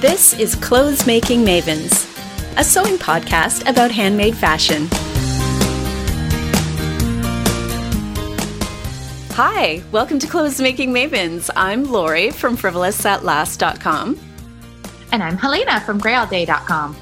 This 0.00 0.32
is 0.38 0.54
Clothes 0.54 1.08
Making 1.08 1.44
Mavens, 1.44 2.06
a 2.56 2.62
sewing 2.62 2.98
podcast 2.98 3.68
about 3.68 3.90
handmade 3.90 4.36
fashion. 4.36 4.86
Hi, 9.32 9.82
welcome 9.90 10.20
to 10.20 10.28
Clothes 10.28 10.60
Making 10.60 10.94
Mavens. 10.94 11.50
I'm 11.56 11.82
Lori 11.82 12.30
from 12.30 12.56
frivolousAtlast.com. 12.56 14.20
And 15.10 15.20
I'm 15.20 15.36
Helena 15.36 15.80
from 15.80 16.00
grayallday.com. 16.00 16.96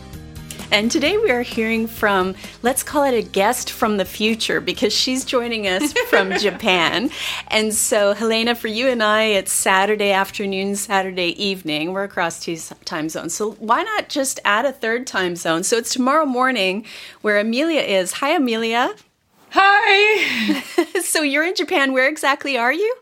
And 0.73 0.91
today 0.91 1.17
we 1.17 1.31
are 1.31 1.43
hearing 1.43 1.87
from, 1.87 2.35
let's 2.63 2.83
call 2.83 3.05
it 3.05 3.15
a 3.15 3.23
guest 3.23 3.71
from 3.71 3.99
the 3.99 4.05
future 4.05 4.61
because 4.61 4.93
she's 4.93 5.25
joining 5.25 5.67
us 5.67 5.93
from 6.11 6.33
Japan. 6.39 7.11
And 7.49 7.73
so, 7.73 8.15
Helena, 8.15 8.55
for 8.55 8.67
you 8.67 8.89
and 8.89 9.03
I, 9.03 9.25
it's 9.25 9.53
Saturday 9.53 10.11
afternoon, 10.11 10.75
Saturday 10.75 11.41
evening. 11.43 11.93
We're 11.93 12.05
across 12.05 12.41
two 12.41 12.57
time 12.85 13.09
zones. 13.09 13.35
So, 13.35 13.53
why 13.53 13.85
not 13.85 14.09
just 14.09 14.41
add 14.45 14.65
a 14.65 14.73
third 14.73 15.07
time 15.07 15.37
zone? 15.37 15.63
So, 15.63 15.77
it's 15.77 15.93
tomorrow 15.93 16.27
morning 16.27 16.85
where 17.23 17.39
Amelia 17.39 17.81
is. 17.81 18.15
Hi, 18.15 18.31
Amelia. 18.31 18.95
Hi. 19.51 20.61
so, 21.01 21.23
you're 21.23 21.45
in 21.45 21.55
Japan. 21.55 21.93
Where 21.93 22.09
exactly 22.09 22.59
are 22.59 22.73
you? 22.73 22.97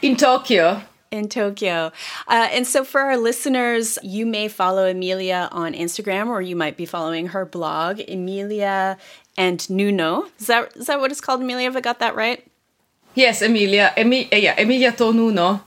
In 0.00 0.16
Tokyo 0.16 0.82
in 1.14 1.28
Tokyo. 1.28 1.92
Uh, 2.28 2.48
and 2.50 2.66
so, 2.66 2.84
for 2.84 3.00
our 3.00 3.16
listeners, 3.16 3.98
you 4.02 4.26
may 4.26 4.48
follow 4.48 4.86
Emilia 4.86 5.48
on 5.52 5.72
Instagram 5.72 6.28
or 6.28 6.42
you 6.42 6.56
might 6.56 6.76
be 6.76 6.84
following 6.84 7.28
her 7.28 7.44
blog, 7.44 8.00
Emilia 8.00 8.98
and 9.36 9.68
Nuno. 9.70 10.26
Is 10.38 10.48
that 10.48 10.76
is 10.76 10.86
that 10.86 11.00
what 11.00 11.10
it's 11.10 11.20
called, 11.20 11.40
Emilia? 11.40 11.64
Have 11.64 11.76
I 11.76 11.80
got 11.80 12.00
that 12.00 12.14
right? 12.14 12.44
Yes, 13.14 13.42
Emilia. 13.42 13.92
Emi- 13.96 14.28
yeah, 14.32 14.60
Emilia 14.60 14.92
Tonuno. 14.92 15.62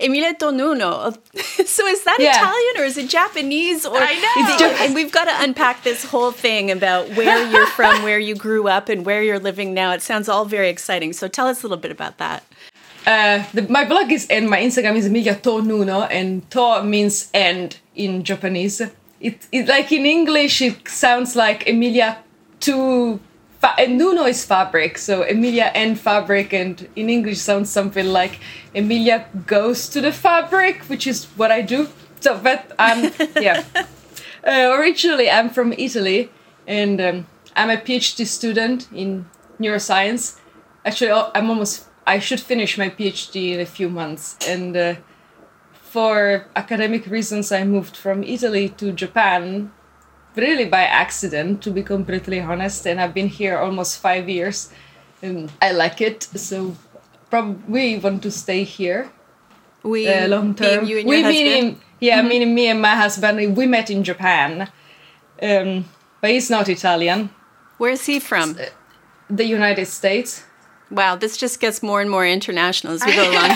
Emilia 0.00 0.34
Tonuno. 0.34 1.16
so 1.66 1.86
is 1.86 2.04
that 2.04 2.18
yeah. 2.20 2.30
Italian 2.30 2.76
or 2.78 2.84
is 2.84 2.96
it 2.96 3.08
Japanese? 3.08 3.84
Or 3.86 3.96
I 3.98 4.14
know. 4.14 4.76
and 4.84 4.94
we've 4.94 5.12
got 5.12 5.24
to 5.24 5.42
unpack 5.42 5.82
this 5.82 6.04
whole 6.04 6.32
thing 6.32 6.70
about 6.70 7.08
where 7.10 7.46
you're 7.46 7.66
from, 7.68 8.02
where 8.02 8.18
you 8.18 8.34
grew 8.34 8.68
up, 8.68 8.88
and 8.88 9.04
where 9.04 9.22
you're 9.22 9.38
living 9.38 9.74
now. 9.74 9.92
It 9.92 10.02
sounds 10.02 10.28
all 10.28 10.44
very 10.44 10.68
exciting. 10.68 11.12
So 11.12 11.28
tell 11.28 11.46
us 11.46 11.62
a 11.62 11.66
little 11.66 11.80
bit 11.80 11.90
about 11.90 12.18
that. 12.18 12.44
Uh, 13.06 13.44
the, 13.54 13.62
my 13.68 13.84
blog 13.84 14.10
is 14.10 14.26
and 14.28 14.50
my 14.50 14.60
Instagram 14.60 14.96
is 14.96 15.06
Emilia 15.06 15.36
To 15.36 15.62
Nuno, 15.62 16.02
and 16.02 16.50
To 16.50 16.82
means 16.82 17.30
end 17.32 17.78
in 17.94 18.24
Japanese. 18.24 18.80
It, 19.20 19.46
it 19.52 19.68
like 19.68 19.92
in 19.92 20.04
English 20.04 20.60
it 20.60 20.88
sounds 20.88 21.36
like 21.36 21.68
Emilia 21.68 22.18
to 22.60 23.20
fa- 23.60 23.74
and 23.78 23.96
Nuno 23.96 24.24
is 24.24 24.44
fabric, 24.44 24.98
so 24.98 25.22
Emilia 25.22 25.70
and 25.74 25.98
fabric, 25.98 26.52
and 26.52 26.88
in 26.96 27.08
English 27.08 27.38
sounds 27.38 27.70
something 27.70 28.06
like 28.06 28.40
Emilia 28.74 29.26
goes 29.46 29.88
to 29.90 30.00
the 30.00 30.12
fabric, 30.12 30.82
which 30.88 31.06
is 31.06 31.26
what 31.36 31.52
I 31.52 31.62
do. 31.62 31.88
So, 32.20 32.38
but 32.42 32.72
I'm 32.76 33.12
yeah. 33.40 33.62
Uh, 34.44 34.74
originally, 34.78 35.30
I'm 35.30 35.50
from 35.50 35.72
Italy, 35.72 36.30
and 36.66 37.00
um, 37.00 37.26
I'm 37.54 37.70
a 37.70 37.76
PhD 37.76 38.26
student 38.26 38.88
in 38.92 39.26
neuroscience. 39.60 40.40
Actually, 40.84 41.12
oh, 41.12 41.30
I'm 41.34 41.50
almost 41.50 41.85
I 42.06 42.18
should 42.18 42.40
finish 42.40 42.78
my 42.78 42.88
PhD 42.88 43.52
in 43.54 43.60
a 43.60 43.66
few 43.66 43.88
months. 43.88 44.36
And 44.46 44.76
uh, 44.76 44.94
for 45.72 46.46
academic 46.54 47.06
reasons, 47.06 47.50
I 47.50 47.64
moved 47.64 47.96
from 47.96 48.22
Italy 48.22 48.68
to 48.70 48.92
Japan, 48.92 49.72
really 50.36 50.66
by 50.66 50.82
accident, 50.82 51.62
to 51.62 51.70
be 51.70 51.82
completely 51.82 52.40
honest. 52.40 52.86
And 52.86 53.00
I've 53.00 53.14
been 53.14 53.28
here 53.28 53.58
almost 53.58 53.98
five 53.98 54.28
years, 54.28 54.70
and 55.22 55.50
I 55.60 55.72
like 55.72 56.00
it. 56.00 56.22
So 56.22 56.76
probably 57.30 57.98
want 57.98 58.22
to 58.22 58.30
stay 58.30 58.62
here. 58.64 59.10
We 59.82 60.08
uh, 60.08 60.28
long 60.28 60.54
term. 60.54 60.84
You 60.84 60.98
and 60.98 61.08
your 61.08 61.08
we 61.08 61.22
husband? 61.22 61.44
meaning 61.44 61.80
yeah, 62.00 62.18
mm-hmm. 62.18 62.28
meaning 62.28 62.54
me 62.54 62.68
and 62.68 62.80
my 62.80 62.94
husband. 62.94 63.56
We 63.56 63.66
met 63.66 63.90
in 63.90 64.04
Japan, 64.04 64.68
um, 65.42 65.84
but 66.20 66.30
he's 66.30 66.50
not 66.50 66.68
Italian. 66.68 67.30
Where's 67.78 68.06
he 68.06 68.20
from? 68.20 68.56
The 69.28 69.44
United 69.44 69.86
States. 69.86 70.44
Wow, 70.90 71.16
this 71.16 71.36
just 71.36 71.60
gets 71.60 71.82
more 71.82 72.00
and 72.00 72.10
more 72.10 72.26
international 72.26 72.92
as 72.92 73.04
we 73.04 73.14
go 73.14 73.30
along. 73.30 73.50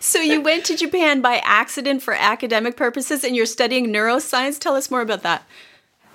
so 0.00 0.20
you 0.20 0.40
went 0.40 0.64
to 0.64 0.76
Japan 0.76 1.20
by 1.20 1.40
accident 1.44 2.02
for 2.02 2.14
academic 2.14 2.76
purposes, 2.76 3.22
and 3.24 3.36
you're 3.36 3.46
studying 3.46 3.86
neuroscience. 3.88 4.58
Tell 4.58 4.74
us 4.74 4.90
more 4.90 5.00
about 5.00 5.22
that. 5.22 5.46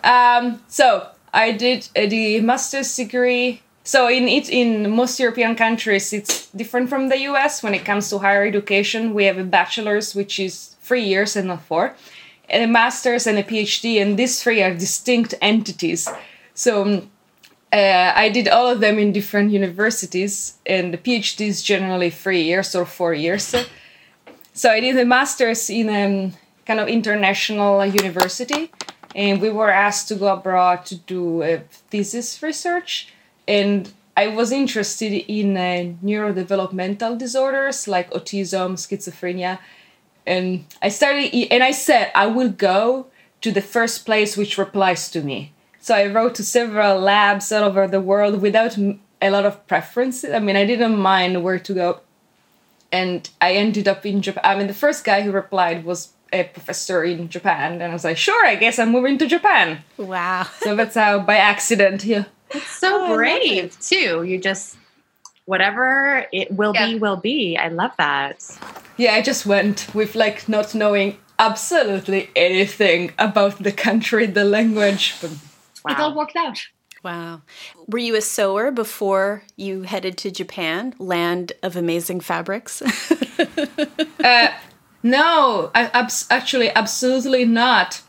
Um, 0.04 0.62
so 0.68 1.08
I 1.34 1.52
did 1.52 1.88
uh, 1.96 2.06
the 2.08 2.42
master's 2.42 2.96
degree. 2.96 3.62
So 3.84 4.10
in 4.10 4.28
it, 4.28 4.50
in 4.50 4.92
most 4.92 5.20
European 5.20 5.56
countries, 5.56 6.12
it's 6.12 6.48
different 6.48 6.90
from 6.90 7.08
the 7.08 7.20
U.S. 7.22 7.64
when 7.64 7.74
it 7.74 7.86
comes 7.86 8.10
to 8.10 8.18
higher 8.18 8.46
education. 8.46 9.14
We 9.14 9.24
have 9.26 9.38
a 9.38 9.46
bachelor's, 9.46 10.14
which 10.14 10.40
is 10.40 10.76
three 10.82 11.04
years 11.04 11.38
and 11.38 11.48
not 11.48 11.62
four, 11.62 11.96
and 12.50 12.64
a 12.64 12.68
master's 12.68 13.26
and 13.26 13.38
a 13.38 13.44
PhD, 13.44 14.02
and 14.02 14.20
these 14.20 14.44
three 14.44 14.62
are 14.62 14.74
distinct 14.74 15.34
entities. 15.42 16.10
So 16.54 16.82
um, 16.82 17.10
uh, 17.78 18.14
I 18.16 18.30
did 18.30 18.48
all 18.48 18.68
of 18.68 18.80
them 18.80 18.98
in 18.98 19.12
different 19.12 19.52
universities, 19.52 20.58
and 20.66 20.94
the 20.94 20.98
PhD 20.98 21.48
is 21.48 21.62
generally 21.62 22.10
three 22.10 22.42
years 22.42 22.74
or 22.74 22.86
four 22.86 23.14
years. 23.14 23.56
So 24.54 24.72
I 24.72 24.80
did 24.80 24.98
a 24.98 25.06
master's 25.06 25.70
in 25.70 25.90
a 25.90 26.32
kind 26.66 26.80
of 26.80 26.88
international 26.88 27.86
university, 27.86 28.72
and 29.16 29.40
we 29.40 29.52
were 29.52 29.70
asked 29.70 30.08
to 30.08 30.16
go 30.16 30.28
abroad 30.34 30.88
to 30.88 30.96
do 30.96 31.44
a 31.44 31.60
thesis 31.92 32.42
research. 32.42 33.14
And 33.48 33.94
I 34.16 34.28
was 34.30 34.52
interested 34.52 35.14
in 35.14 35.56
uh, 35.56 35.94
neurodevelopmental 36.04 37.20
disorders 37.20 37.88
like 37.88 38.10
autism, 38.12 38.74
schizophrenia, 38.74 39.60
and 40.26 40.66
I 40.82 40.90
started. 40.90 41.32
And 41.52 41.64
I 41.64 41.72
said 41.72 42.12
I 42.16 42.26
will 42.26 42.50
go 42.50 43.06
to 43.42 43.52
the 43.52 43.62
first 43.62 44.06
place 44.06 44.36
which 44.36 44.58
replies 44.58 45.12
to 45.12 45.22
me 45.22 45.54
so 45.88 45.96
I 45.96 46.08
wrote 46.08 46.36
to 46.36 46.44
several 46.44 47.00
labs 47.00 47.50
all 47.50 47.64
over 47.64 47.88
the 47.88 48.02
world 48.02 48.42
without 48.42 48.78
a 48.78 49.30
lot 49.30 49.46
of 49.46 49.66
preferences. 49.68 50.34
I 50.34 50.40
mean, 50.40 50.58
I 50.58 50.66
didn't 50.66 50.98
mind 51.00 51.42
where 51.46 51.60
to 51.60 51.74
go. 51.74 52.02
And 52.92 53.30
I 53.40 53.54
ended 53.54 53.88
up 53.88 54.06
in 54.06 54.22
Japan. 54.22 54.42
I 54.44 54.58
mean, 54.58 54.68
the 54.68 54.74
first 54.74 55.06
guy 55.06 55.22
who 55.22 55.32
replied 55.32 55.86
was 55.86 56.12
a 56.34 56.44
professor 56.44 57.06
in 57.06 57.30
Japan. 57.30 57.76
And 57.76 57.84
I 57.84 57.94
was 57.94 58.04
like, 58.04 58.18
sure, 58.18 58.46
I 58.46 58.56
guess 58.56 58.80
I'm 58.80 58.92
moving 58.92 59.18
to 59.20 59.28
Japan. 59.28 59.80
Wow. 59.96 60.46
So 60.60 60.76
that's 60.76 60.96
how, 60.96 61.20
by 61.20 61.38
accident, 61.38 62.04
yeah. 62.04 62.26
It's 62.52 62.68
so 62.68 63.06
oh, 63.06 63.16
brave, 63.16 63.80
too. 63.80 64.24
You 64.24 64.42
just, 64.42 64.76
whatever 65.46 66.28
it 66.34 66.52
will 66.52 66.74
yeah. 66.74 66.88
be, 66.88 67.00
will 67.00 67.16
be. 67.16 67.56
I 67.56 67.70
love 67.70 67.92
that. 67.98 68.44
Yeah, 68.98 69.14
I 69.14 69.22
just 69.22 69.46
went 69.46 69.88
with 69.96 70.16
like 70.16 70.50
not 70.50 70.76
knowing 70.76 71.16
absolutely 71.40 72.30
anything 72.36 73.14
about 73.18 73.64
the 73.64 73.72
country, 73.72 74.26
the 74.26 74.44
language. 74.44 75.16
But 75.22 75.32
wow. 75.88 75.94
it 75.94 76.00
all 76.00 76.16
worked 76.16 76.36
out. 76.36 76.60
Wow. 77.04 77.42
Were 77.88 78.00
you 78.00 78.16
a 78.16 78.22
sewer 78.22 78.72
before 78.72 79.44
you 79.56 79.84
headed 79.84 80.18
to 80.20 80.32
Japan, 80.32 80.94
land 81.00 81.54
of 81.64 81.76
amazing 81.76 82.22
fabrics? 82.22 82.82
uh, 84.24 84.50
no, 85.04 85.72
I, 85.74 85.86
abs- 85.94 86.28
actually, 86.30 86.70
absolutely 86.72 87.46
not. 87.46 88.02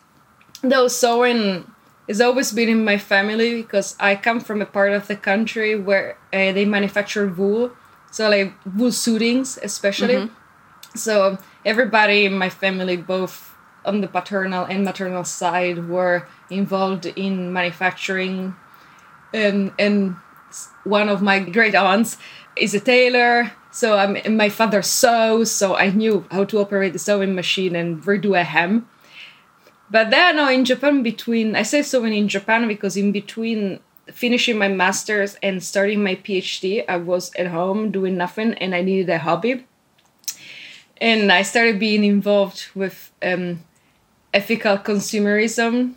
Though 0.62 0.88
sewing 0.88 1.70
has 2.08 2.20
always 2.20 2.50
been 2.52 2.68
in 2.68 2.84
my 2.84 2.98
family 2.98 3.62
because 3.62 3.94
I 4.00 4.16
come 4.16 4.40
from 4.40 4.62
a 4.62 4.66
part 4.66 4.92
of 4.92 5.06
the 5.06 5.16
country 5.16 5.76
where 5.76 6.16
uh, 6.32 6.52
they 6.52 6.64
manufacture 6.64 7.28
wool, 7.28 7.72
so 8.10 8.28
like 8.28 8.52
wool 8.76 8.90
suitings, 8.90 9.58
especially. 9.62 10.14
Mm-hmm. 10.14 10.98
So 10.98 11.38
everybody 11.64 12.24
in 12.24 12.36
my 12.36 12.48
family, 12.48 12.96
both 12.96 13.54
on 13.84 14.00
the 14.00 14.08
paternal 14.08 14.64
and 14.64 14.84
maternal 14.84 15.24
side, 15.24 15.88
were 15.88 16.26
involved 16.50 17.06
in 17.06 17.52
manufacturing. 17.52 18.54
Um, 19.34 19.74
and 19.78 20.16
one 20.84 21.08
of 21.08 21.22
my 21.22 21.40
great 21.40 21.74
aunts 21.74 22.16
is 22.56 22.74
a 22.74 22.80
tailor. 22.80 23.52
So 23.70 23.96
I'm, 23.96 24.36
my 24.36 24.48
father 24.48 24.82
sews, 24.82 25.50
so 25.50 25.76
I 25.76 25.90
knew 25.90 26.26
how 26.30 26.44
to 26.44 26.58
operate 26.58 26.92
the 26.92 26.98
sewing 26.98 27.34
machine 27.34 27.76
and 27.76 28.02
redo 28.02 28.38
a 28.38 28.44
hem. 28.44 28.88
But 29.90 30.10
then, 30.10 30.36
no, 30.36 30.48
in 30.48 30.64
Japan, 30.64 31.02
between 31.02 31.56
I 31.56 31.62
say 31.62 31.82
sewing 31.82 32.14
in 32.14 32.28
Japan 32.28 32.68
because 32.68 32.96
in 32.96 33.12
between 33.12 33.80
finishing 34.12 34.58
my 34.58 34.68
master's 34.68 35.36
and 35.42 35.62
starting 35.62 36.02
my 36.02 36.16
PhD, 36.16 36.84
I 36.88 36.96
was 36.96 37.30
at 37.36 37.48
home 37.48 37.90
doing 37.90 38.16
nothing 38.16 38.54
and 38.54 38.74
I 38.74 38.82
needed 38.82 39.08
a 39.10 39.18
hobby. 39.18 39.66
And 41.00 41.30
I 41.30 41.42
started 41.42 41.78
being 41.78 42.04
involved 42.04 42.66
with 42.74 43.12
um, 43.22 43.62
ethical 44.32 44.78
consumerism 44.78 45.94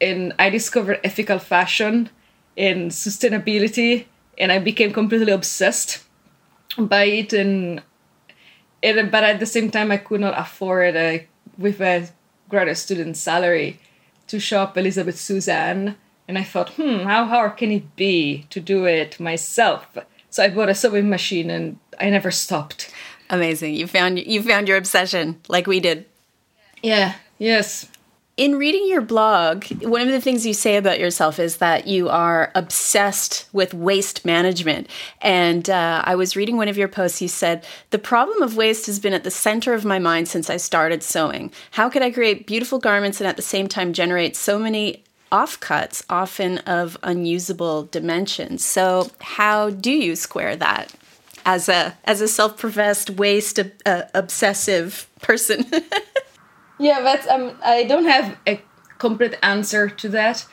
and 0.00 0.32
I 0.38 0.50
discovered 0.50 1.00
ethical 1.02 1.38
fashion 1.38 2.10
and 2.56 2.90
sustainability, 2.90 4.06
and 4.36 4.52
I 4.52 4.58
became 4.58 4.92
completely 4.92 5.32
obsessed 5.32 6.04
by 6.76 7.04
it. 7.04 7.32
And, 7.32 7.82
and 8.82 9.10
but 9.10 9.24
at 9.24 9.40
the 9.40 9.46
same 9.46 9.70
time, 9.70 9.90
I 9.90 9.96
could 9.96 10.20
not 10.20 10.38
afford 10.38 10.96
a, 10.96 11.26
with 11.56 11.80
a 11.80 12.08
graduate 12.48 12.78
student 12.78 13.16
salary 13.16 13.80
to 14.28 14.40
shop 14.40 14.76
Elizabeth 14.76 15.18
Suzanne. 15.18 15.96
And 16.26 16.36
I 16.36 16.44
thought, 16.44 16.70
hmm, 16.70 17.04
how 17.04 17.24
hard 17.24 17.56
can 17.56 17.72
it 17.72 17.96
be 17.96 18.46
to 18.50 18.60
do 18.60 18.84
it 18.84 19.18
myself? 19.18 19.86
So 20.30 20.42
I 20.42 20.50
bought 20.50 20.68
a 20.68 20.74
sewing 20.74 21.08
machine, 21.08 21.50
and 21.50 21.78
I 21.98 22.10
never 22.10 22.30
stopped. 22.30 22.92
Amazing. 23.30 23.74
You 23.74 23.86
found 23.86 24.18
you 24.18 24.42
found 24.42 24.68
your 24.68 24.76
obsession 24.76 25.40
like 25.48 25.66
we 25.66 25.80
did. 25.80 26.06
Yeah. 26.82 27.14
Yes. 27.38 27.88
In 28.38 28.56
reading 28.56 28.86
your 28.86 29.00
blog, 29.00 29.64
one 29.82 30.02
of 30.02 30.12
the 30.12 30.20
things 30.20 30.46
you 30.46 30.54
say 30.54 30.76
about 30.76 31.00
yourself 31.00 31.40
is 31.40 31.56
that 31.56 31.88
you 31.88 32.08
are 32.08 32.52
obsessed 32.54 33.48
with 33.52 33.74
waste 33.74 34.24
management. 34.24 34.88
And 35.20 35.68
uh, 35.68 36.02
I 36.04 36.14
was 36.14 36.36
reading 36.36 36.56
one 36.56 36.68
of 36.68 36.78
your 36.78 36.86
posts. 36.86 37.20
You 37.20 37.26
said, 37.26 37.66
The 37.90 37.98
problem 37.98 38.40
of 38.42 38.56
waste 38.56 38.86
has 38.86 39.00
been 39.00 39.12
at 39.12 39.24
the 39.24 39.30
center 39.32 39.74
of 39.74 39.84
my 39.84 39.98
mind 39.98 40.28
since 40.28 40.48
I 40.50 40.56
started 40.56 41.02
sewing. 41.02 41.50
How 41.72 41.88
could 41.88 42.02
I 42.02 42.12
create 42.12 42.46
beautiful 42.46 42.78
garments 42.78 43.20
and 43.20 43.26
at 43.26 43.34
the 43.34 43.42
same 43.42 43.66
time 43.66 43.92
generate 43.92 44.36
so 44.36 44.56
many 44.56 45.02
offcuts, 45.32 46.04
often 46.08 46.58
of 46.58 46.96
unusable 47.02 47.84
dimensions? 47.86 48.64
So, 48.64 49.10
how 49.20 49.70
do 49.70 49.90
you 49.90 50.14
square 50.14 50.54
that? 50.54 50.94
As 51.44 51.68
a 51.68 51.96
as 52.04 52.20
a 52.20 52.28
self-professed 52.28 53.10
waste 53.10 53.58
uh, 53.84 54.02
obsessive 54.14 55.08
person, 55.22 55.66
Yeah, 56.78 57.00
that's 57.00 57.26
um. 57.28 57.52
I 57.62 57.84
don't 57.84 58.06
have 58.06 58.36
a 58.46 58.62
complete 58.98 59.36
answer 59.42 59.88
to 59.88 60.08
that, 60.10 60.46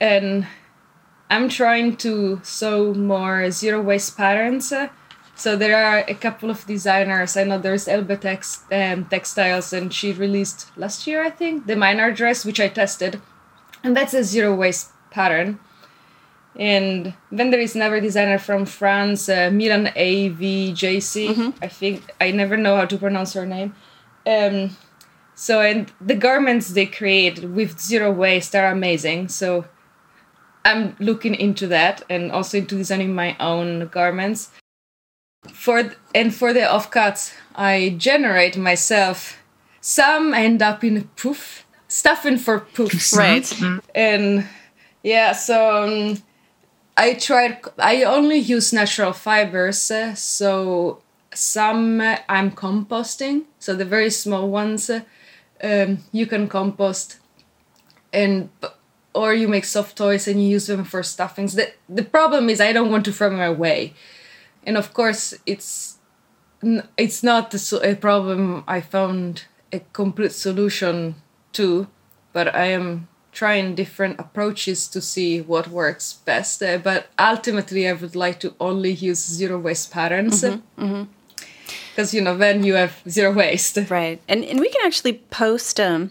and 0.00 0.46
I'm 1.28 1.48
trying 1.48 1.96
to 1.98 2.40
sew 2.42 2.94
more 2.94 3.50
zero 3.50 3.80
waste 3.80 4.16
patterns. 4.16 4.72
So 5.34 5.56
there 5.56 5.82
are 5.82 6.04
a 6.06 6.14
couple 6.14 6.50
of 6.50 6.66
designers. 6.66 7.36
I 7.36 7.44
know 7.44 7.58
there's 7.58 7.88
Elbe 7.88 8.20
Tex, 8.20 8.64
um, 8.70 9.06
Textiles, 9.06 9.72
and 9.72 9.92
she 9.92 10.12
released 10.12 10.70
last 10.76 11.06
year, 11.06 11.24
I 11.24 11.30
think, 11.30 11.66
the 11.66 11.76
minor 11.76 12.12
dress, 12.12 12.44
which 12.44 12.60
I 12.60 12.68
tested, 12.68 13.22
and 13.82 13.96
that's 13.96 14.12
a 14.12 14.22
zero 14.22 14.54
waste 14.54 14.90
pattern. 15.10 15.58
And 16.56 17.14
then 17.30 17.50
there 17.50 17.60
is 17.60 17.74
another 17.74 18.00
designer 18.00 18.38
from 18.38 18.66
France, 18.66 19.28
uh, 19.28 19.50
Milan 19.52 19.86
AVJC. 19.96 21.28
Mm-hmm. 21.28 21.64
I 21.64 21.68
think 21.68 22.12
I 22.20 22.32
never 22.32 22.56
know 22.56 22.76
how 22.76 22.84
to 22.86 22.98
pronounce 22.98 23.32
her 23.34 23.46
name. 23.46 23.74
Um, 24.26 24.76
so 25.40 25.62
and 25.62 25.90
the 26.02 26.14
garments 26.14 26.68
they 26.68 26.84
create 26.84 27.42
with 27.42 27.80
zero 27.80 28.12
waste 28.12 28.54
are 28.54 28.66
amazing. 28.66 29.28
So 29.28 29.64
I'm 30.66 30.94
looking 31.00 31.34
into 31.34 31.66
that 31.68 32.02
and 32.10 32.30
also 32.30 32.58
into 32.58 32.76
designing 32.76 33.14
my 33.14 33.38
own 33.40 33.88
garments. 33.88 34.50
For 35.50 35.94
and 36.14 36.34
for 36.34 36.52
the 36.52 36.60
offcuts, 36.60 37.32
I 37.54 37.94
generate 37.96 38.58
myself. 38.58 39.38
Some 39.80 40.34
end 40.34 40.60
up 40.60 40.84
in 40.84 41.08
poof 41.16 41.64
stuffing 41.88 42.36
for 42.36 42.60
poofs, 42.60 43.16
right? 43.16 43.42
Mm-hmm. 43.42 43.78
And 43.94 44.46
yeah, 45.02 45.32
so 45.32 45.84
um, 45.84 46.22
I 46.98 47.14
tried. 47.14 47.62
I 47.78 48.02
only 48.02 48.36
use 48.36 48.74
natural 48.74 49.14
fibers, 49.14 49.90
uh, 49.90 50.14
so 50.14 51.00
some 51.32 52.02
uh, 52.02 52.18
I'm 52.28 52.50
composting. 52.50 53.44
So 53.58 53.74
the 53.74 53.86
very 53.86 54.10
small 54.10 54.50
ones. 54.50 54.90
Uh, 54.90 55.00
um, 55.62 55.98
you 56.12 56.26
can 56.26 56.48
compost 56.48 57.18
and 58.12 58.50
or 59.14 59.34
you 59.34 59.48
make 59.48 59.64
soft 59.64 59.96
toys 59.96 60.28
and 60.28 60.42
you 60.42 60.48
use 60.48 60.66
them 60.66 60.84
for 60.84 61.02
stuffings. 61.02 61.54
The, 61.54 61.72
the 61.88 62.04
problem 62.04 62.48
is 62.48 62.60
i 62.60 62.72
don't 62.72 62.90
want 62.90 63.04
to 63.06 63.12
throw 63.12 63.30
them 63.30 63.40
away. 63.40 63.94
And 64.64 64.76
of 64.76 64.92
course 64.92 65.34
it's 65.46 65.98
it's 66.96 67.22
not 67.22 67.54
a 67.82 67.94
problem 67.94 68.64
i 68.68 68.82
found 68.82 69.44
a 69.72 69.80
complete 69.94 70.32
solution 70.32 71.14
to 71.54 71.86
but 72.34 72.54
i 72.54 72.66
am 72.66 73.08
trying 73.32 73.74
different 73.74 74.20
approaches 74.20 74.86
to 74.88 75.00
see 75.00 75.40
what 75.40 75.68
works 75.68 76.14
best. 76.24 76.62
Uh, 76.62 76.78
but 76.78 77.08
ultimately 77.18 77.88
i 77.88 77.92
would 77.92 78.16
like 78.16 78.40
to 78.40 78.54
only 78.60 78.92
use 78.92 79.24
zero 79.24 79.58
waste 79.58 79.90
patterns. 79.90 80.42
Mm-hmm, 80.42 80.84
mm-hmm 80.84 81.04
because 81.90 82.14
you 82.14 82.20
know 82.20 82.36
then 82.36 82.64
you 82.64 82.74
have 82.74 83.00
zero 83.08 83.32
waste. 83.32 83.78
Right. 83.90 84.20
And 84.28 84.44
and 84.44 84.60
we 84.60 84.68
can 84.68 84.86
actually 84.86 85.14
post 85.30 85.80
um, 85.80 86.10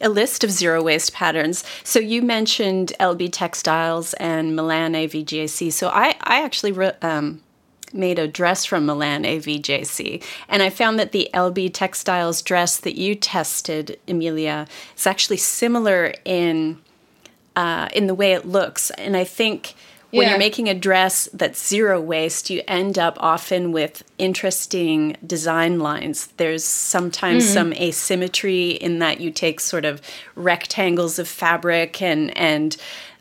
a 0.00 0.08
list 0.08 0.44
of 0.44 0.50
zero 0.50 0.82
waste 0.82 1.12
patterns. 1.12 1.64
So 1.84 1.98
you 1.98 2.22
mentioned 2.22 2.92
Elbe 2.98 3.30
Textiles 3.30 4.14
and 4.14 4.54
milan 4.56 4.94
avjc 4.94 5.72
so 5.72 5.88
i 5.88 6.14
i 6.22 6.42
actually 6.42 6.72
re- 6.72 6.92
um, 7.02 7.40
made 7.92 8.18
a 8.18 8.28
dress 8.28 8.64
from 8.64 8.86
milan 8.86 9.24
avjc 9.24 10.22
and 10.48 10.62
i 10.62 10.70
found 10.70 10.98
that 10.98 11.12
the 11.12 11.32
Elbe 11.34 11.72
Textiles 11.72 12.42
dress 12.42 12.76
that 12.78 12.96
you 12.96 13.14
tested 13.14 13.98
emilia 14.06 14.66
is 14.96 15.06
actually 15.06 15.36
similar 15.38 16.14
in 16.24 16.78
uh, 17.56 17.88
in 17.92 18.06
the 18.06 18.14
way 18.14 18.32
it 18.32 18.46
looks. 18.46 18.90
And 18.90 19.16
i 19.16 19.24
think 19.24 19.74
when 20.10 20.22
yeah. 20.22 20.30
you're 20.30 20.38
making 20.38 20.68
a 20.68 20.74
dress 20.74 21.28
that's 21.34 21.66
zero 21.68 22.00
waste, 22.00 22.48
you 22.48 22.62
end 22.66 22.98
up 22.98 23.18
often 23.20 23.72
with 23.72 24.02
interesting 24.16 25.16
design 25.26 25.80
lines. 25.80 26.28
There's 26.38 26.64
sometimes 26.64 27.44
mm. 27.44 27.52
some 27.52 27.72
asymmetry 27.74 28.70
in 28.70 29.00
that 29.00 29.20
you 29.20 29.30
take 29.30 29.60
sort 29.60 29.84
of 29.84 30.00
rectangles 30.34 31.18
of 31.18 31.28
fabric 31.28 32.00
and 32.00 32.34
and 32.38 32.76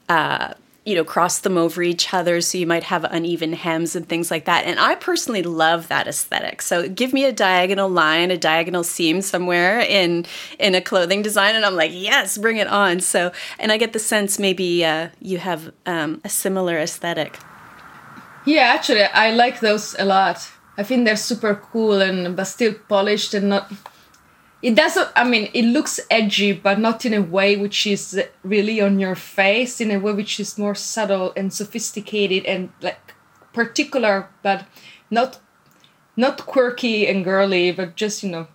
uh, 0.07 0.53
you 0.87 0.95
know 0.95 1.03
cross 1.03 1.39
them 1.39 1.57
over 1.57 1.83
each 1.83 2.13
other 2.13 2.39
so 2.39 2.57
you 2.57 2.65
might 2.65 2.85
have 2.85 3.03
uneven 3.03 3.51
hems 3.51 3.93
and 3.93 4.07
things 4.07 4.31
like 4.31 4.45
that. 4.45 4.63
And 4.63 4.79
i 4.79 4.95
personally 4.95 5.43
love 5.43 5.89
that 5.89 6.07
aesthetic. 6.07 6.61
So 6.61 6.87
give 6.87 7.11
me 7.11 7.25
a 7.25 7.33
diagonal 7.33 7.89
line 7.89 8.31
a 8.31 8.37
diagonal 8.37 8.85
seam 8.85 9.21
somewhere 9.21 9.79
in 9.81 10.25
in 10.57 10.75
a 10.75 10.81
clothing 10.81 11.21
design 11.21 11.55
and 11.55 11.65
i'm 11.65 11.75
like 11.75 11.91
yes 11.93 12.37
bring 12.37 12.57
it 12.57 12.67
on. 12.67 13.01
So 13.01 13.33
and 13.59 13.71
i 13.73 13.77
get 13.77 13.91
the 13.91 13.99
sense 13.99 14.39
maybe 14.39 14.85
uh, 14.85 15.09
you 15.19 15.39
have 15.39 15.71
um, 15.85 16.21
a 16.23 16.29
similar 16.29 16.77
aesthetic. 16.77 17.37
Yeah 18.45 18.73
actually 18.75 19.03
i 19.03 19.31
like 19.31 19.59
those 19.59 19.93
a 19.99 20.05
lot. 20.05 20.37
I 20.79 20.83
think 20.83 21.05
they're 21.05 21.17
super 21.17 21.55
cool 21.55 22.01
and 22.01 22.33
but 22.35 22.45
still 22.45 22.75
polished 22.87 23.33
and 23.33 23.49
not 23.49 23.71
it 24.61 24.75
doesn't 24.75 25.07
i 25.15 25.23
mean 25.23 25.49
it 25.53 25.65
looks 25.65 25.99
edgy 26.09 26.51
but 26.51 26.79
not 26.79 27.05
in 27.05 27.13
a 27.13 27.21
way 27.21 27.55
which 27.55 27.85
is 27.85 28.19
really 28.43 28.81
on 28.81 28.99
your 28.99 29.15
face 29.15 29.79
in 29.79 29.91
a 29.91 29.99
way 29.99 30.13
which 30.13 30.39
is 30.39 30.57
more 30.57 30.75
subtle 30.75 31.31
and 31.35 31.53
sophisticated 31.53 32.45
and 32.45 32.69
like 32.81 33.13
particular 33.53 34.29
but 34.41 34.65
not 35.11 35.39
not 36.15 36.45
quirky 36.45 37.07
and 37.07 37.23
girly 37.23 37.71
but 37.71 37.95
just 37.95 38.23
you 38.23 38.29
know 38.29 38.47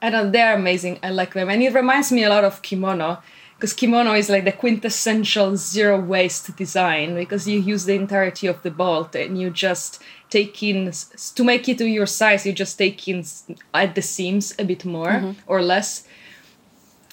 i 0.00 0.10
don't 0.10 0.32
they're 0.32 0.56
amazing. 0.56 0.98
I 1.02 1.10
like 1.10 1.32
them. 1.34 1.48
And 1.48 1.62
it 1.62 1.72
reminds 1.72 2.10
me 2.10 2.24
a 2.24 2.28
lot 2.28 2.44
of 2.44 2.60
kimono 2.60 3.22
because 3.62 3.74
kimono 3.74 4.12
is 4.14 4.28
like 4.28 4.44
the 4.44 4.50
quintessential 4.50 5.56
zero 5.56 6.00
waste 6.00 6.56
design 6.56 7.14
because 7.14 7.46
you 7.46 7.60
use 7.60 7.84
the 7.84 7.94
entirety 7.94 8.48
of 8.48 8.60
the 8.64 8.72
bolt 8.72 9.14
and 9.14 9.40
you 9.40 9.50
just 9.50 10.02
take 10.30 10.60
in 10.64 10.90
to 11.36 11.44
make 11.44 11.68
it 11.68 11.78
to 11.78 11.86
your 11.86 12.06
size 12.06 12.44
you 12.44 12.52
just 12.52 12.76
take 12.76 13.06
in 13.06 13.24
at 13.72 13.94
the 13.94 14.02
seams 14.02 14.52
a 14.58 14.64
bit 14.64 14.84
more 14.84 15.10
mm-hmm. 15.10 15.30
or 15.46 15.62
less 15.62 16.08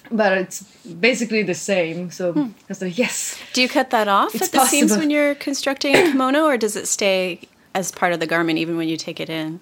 but 0.09 0.39
it's 0.39 0.63
basically 0.99 1.43
the 1.43 1.53
same 1.53 2.09
so 2.09 2.33
hmm. 2.33 2.39
I 2.39 2.67
was 2.67 2.81
like, 2.81 2.97
yes 2.97 3.37
do 3.53 3.61
you 3.61 3.69
cut 3.69 3.91
that 3.91 4.07
off 4.07 4.33
at 4.41 4.51
the 4.51 4.65
seams 4.65 4.97
when 4.97 5.11
you're 5.11 5.35
constructing 5.35 5.95
a 5.95 6.01
kimono 6.01 6.45
or 6.45 6.57
does 6.57 6.75
it 6.75 6.87
stay 6.87 7.41
as 7.75 7.91
part 7.91 8.11
of 8.11 8.19
the 8.19 8.25
garment 8.25 8.57
even 8.57 8.75
when 8.75 8.89
you 8.89 8.97
take 8.97 9.19
it 9.19 9.29
in 9.29 9.59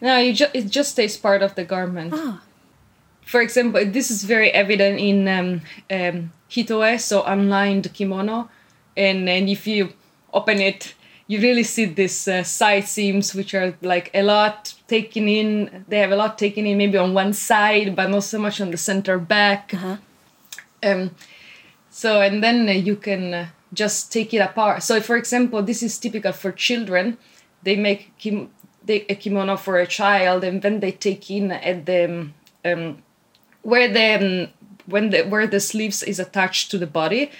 no 0.00 0.16
you 0.16 0.32
just 0.32 0.54
it 0.54 0.70
just 0.70 0.92
stays 0.92 1.18
part 1.18 1.42
of 1.42 1.56
the 1.56 1.64
garment 1.64 2.14
oh. 2.16 2.40
For 3.28 3.42
example 3.42 3.84
this 3.84 4.10
is 4.10 4.24
very 4.24 4.50
evident 4.50 4.98
in 4.98 5.28
um, 5.28 5.60
um, 5.90 6.32
hitoe 6.50 6.98
so 6.98 7.22
unlined 7.24 7.92
kimono. 7.92 8.48
And 8.96 9.28
and 9.28 9.48
if 9.48 9.66
you 9.66 9.92
open 10.32 10.60
it 10.60 10.94
you 11.26 11.38
really 11.40 11.62
see 11.62 11.84
these 11.84 12.26
uh, 12.26 12.42
side 12.42 12.84
seams 12.84 13.34
which 13.34 13.52
are 13.54 13.74
like 13.82 14.10
a 14.14 14.22
lot 14.22 14.74
taken 14.86 15.28
in. 15.28 15.84
They 15.86 15.98
have 15.98 16.10
a 16.10 16.16
lot 16.16 16.38
taken 16.38 16.66
in 16.66 16.78
maybe 16.78 16.96
on 16.96 17.12
one 17.12 17.34
side 17.34 17.94
but 17.94 18.08
not 18.08 18.24
so 18.24 18.38
much 18.38 18.60
on 18.62 18.70
the 18.70 18.78
center 18.78 19.18
back. 19.18 19.74
Uh-huh. 19.74 19.96
um, 20.82 21.10
so 21.90 22.22
and 22.22 22.42
then 22.42 22.66
uh, 22.66 22.72
you 22.72 22.96
can 22.96 23.34
uh, 23.34 23.46
just 23.74 24.10
take 24.10 24.32
it 24.32 24.38
apart. 24.38 24.82
So 24.82 25.00
for 25.02 25.16
example 25.16 25.62
this 25.62 25.82
is 25.82 25.98
typical 25.98 26.32
for 26.32 26.50
children. 26.50 27.18
They 27.62 27.76
make 27.76 28.16
kim- 28.18 28.50
they, 28.82 29.04
a 29.10 29.14
kimono 29.14 29.58
for 29.58 29.76
a 29.76 29.86
child 29.86 30.44
and 30.44 30.62
then 30.62 30.80
they 30.80 30.92
take 30.92 31.30
in 31.30 31.52
at 31.52 31.84
the 31.84 32.30
um, 32.64 33.02
where 33.62 33.88
the 33.88 34.46
um, 34.46 34.48
when 34.86 35.10
the 35.10 35.22
where 35.24 35.46
the 35.46 35.60
sleeves 35.60 36.02
is 36.02 36.18
attached 36.18 36.70
to 36.70 36.78
the 36.78 36.86
body 36.86 37.30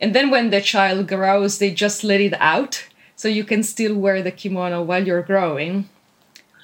and 0.00 0.14
then 0.14 0.30
when 0.30 0.50
the 0.50 0.60
child 0.60 1.08
grows 1.08 1.58
they 1.58 1.70
just 1.70 2.04
let 2.04 2.20
it 2.20 2.34
out 2.40 2.86
so 3.16 3.28
you 3.28 3.44
can 3.44 3.62
still 3.62 3.96
wear 3.96 4.22
the 4.22 4.30
kimono 4.30 4.82
while 4.82 5.06
you're 5.06 5.22
growing. 5.22 5.88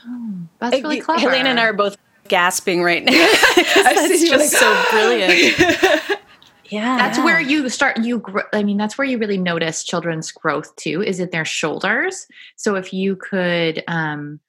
Oh, 0.07 0.33
that's 0.59 0.83
really 0.83 1.01
clever. 1.01 1.21
Helena 1.21 1.51
and 1.51 1.61
I 1.61 1.67
are 1.67 1.73
both 1.73 1.97
gasping 2.29 2.83
right 2.83 3.05
now. 3.05 3.13
that's 3.57 4.29
just 4.29 4.53
so 4.53 4.85
brilliant. 4.91 5.59
yeah, 6.67 6.97
that's 6.97 7.19
yeah. 7.19 7.25
where 7.25 7.41
you 7.41 7.69
start. 7.69 7.99
You, 7.99 8.25
I 8.53 8.63
mean, 8.63 8.79
that's 8.79 8.99
where 8.99 9.07
you 9.07 9.19
really 9.19 9.39
notice 9.39 9.85
children's 9.85 10.31
growth 10.33 10.75
too. 10.77 11.03
Is 11.03 11.21
in 11.21 11.31
their 11.31 11.45
shoulders. 11.45 12.27
So 12.57 12.75
if 12.77 12.93
you 12.93 13.17
could, 13.17 13.85
um, 13.89 14.41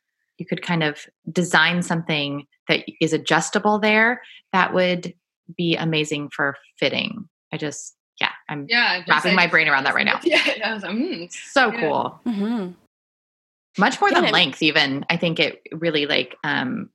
you 0.41 0.45
could 0.47 0.63
kind 0.63 0.81
of 0.81 1.05
design 1.31 1.83
something 1.83 2.47
that 2.67 2.83
is 2.99 3.13
adjustable 3.13 3.77
there, 3.77 4.23
that 4.51 4.73
would 4.73 5.13
be 5.55 5.75
amazing 5.75 6.29
for 6.35 6.55
fitting. 6.79 7.29
I 7.53 7.57
just 7.57 7.95
yeah, 8.19 8.31
I'm 8.49 8.65
yeah, 8.67 9.03
wrapping 9.07 9.35
my 9.35 9.45
brain 9.45 9.67
around 9.67 9.83
that 9.83 9.93
right 9.93 10.05
now. 10.05 10.19
Yeah, 10.23 10.41
I 10.65 10.73
was 10.73 10.81
like, 10.81 10.93
mm, 10.93 11.31
so 11.31 11.71
yeah. 11.71 11.79
cool. 11.79 12.19
Mm-hmm. 12.25 12.71
much 13.77 14.01
more 14.01 14.09
yeah, 14.09 14.21
than 14.21 14.31
length 14.31 14.61
even 14.63 15.05
i 15.09 15.15
think 15.15 15.39
it 15.39 15.61
really 15.71 16.05
like 16.05 16.35
um 16.43 16.89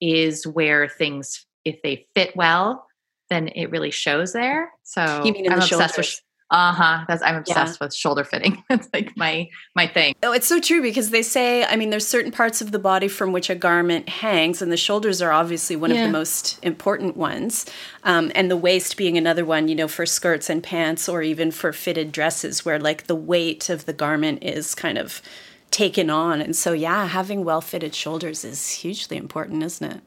is 0.00 0.46
where 0.46 0.88
things 0.88 1.44
if 1.64 1.82
they 1.82 2.06
fit 2.14 2.34
well 2.36 2.86
then 3.30 3.48
it 3.48 3.70
really 3.70 3.90
shows 3.90 4.32
there 4.32 4.72
so 4.82 5.22
you 5.24 5.32
mean 5.32 5.50
i'm 5.50 5.58
obsessed 5.58 5.94
shoulders? 5.96 6.22
With 6.50 6.58
uh-huh 6.58 7.04
that's 7.08 7.22
i'm 7.22 7.36
obsessed 7.36 7.78
yeah. 7.80 7.86
with 7.86 7.94
shoulder 7.94 8.24
fitting. 8.24 8.62
It's 8.70 8.88
like 8.92 9.16
my 9.16 9.48
my 9.74 9.86
thing. 9.86 10.14
Oh 10.22 10.32
it's 10.32 10.46
so 10.46 10.60
true 10.60 10.82
because 10.82 11.10
they 11.10 11.22
say 11.22 11.64
i 11.64 11.76
mean 11.76 11.90
there's 11.90 12.06
certain 12.06 12.32
parts 12.32 12.60
of 12.60 12.72
the 12.72 12.78
body 12.78 13.08
from 13.08 13.32
which 13.32 13.50
a 13.50 13.54
garment 13.54 14.08
hangs 14.08 14.60
and 14.60 14.70
the 14.70 14.76
shoulders 14.76 15.22
are 15.22 15.32
obviously 15.32 15.76
one 15.76 15.90
yeah. 15.90 16.02
of 16.02 16.08
the 16.08 16.12
most 16.12 16.58
important 16.62 17.16
ones. 17.16 17.66
Um, 18.02 18.30
and 18.34 18.50
the 18.50 18.56
waist 18.56 18.96
being 18.96 19.16
another 19.16 19.44
one 19.44 19.68
you 19.68 19.74
know 19.74 19.88
for 19.88 20.06
skirts 20.06 20.50
and 20.50 20.62
pants 20.62 21.08
or 21.08 21.22
even 21.22 21.50
for 21.50 21.72
fitted 21.72 22.12
dresses 22.12 22.64
where 22.64 22.78
like 22.78 23.06
the 23.06 23.16
weight 23.16 23.68
of 23.70 23.86
the 23.86 23.92
garment 23.92 24.42
is 24.42 24.74
kind 24.74 24.98
of 24.98 25.22
taken 25.70 26.10
on. 26.10 26.40
And 26.40 26.54
so 26.54 26.72
yeah 26.72 27.06
having 27.06 27.44
well 27.44 27.60
fitted 27.60 27.94
shoulders 27.94 28.44
is 28.44 28.70
hugely 28.70 29.16
important 29.16 29.62
isn't 29.62 29.92
it? 29.92 30.00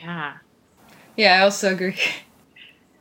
Yeah. 0.00 0.34
Yeah 1.16 1.40
i 1.40 1.42
also 1.42 1.72
agree 1.72 1.96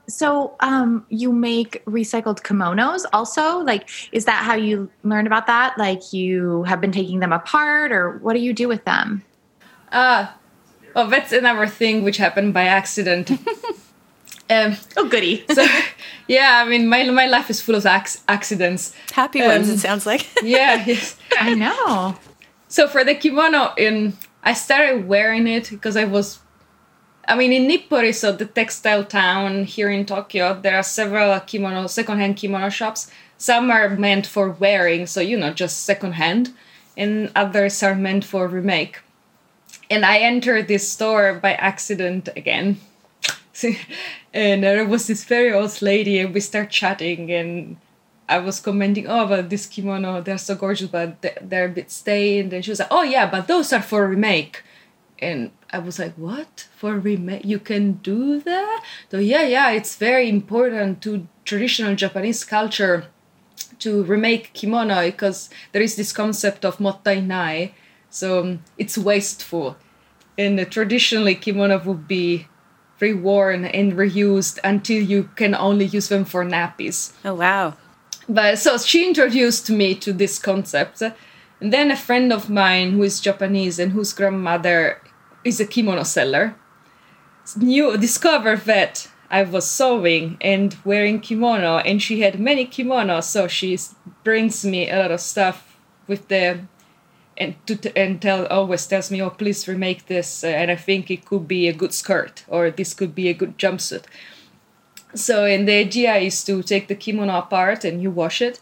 so 0.07 0.55
um, 0.61 1.05
you 1.09 1.31
make 1.31 1.83
recycled 1.85 2.41
kimonos 2.41 3.05
also? 3.13 3.59
Like 3.59 3.89
is 4.11 4.25
that 4.25 4.43
how 4.43 4.55
you 4.55 4.89
learned 5.03 5.27
about 5.27 5.47
that? 5.47 5.77
Like 5.77 6.13
you 6.13 6.63
have 6.63 6.79
been 6.79 6.91
taking 6.91 7.19
them 7.19 7.33
apart 7.33 7.91
or 7.91 8.17
what 8.19 8.33
do 8.33 8.39
you 8.39 8.53
do 8.53 8.67
with 8.67 8.85
them? 8.85 9.23
Uh 9.91 10.27
well 10.95 11.07
that's 11.07 11.31
another 11.31 11.67
thing 11.67 12.03
which 12.03 12.17
happened 12.17 12.53
by 12.53 12.63
accident. 12.63 13.31
Um, 14.49 14.77
oh 14.95 15.09
goody. 15.09 15.43
so 15.51 15.65
yeah 16.27 16.63
i 16.65 16.69
mean 16.69 16.87
my, 16.87 17.03
my 17.09 17.27
life 17.27 17.49
is 17.49 17.59
full 17.59 17.75
of 17.75 17.85
ac- 17.85 18.21
accidents. 18.29 18.95
Happy 19.11 19.41
ones 19.41 19.67
um, 19.67 19.75
it 19.75 19.79
sounds 19.79 20.05
like. 20.05 20.25
yeah 20.41 20.85
yes. 20.85 21.17
i 21.37 21.53
know. 21.53 22.15
So 22.69 22.87
for 22.87 23.03
the 23.03 23.13
kimono 23.13 23.73
in 23.77 24.13
i 24.43 24.53
started 24.53 25.05
wearing 25.05 25.47
it 25.47 25.69
because 25.69 25.97
i 25.97 26.05
was 26.05 26.39
I 27.27 27.35
mean, 27.35 27.51
in 27.51 27.67
Nippori, 27.67 28.15
so 28.15 28.31
the 28.31 28.45
textile 28.45 29.03
town 29.03 29.65
here 29.65 29.89
in 29.89 30.05
Tokyo, 30.05 30.59
there 30.61 30.77
are 30.77 30.83
several 30.83 31.37
kimono, 31.41 31.87
secondhand 31.87 32.37
kimono 32.37 32.69
shops. 32.69 33.11
Some 33.37 33.69
are 33.69 33.89
meant 33.89 34.25
for 34.25 34.49
wearing, 34.49 35.05
so 35.07 35.19
you 35.19 35.37
know, 35.37 35.51
just 35.51 35.83
secondhand, 35.83 36.53
and 36.95 37.31
others 37.35 37.83
are 37.83 37.95
meant 37.95 38.23
for 38.23 38.47
remake. 38.47 39.01
And 39.89 40.05
I 40.05 40.19
entered 40.19 40.67
this 40.67 40.87
store 40.89 41.33
by 41.33 41.53
accident 41.53 42.29
again. 42.35 42.79
and 44.33 44.63
there 44.63 44.85
was 44.85 45.07
this 45.07 45.25
very 45.25 45.51
old 45.51 45.81
lady, 45.81 46.19
and 46.19 46.33
we 46.33 46.39
start 46.39 46.69
chatting, 46.69 47.31
and 47.31 47.77
I 48.29 48.39
was 48.39 48.59
commenting, 48.59 49.07
oh, 49.07 49.27
but 49.27 49.49
this 49.49 49.65
kimono, 49.65 50.21
they're 50.21 50.37
so 50.37 50.55
gorgeous, 50.55 50.89
but 50.89 51.21
they're 51.41 51.65
a 51.65 51.69
bit 51.69 51.91
stained. 51.91 52.53
And 52.53 52.63
she 52.63 52.71
was 52.71 52.79
like, 52.79 52.91
oh, 52.91 53.03
yeah, 53.03 53.29
but 53.29 53.47
those 53.47 53.71
are 53.71 53.81
for 53.81 54.07
remake. 54.07 54.63
And 55.19 55.51
I 55.71 55.79
was 55.79 55.99
like, 55.99 56.13
what? 56.15 56.67
For 56.75 56.97
remake? 56.99 57.45
You 57.45 57.59
can 57.59 57.93
do 57.93 58.39
that? 58.41 58.83
So, 59.09 59.17
yeah, 59.17 59.43
yeah, 59.43 59.71
it's 59.71 59.95
very 59.95 60.29
important 60.29 61.01
to 61.03 61.27
traditional 61.43 61.95
Japanese 61.95 62.43
culture 62.43 63.07
to 63.79 64.03
remake 64.03 64.53
kimono 64.53 65.05
because 65.05 65.49
there 65.71 65.81
is 65.81 65.95
this 65.95 66.11
concept 66.13 66.65
of 66.65 66.77
mottainai. 66.77 67.71
So 68.09 68.41
um, 68.41 68.63
it's 68.77 68.97
wasteful. 68.97 69.77
And 70.37 70.59
uh, 70.59 70.65
traditionally, 70.65 71.35
kimono 71.35 71.81
would 71.83 72.07
be 72.07 72.47
reworn 72.99 73.69
and 73.73 73.93
reused 73.93 74.59
until 74.63 75.01
you 75.01 75.29
can 75.35 75.53
only 75.55 75.85
use 75.85 76.09
them 76.09 76.25
for 76.25 76.43
nappies. 76.43 77.13
Oh, 77.23 77.35
wow. 77.35 77.75
But 78.29 78.59
so 78.59 78.77
she 78.77 79.07
introduced 79.07 79.69
me 79.69 79.95
to 79.95 80.13
this 80.13 80.39
concept. 80.39 81.01
And 81.01 81.73
then 81.73 81.91
a 81.91 81.95
friend 81.95 82.31
of 82.33 82.49
mine 82.49 82.91
who 82.91 83.03
is 83.03 83.19
Japanese 83.19 83.79
and 83.79 83.91
whose 83.93 84.13
grandmother 84.13 85.01
is 85.43 85.59
a 85.59 85.65
kimono 85.65 86.03
seller, 86.03 86.55
knew 87.57 87.97
discovered 87.97 88.61
that 88.61 89.07
I 89.29 89.43
was 89.43 89.69
sewing 89.69 90.37
and 90.41 90.75
wearing 90.85 91.19
kimono, 91.19 91.77
and 91.77 92.01
she 92.01 92.21
had 92.21 92.39
many 92.39 92.65
kimonos, 92.65 93.23
so 93.23 93.47
she 93.47 93.77
brings 94.23 94.63
me 94.65 94.89
a 94.89 94.99
lot 94.99 95.11
of 95.11 95.19
stuff 95.19 95.77
with 96.07 96.27
the 96.27 96.59
and 97.37 97.55
to 97.67 97.97
and 97.97 98.21
tell 98.21 98.47
always 98.47 98.87
tells 98.87 99.11
me, 99.11 99.21
oh 99.21 99.29
please 99.29 99.67
remake 99.67 100.07
this, 100.07 100.43
uh, 100.43 100.47
and 100.47 100.71
I 100.71 100.75
think 100.75 101.11
it 101.11 101.25
could 101.25 101.47
be 101.47 101.67
a 101.67 101.73
good 101.73 101.93
skirt 101.93 102.43
or 102.47 102.71
this 102.71 102.93
could 102.93 103.13
be 103.13 103.29
a 103.29 103.33
good 103.33 103.57
jumpsuit. 103.57 104.05
So, 105.13 105.45
and 105.45 105.67
the 105.67 105.73
idea 105.73 106.15
is 106.15 106.43
to 106.45 106.63
take 106.63 106.87
the 106.87 106.95
kimono 106.95 107.37
apart 107.37 107.85
and 107.85 108.01
you 108.01 108.11
wash 108.11 108.41
it. 108.41 108.59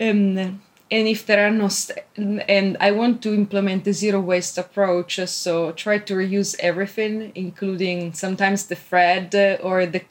Um, 0.00 0.60
and 0.90 1.08
if 1.08 1.24
there 1.26 1.46
are 1.46 1.50
no 1.50 1.68
st- 1.68 1.98
and 2.16 2.76
i 2.80 2.90
want 2.90 3.22
to 3.22 3.32
implement 3.34 3.84
the 3.84 3.92
zero 3.92 4.20
waste 4.20 4.58
approach 4.58 5.18
so 5.26 5.72
try 5.72 5.98
to 5.98 6.14
reuse 6.14 6.54
everything 6.60 7.32
including 7.34 8.12
sometimes 8.12 8.66
the 8.66 8.74
thread 8.74 9.34
uh, 9.34 9.56
or 9.62 9.86
the 9.86 10.02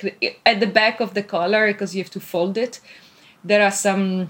at 0.46 0.60
the 0.60 0.68
back 0.68 1.00
of 1.00 1.14
the 1.14 1.24
collar 1.24 1.68
because 1.68 1.96
you 1.96 2.04
have 2.04 2.12
to 2.12 2.20
fold 2.20 2.58
it. 2.58 2.80
There 3.44 3.64
are 3.64 3.72
some 3.72 4.30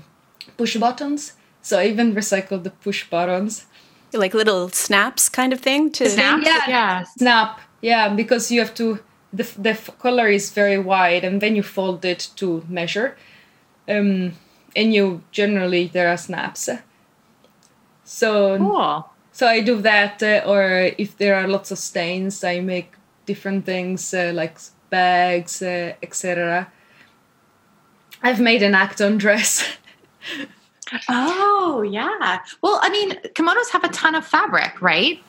push 0.58 0.76
buttons 0.78 1.34
so 1.62 1.80
i 1.80 1.86
even 1.86 2.14
recycle 2.14 2.62
the 2.62 2.72
push 2.72 3.10
buttons. 3.10 3.66
Like 4.12 4.34
little 4.34 4.70
snaps 4.70 5.30
kind 5.30 5.54
of 5.54 5.60
thing 5.60 5.92
to 5.94 6.10
snap 6.10 6.42
yeah, 6.44 6.64
yeah 6.68 7.04
snap 7.18 7.60
yeah 7.82 8.14
because 8.14 8.52
you 8.52 8.60
have 8.60 8.74
to 8.76 9.00
the, 9.32 9.44
the 9.58 9.74
collar 9.98 10.28
is 10.28 10.52
very 10.52 10.78
wide 10.78 11.24
and 11.24 11.42
then 11.42 11.56
you 11.56 11.64
fold 11.64 12.04
it 12.06 12.30
to 12.36 12.64
measure. 12.68 13.16
Um 13.88 14.34
and 14.76 14.94
you 14.94 15.22
generally 15.32 15.88
there 15.88 16.10
are 16.10 16.18
snaps. 16.18 16.70
So 18.04 18.58
cool. 18.58 19.10
so 19.32 19.48
i 19.48 19.62
do 19.62 19.82
that 19.82 20.22
uh, 20.22 20.44
or 20.46 20.92
if 20.98 21.18
there 21.18 21.36
are 21.36 21.48
lots 21.48 21.72
of 21.72 21.78
stains 21.78 22.44
i 22.44 22.60
make 22.60 22.94
different 23.26 23.66
things 23.66 24.14
uh, 24.14 24.32
like 24.36 24.58
bags 24.90 25.62
uh, 25.62 25.94
etc 26.04 26.68
i've 28.22 28.40
made 28.40 28.62
an 28.62 28.76
acton 28.76 29.18
dress. 29.18 29.64
Oh 31.10 31.82
yeah. 31.82 32.40
Well 32.62 32.80
i 32.84 32.90
mean 32.90 33.14
kimonos 33.34 33.70
have 33.72 33.84
a 33.84 33.90
ton 33.90 34.14
of 34.16 34.28
fabric 34.28 34.80
right? 34.82 35.24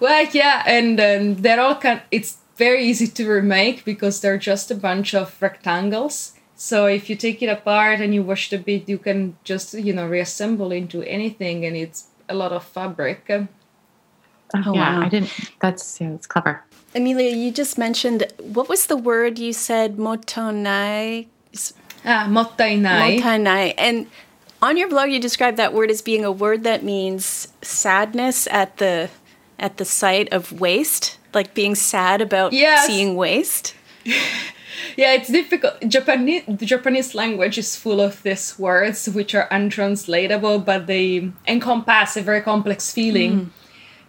Well 0.00 0.26
yeah 0.32 0.64
and 0.66 0.98
um, 0.98 1.34
they're 1.42 1.60
all 1.60 1.76
kind 1.76 2.02
it's 2.10 2.38
very 2.56 2.84
easy 2.84 3.06
to 3.06 3.28
remake 3.28 3.84
because 3.84 4.20
they're 4.20 4.38
just 4.38 4.70
a 4.70 4.74
bunch 4.74 5.14
of 5.14 5.40
rectangles 5.40 6.33
so 6.56 6.86
if 6.86 7.10
you 7.10 7.16
take 7.16 7.42
it 7.42 7.48
apart 7.48 8.00
and 8.00 8.14
you 8.14 8.22
wash 8.22 8.52
it 8.52 8.60
a 8.60 8.62
bit, 8.62 8.88
you 8.88 8.98
can 8.98 9.36
just 9.44 9.74
you 9.74 9.92
know 9.92 10.06
reassemble 10.06 10.72
into 10.72 11.02
anything, 11.02 11.64
and 11.64 11.76
it's 11.76 12.08
a 12.28 12.34
lot 12.34 12.52
of 12.52 12.64
fabric. 12.64 13.24
Oh, 13.28 14.72
yeah, 14.72 14.98
wow. 14.98 15.02
I 15.02 15.08
didn't. 15.08 15.32
That's 15.60 16.00
yeah, 16.00 16.10
that's 16.10 16.26
clever. 16.26 16.62
Amelia, 16.94 17.34
you 17.34 17.50
just 17.50 17.76
mentioned 17.76 18.26
what 18.38 18.68
was 18.68 18.86
the 18.86 18.96
word 18.96 19.38
you 19.38 19.52
said? 19.52 19.96
Motonai. 19.96 21.26
Ah, 22.04 22.26
mottainai. 22.28 23.18
Mottainai, 23.18 23.74
and 23.76 24.06
on 24.62 24.76
your 24.76 24.88
blog 24.88 25.10
you 25.10 25.18
describe 25.18 25.56
that 25.56 25.74
word 25.74 25.90
as 25.90 26.02
being 26.02 26.24
a 26.24 26.30
word 26.32 26.64
that 26.64 26.84
means 26.84 27.48
sadness 27.62 28.46
at 28.48 28.76
the 28.76 29.10
at 29.58 29.78
the 29.78 29.84
sight 29.84 30.32
of 30.32 30.52
waste, 30.60 31.18
like 31.32 31.54
being 31.54 31.74
sad 31.74 32.20
about 32.20 32.52
yes. 32.52 32.86
seeing 32.86 33.16
waste. 33.16 33.74
yeah, 34.96 35.12
it's 35.12 35.28
difficult. 35.28 35.74
Japanese 35.88 36.44
the 36.46 36.66
Japanese 36.66 37.14
language 37.14 37.58
is 37.58 37.76
full 37.76 38.00
of 38.00 38.22
these 38.22 38.58
words 38.58 39.08
which 39.08 39.34
are 39.34 39.48
untranslatable, 39.50 40.60
but 40.60 40.86
they 40.86 41.30
encompass 41.46 42.16
a 42.16 42.22
very 42.22 42.40
complex 42.40 42.92
feeling. 42.92 43.32
Mm. 43.32 43.48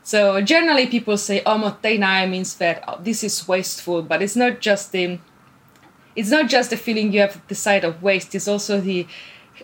So 0.03 0.41
generally, 0.41 0.87
people 0.87 1.17
say 1.17 1.41
"oh, 1.45 1.57
mottainai" 1.57 2.29
means 2.29 2.55
that 2.55 2.83
oh, 2.87 2.99
this 3.01 3.23
is 3.23 3.47
wasteful, 3.47 4.01
but 4.03 4.21
it's 4.21 4.35
not 4.35 4.59
just 4.59 4.91
the 4.91 5.19
it's 6.15 6.29
not 6.29 6.47
just 6.47 6.69
the 6.69 6.77
feeling 6.77 7.11
you 7.11 7.21
have 7.21 7.35
at 7.35 7.47
the 7.47 7.55
sight 7.55 7.83
of 7.83 8.01
waste. 8.01 8.35
It's 8.35 8.47
also 8.47 8.79
the 8.79 9.07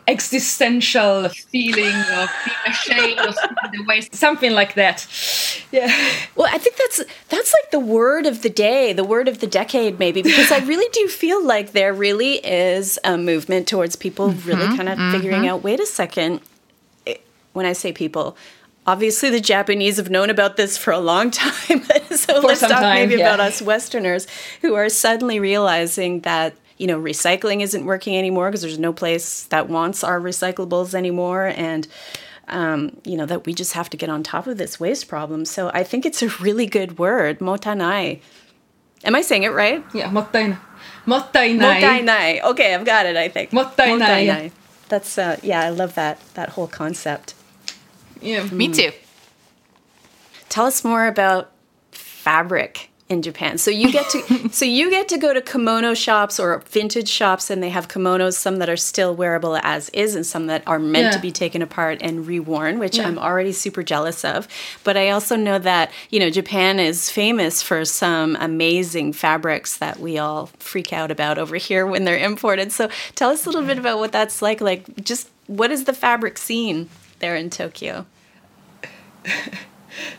existential 0.08 1.30
feeling 1.30 1.96
of 2.14 2.30
being 2.46 2.58
ashamed 2.68 3.20
of 3.20 3.36
the 3.72 3.84
waste, 3.88 4.16
something 4.28 4.52
like 4.52 4.76
that. 4.76 5.08
Yeah. 5.72 5.88
Well, 6.36 6.50
I 6.52 6.58
think 6.58 6.76
that's 6.78 7.02
that's 7.30 7.54
like 7.62 7.72
the 7.72 7.80
word 7.80 8.26
of 8.26 8.42
the 8.42 8.50
day, 8.50 8.94
the 8.94 9.04
word 9.04 9.28
of 9.28 9.40
the 9.40 9.48
decade, 9.48 10.00
maybe, 10.00 10.22
because 10.22 10.52
I 10.52 10.60
really 10.60 10.90
do 10.92 11.08
feel 11.08 11.44
like 11.46 11.72
there 11.72 11.94
really 11.94 12.36
is 12.36 13.00
a 13.04 13.18
movement 13.18 13.68
towards 13.68 13.96
people 13.96 14.30
mm-hmm, 14.30 14.50
really 14.50 14.78
kind 14.78 14.90
of 14.90 14.98
mm-hmm. 14.98 15.12
figuring 15.12 15.48
out. 15.48 15.64
Wait 15.64 15.80
a 15.80 15.86
second. 15.86 16.42
When 17.54 17.66
I 17.66 17.74
say 17.74 17.92
people, 17.92 18.38
obviously 18.88 19.30
the 19.30 19.42
Japanese 19.42 19.98
have 19.98 20.10
known 20.10 20.30
about 20.30 20.56
this 20.56 20.78
for 20.78 20.92
a 20.92 21.00
long 21.00 21.32
time. 21.32 21.84
so 22.10 22.42
for 22.42 22.48
let's 22.48 22.62
talk 22.62 22.70
time, 22.70 23.10
maybe 23.10 23.20
yeah. 23.20 23.34
about 23.34 23.40
us 23.40 23.62
Westerners 23.62 24.28
who 24.62 24.76
are 24.76 24.90
suddenly 24.90 25.40
realizing 25.40 26.22
that 26.22 26.56
you 26.78 26.88
know, 26.88 27.00
recycling 27.00 27.62
isn't 27.62 27.86
working 27.86 28.18
anymore 28.18 28.50
because 28.50 28.64
there's 28.64 28.80
no 28.80 28.92
place 28.92 29.44
that 29.44 29.70
wants 29.70 30.04
our 30.04 30.20
recyclables 30.20 30.96
anymore. 30.96 31.54
And, 31.56 31.88
um, 32.48 32.98
you 33.04 33.18
know, 33.18 33.26
that 33.26 33.46
we 33.46 33.54
just 33.54 33.74
have 33.74 33.90
to 33.92 33.98
get 33.98 34.10
on 34.10 34.24
top 34.24 34.48
of 34.48 34.58
this 34.58 34.80
waste 34.80 35.08
problem. 35.08 35.46
So 35.46 35.72
I 35.74 35.84
think 35.84 36.06
it's 36.06 36.22
a 36.22 36.30
really 36.42 36.66
good 36.66 37.00
word, 37.00 37.40
motanai. 37.40 38.22
Am 39.04 39.16
I 39.16 39.22
saying 39.22 39.44
it 39.44 39.50
right? 39.50 39.84
Yeah, 39.94 40.10
mottainai. 40.10 40.60
Mottainai. 41.06 41.82
Mottainai. 41.82 42.44
Okay, 42.44 42.76
I've 42.76 42.86
got 42.86 43.06
it, 43.06 43.18
I 43.18 43.30
think. 43.30 43.52
Mottainai. 43.52 44.00
mottainai. 44.00 44.52
That's, 44.90 45.18
uh, 45.18 45.38
yeah, 45.42 45.62
I 45.62 45.70
love 45.70 45.96
that, 45.96 46.20
that 46.36 46.50
whole 46.50 46.68
concept. 46.68 47.34
Yeah, 48.22 48.44
me 48.46 48.72
too. 48.72 48.92
Tell 50.50 50.66
us 50.66 50.84
more 50.84 51.08
about 51.08 51.52
fabric 51.92 52.91
in 53.12 53.22
Japan. 53.22 53.58
So 53.58 53.70
you 53.70 53.92
get 53.92 54.10
to 54.12 54.50
so 54.52 54.64
you 54.64 54.90
get 54.90 55.10
to 55.10 55.18
go 55.18 55.34
to 55.34 55.42
kimono 55.42 55.94
shops 55.94 56.40
or 56.40 56.60
vintage 56.70 57.10
shops 57.10 57.50
and 57.50 57.62
they 57.62 57.70
have 57.70 57.90
kimonos 57.90 58.34
some 58.34 58.58
that 58.58 58.70
are 58.70 58.78
still 58.78 59.14
wearable 59.14 59.58
as 59.62 59.90
is 59.90 60.16
and 60.16 60.26
some 60.26 60.48
that 60.48 60.64
are 60.66 60.80
meant 60.80 61.06
yeah. 61.06 61.12
to 61.12 61.20
be 61.20 61.32
taken 61.32 61.62
apart 61.62 62.00
and 62.02 62.26
reworn, 62.26 62.80
which 62.80 62.98
yeah. 62.98 63.08
I'm 63.08 63.20
already 63.20 63.52
super 63.52 63.84
jealous 63.84 64.24
of. 64.24 64.48
But 64.86 64.96
I 64.96 65.10
also 65.10 65.36
know 65.36 65.60
that, 65.60 65.92
you 66.10 66.20
know, 66.20 66.30
Japan 66.30 66.80
is 66.80 67.12
famous 67.12 67.62
for 67.62 67.84
some 67.84 68.38
amazing 68.40 69.12
fabrics 69.12 69.78
that 69.78 70.00
we 70.00 70.18
all 70.18 70.48
freak 70.60 70.94
out 70.94 71.12
about 71.12 71.38
over 71.38 71.58
here 71.58 71.86
when 71.86 72.06
they're 72.06 72.18
imported. 72.18 72.72
So 72.72 72.90
tell 73.16 73.30
us 73.30 73.46
a 73.46 73.50
little 73.50 73.68
bit 73.68 73.78
about 73.78 74.00
what 74.00 74.14
that's 74.14 74.42
like 74.42 74.62
like 74.62 75.04
just 75.04 75.30
what 75.48 75.70
is 75.70 75.84
the 75.84 75.94
fabric 75.94 76.38
scene 76.38 76.90
there 77.20 77.36
in 77.36 77.50
Tokyo? 77.50 78.06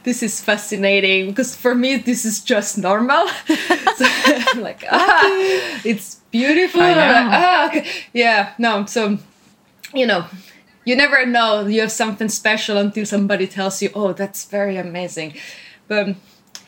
this 0.05 0.23
is 0.23 0.41
fascinating 0.41 1.29
because 1.29 1.57
for 1.57 1.75
me 1.75 1.97
this 1.97 2.25
is 2.25 2.41
just 2.41 2.79
normal. 2.79 3.27
so 3.47 4.05
I'm 4.05 4.61
like, 4.61 4.85
ah, 4.91 5.81
it's 5.85 6.17
beautiful. 6.31 6.81
Like, 6.81 6.97
ah, 6.97 7.69
okay. 7.69 7.87
Yeah, 8.13 8.55
no. 8.59 8.87
So, 8.87 9.19
you 9.95 10.07
know, 10.07 10.27
you 10.85 10.97
never 10.97 11.25
know 11.27 11.67
you 11.67 11.81
have 11.81 11.93
something 11.93 12.29
special 12.29 12.77
until 12.79 13.07
somebody 13.07 13.47
tells 13.47 13.83
you, 13.83 13.91
oh, 13.95 14.13
that's 14.13 14.45
very 14.45 14.77
amazing. 14.77 15.35
But 15.89 16.17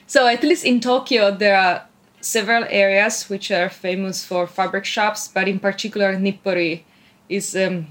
so 0.06 0.26
at 0.26 0.42
least 0.42 0.64
in 0.64 0.80
Tokyo, 0.80 1.30
there 1.30 1.56
are 1.56 1.86
several 2.20 2.64
areas 2.70 3.28
which 3.28 3.50
are 3.50 3.68
famous 3.68 4.24
for 4.24 4.46
fabric 4.46 4.84
shops, 4.84 5.28
but 5.28 5.48
in 5.48 5.58
particular, 5.58 6.14
Nippori 6.14 6.82
is 7.28 7.54
um, 7.56 7.86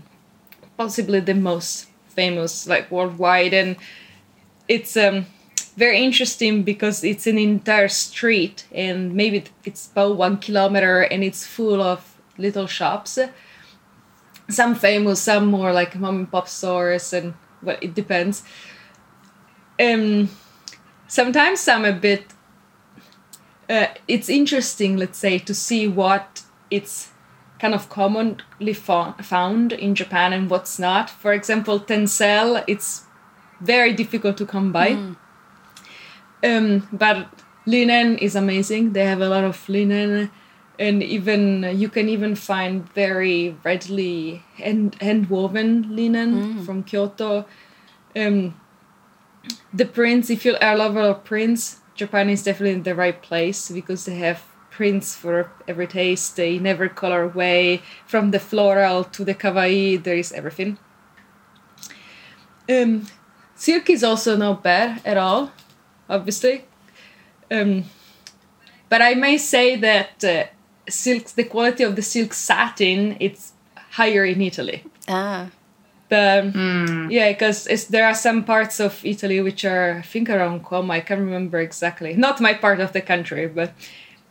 possibly 0.78 1.20
the 1.20 1.34
most 1.34 1.88
famous, 2.08 2.68
like 2.68 2.90
worldwide, 2.92 3.54
and 3.54 3.76
it's 4.68 4.96
um, 4.98 5.26
very 5.76 6.04
interesting 6.04 6.64
because 6.64 7.04
it's 7.04 7.28
an 7.28 7.38
entire 7.38 7.88
street 7.88 8.68
and 8.72 9.14
maybe 9.14 9.44
it's 9.66 9.92
about 9.92 10.18
one 10.18 10.38
kilometer 10.38 11.02
and 11.02 11.24
it's 11.24 11.46
full 11.46 11.82
of 11.82 12.18
little 12.38 12.68
shops. 12.68 13.20
Some 14.50 14.76
famous 14.76 15.22
some 15.22 15.48
more 15.48 15.72
like 15.72 15.96
mom 15.96 16.18
and 16.18 16.32
pop 16.32 16.48
stores 16.48 17.14
and 17.14 17.34
well 17.62 17.78
it 17.82 17.94
depends. 17.96 18.44
Um 19.80 20.30
sometimes 21.08 21.68
i'm 21.68 21.86
a 21.86 21.94
bit 21.94 22.34
uh, 23.70 23.88
it's 24.08 24.30
interesting 24.30 24.98
let's 24.98 25.20
say 25.20 25.38
to 25.38 25.54
see 25.54 25.88
what 25.88 26.42
it's 26.72 27.12
kind 27.60 27.76
of 27.76 27.88
commonly 27.88 28.74
found 28.74 29.72
in 29.74 29.96
japan 29.96 30.34
and 30.34 30.50
what's 30.50 30.80
not. 30.80 31.10
For 31.10 31.34
example 31.34 31.80
tencel 31.80 32.64
it's 32.68 33.04
very 33.64 33.94
difficult 33.94 34.38
to 34.38 34.46
come 34.46 34.72
by. 34.72 34.92
Mm. 34.92 35.16
Um, 36.44 36.88
but 36.92 37.28
linen 37.66 38.18
is 38.18 38.36
amazing. 38.36 38.94
They 38.94 39.06
have 39.06 39.22
a 39.22 39.30
lot 39.30 39.44
of 39.44 39.68
linen, 39.70 40.30
and 40.78 41.02
even 41.02 41.64
you 41.80 41.90
can 41.90 42.10
even 42.10 42.36
find 42.36 42.88
very 42.94 43.56
readily 43.64 44.44
hand 44.56 44.96
hand 45.02 45.30
woven 45.30 45.96
linen 45.96 46.34
mm. 46.34 46.66
from 46.66 46.84
Kyoto. 46.84 47.46
Um, 48.16 48.60
the 49.74 49.86
prints, 49.86 50.30
if 50.30 50.46
you 50.46 50.56
are 50.62 50.74
a 50.74 50.78
lover 50.78 51.02
of 51.02 51.24
prints, 51.24 51.80
Japan 51.96 52.30
is 52.30 52.44
definitely 52.44 52.82
the 52.82 52.96
right 52.96 53.22
place 53.22 53.70
because 53.72 54.06
they 54.06 54.16
have 54.16 54.44
prints 54.70 55.16
for 55.16 55.52
every 55.68 55.88
taste. 55.88 56.36
They 56.36 56.60
never 56.60 56.90
color 56.90 57.24
away. 57.24 57.82
From 58.08 58.32
the 58.32 58.40
floral 58.40 59.04
to 59.04 59.24
the 59.24 59.36
kawaii, 59.36 60.02
there 60.02 60.16
is 60.16 60.32
everything. 60.32 60.78
Um, 62.70 63.08
Silk 63.56 63.90
is 63.90 64.04
also 64.04 64.36
not 64.36 64.64
bad 64.64 65.02
at 65.06 65.18
all, 65.18 65.52
obviously. 66.10 66.66
Um, 67.52 67.86
but 68.90 69.02
I 69.02 69.14
may 69.14 69.38
say 69.38 69.76
that 69.78 70.24
uh, 70.24 70.46
silk, 70.90 71.28
the 71.30 71.44
quality 71.44 71.84
of 71.84 71.96
the 71.96 72.02
silk 72.02 72.34
satin, 72.34 73.18
it's 73.20 73.54
higher 73.92 74.26
in 74.26 74.42
Italy. 74.42 74.84
Ah. 75.08 75.50
But 76.10 76.54
mm. 76.54 77.12
yeah, 77.12 77.32
because 77.32 77.88
there 77.88 78.06
are 78.06 78.14
some 78.14 78.44
parts 78.44 78.80
of 78.80 79.04
Italy 79.04 79.42
which 79.42 79.66
are, 79.66 79.98
I 79.98 80.02
think, 80.02 80.30
around 80.30 80.64
Como. 80.64 80.94
I 80.94 81.00
can't 81.00 81.22
remember 81.22 81.60
exactly. 81.60 82.14
Not 82.14 82.40
my 82.40 82.54
part 82.54 82.80
of 82.80 82.94
the 82.94 83.02
country, 83.02 83.48
but 83.48 83.72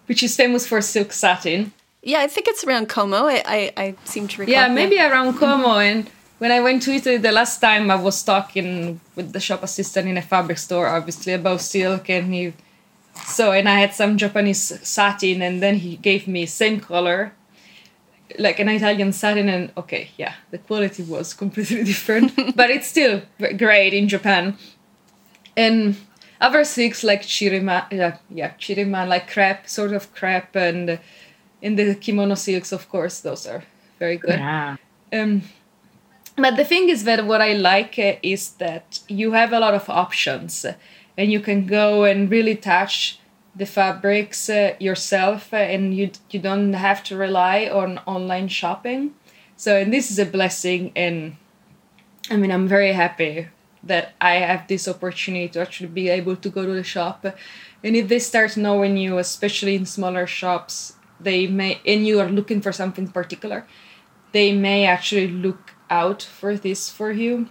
which 0.07 0.23
is 0.23 0.37
famous 0.37 0.67
for 0.67 0.81
silk 0.81 1.13
satin. 1.13 1.73
Yeah, 2.03 2.21
I 2.21 2.29
think 2.29 2.47
it's 2.49 2.65
around 2.65 2.89
Como. 2.89 3.27
I, 3.27 3.43
I, 3.45 3.73
I 3.77 3.95
seem 4.05 4.29
to 4.29 4.41
recall. 4.41 4.53
Yeah, 4.53 4.69
maybe 4.69 4.99
around 5.01 5.39
Como 5.39 5.79
and 5.79 6.09
when 6.43 6.51
I 6.51 6.59
went 6.59 6.83
to 6.83 6.91
Italy 6.91 7.19
the 7.19 7.31
last 7.31 7.61
time, 7.61 7.89
I 7.89 7.95
was 7.95 8.21
talking 8.25 9.01
with 9.15 9.33
the 9.33 9.39
shop 9.39 9.63
assistant 9.63 10.09
in 10.09 10.17
a 10.17 10.23
fabric 10.23 10.59
store, 10.59 10.89
obviously 10.89 11.35
about 11.35 11.61
silk, 11.61 12.11
and 12.11 12.35
he 12.35 12.53
so 13.25 13.53
and 13.53 13.69
I 13.69 13.79
had 13.79 13.95
some 13.95 14.19
Japanese 14.19 14.65
satin, 14.83 15.41
and 15.41 15.63
then 15.63 15.77
he 15.77 15.95
gave 15.95 16.27
me 16.27 16.47
same 16.47 16.81
color, 16.81 17.33
like 18.41 18.59
an 18.59 18.69
Italian 18.69 19.13
satin, 19.13 19.49
and 19.49 19.71
okay, 19.77 20.09
yeah, 20.17 20.35
the 20.51 20.59
quality 20.59 21.05
was 21.05 21.33
completely 21.43 21.85
different, 21.85 22.33
but 22.57 22.71
it's 22.71 22.89
still 22.89 23.23
great 23.57 23.95
in 23.95 24.09
Japan. 24.09 24.57
And 25.57 25.95
other 26.41 26.65
silks 26.65 27.05
like 27.05 27.23
chirima, 27.23 27.87
yeah, 27.93 28.17
yeah, 28.29 28.55
chirima, 28.59 29.07
like 29.07 29.31
crepe, 29.31 29.69
sort 29.69 29.93
of 29.93 30.13
crepe, 30.13 30.57
and 30.57 30.99
in 31.61 31.77
the 31.77 31.95
kimono 31.95 32.35
silks, 32.35 32.73
of 32.73 32.89
course, 32.89 33.21
those 33.21 33.47
are 33.47 33.63
very 34.01 34.17
good. 34.17 34.41
Yeah. 34.41 34.77
Um, 35.13 35.43
but 36.37 36.57
the 36.57 36.65
thing 36.65 36.89
is 36.89 37.05
that 37.05 37.27
what 37.27 37.41
I 37.41 37.53
like 37.53 37.99
uh, 37.99 38.15
is 38.23 38.53
that 38.53 39.01
you 39.09 39.33
have 39.33 39.53
a 39.53 39.61
lot 39.61 39.75
of 39.75 39.89
options 39.91 40.65
uh, 40.65 40.75
and 41.17 41.31
you 41.31 41.41
can 41.41 41.67
go 41.67 42.05
and 42.05 42.31
really 42.31 42.57
touch 42.57 43.19
the 43.55 43.67
fabrics 43.67 44.49
uh, 44.49 44.75
yourself 44.81 45.53
and 45.53 45.95
you 45.95 46.11
you 46.31 46.41
don't 46.41 46.73
have 46.73 47.03
to 47.05 47.17
rely 47.17 47.69
on 47.69 47.99
online 48.07 48.49
shopping. 48.49 49.15
So 49.57 49.77
and 49.77 49.93
this 49.93 50.11
is 50.11 50.19
a 50.19 50.25
blessing 50.25 50.93
and 50.97 51.37
I 52.31 52.37
mean 52.37 52.51
I'm 52.51 52.67
very 52.67 52.93
happy 52.93 53.49
that 53.83 54.15
I 54.21 54.35
have 54.37 54.69
this 54.69 54.89
opportunity 54.89 55.49
to 55.49 55.61
actually 55.61 55.89
be 55.89 56.09
able 56.09 56.37
to 56.37 56.49
go 56.49 56.65
to 56.65 56.73
the 56.73 56.85
shop. 56.85 57.27
And 57.85 57.97
if 57.97 58.09
they 58.09 58.21
start 58.21 58.57
knowing 58.57 58.97
you, 58.97 59.19
especially 59.19 59.75
in 59.75 59.87
smaller 59.87 60.27
shops, 60.27 60.95
they 61.21 61.47
may 61.47 61.81
and 61.85 62.07
you 62.07 62.21
are 62.21 62.31
looking 62.31 62.63
for 62.63 62.73
something 62.73 63.09
particular, 63.09 63.67
they 64.33 64.53
may 64.53 64.87
actually 64.87 65.29
look 65.29 65.72
out 65.93 66.23
for 66.23 66.57
this 66.57 66.91
for 66.91 67.13
you. 67.13 67.49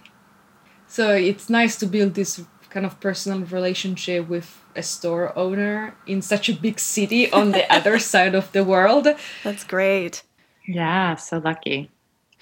So 0.88 1.14
it's 1.14 1.48
nice 1.48 1.76
to 1.78 1.86
build 1.86 2.14
this 2.14 2.42
kind 2.68 2.84
of 2.84 2.98
personal 3.00 3.40
relationship 3.40 4.28
with 4.28 4.60
a 4.74 4.82
store 4.82 5.36
owner 5.38 5.94
in 6.06 6.20
such 6.20 6.48
a 6.48 6.54
big 6.54 6.80
city 6.80 7.30
on 7.32 7.52
the 7.52 7.64
other 7.76 7.98
side 7.98 8.34
of 8.34 8.50
the 8.52 8.64
world. 8.64 9.06
That's 9.44 9.64
great. 9.64 10.22
Yeah, 10.66 11.16
so 11.16 11.38
lucky. 11.38 11.90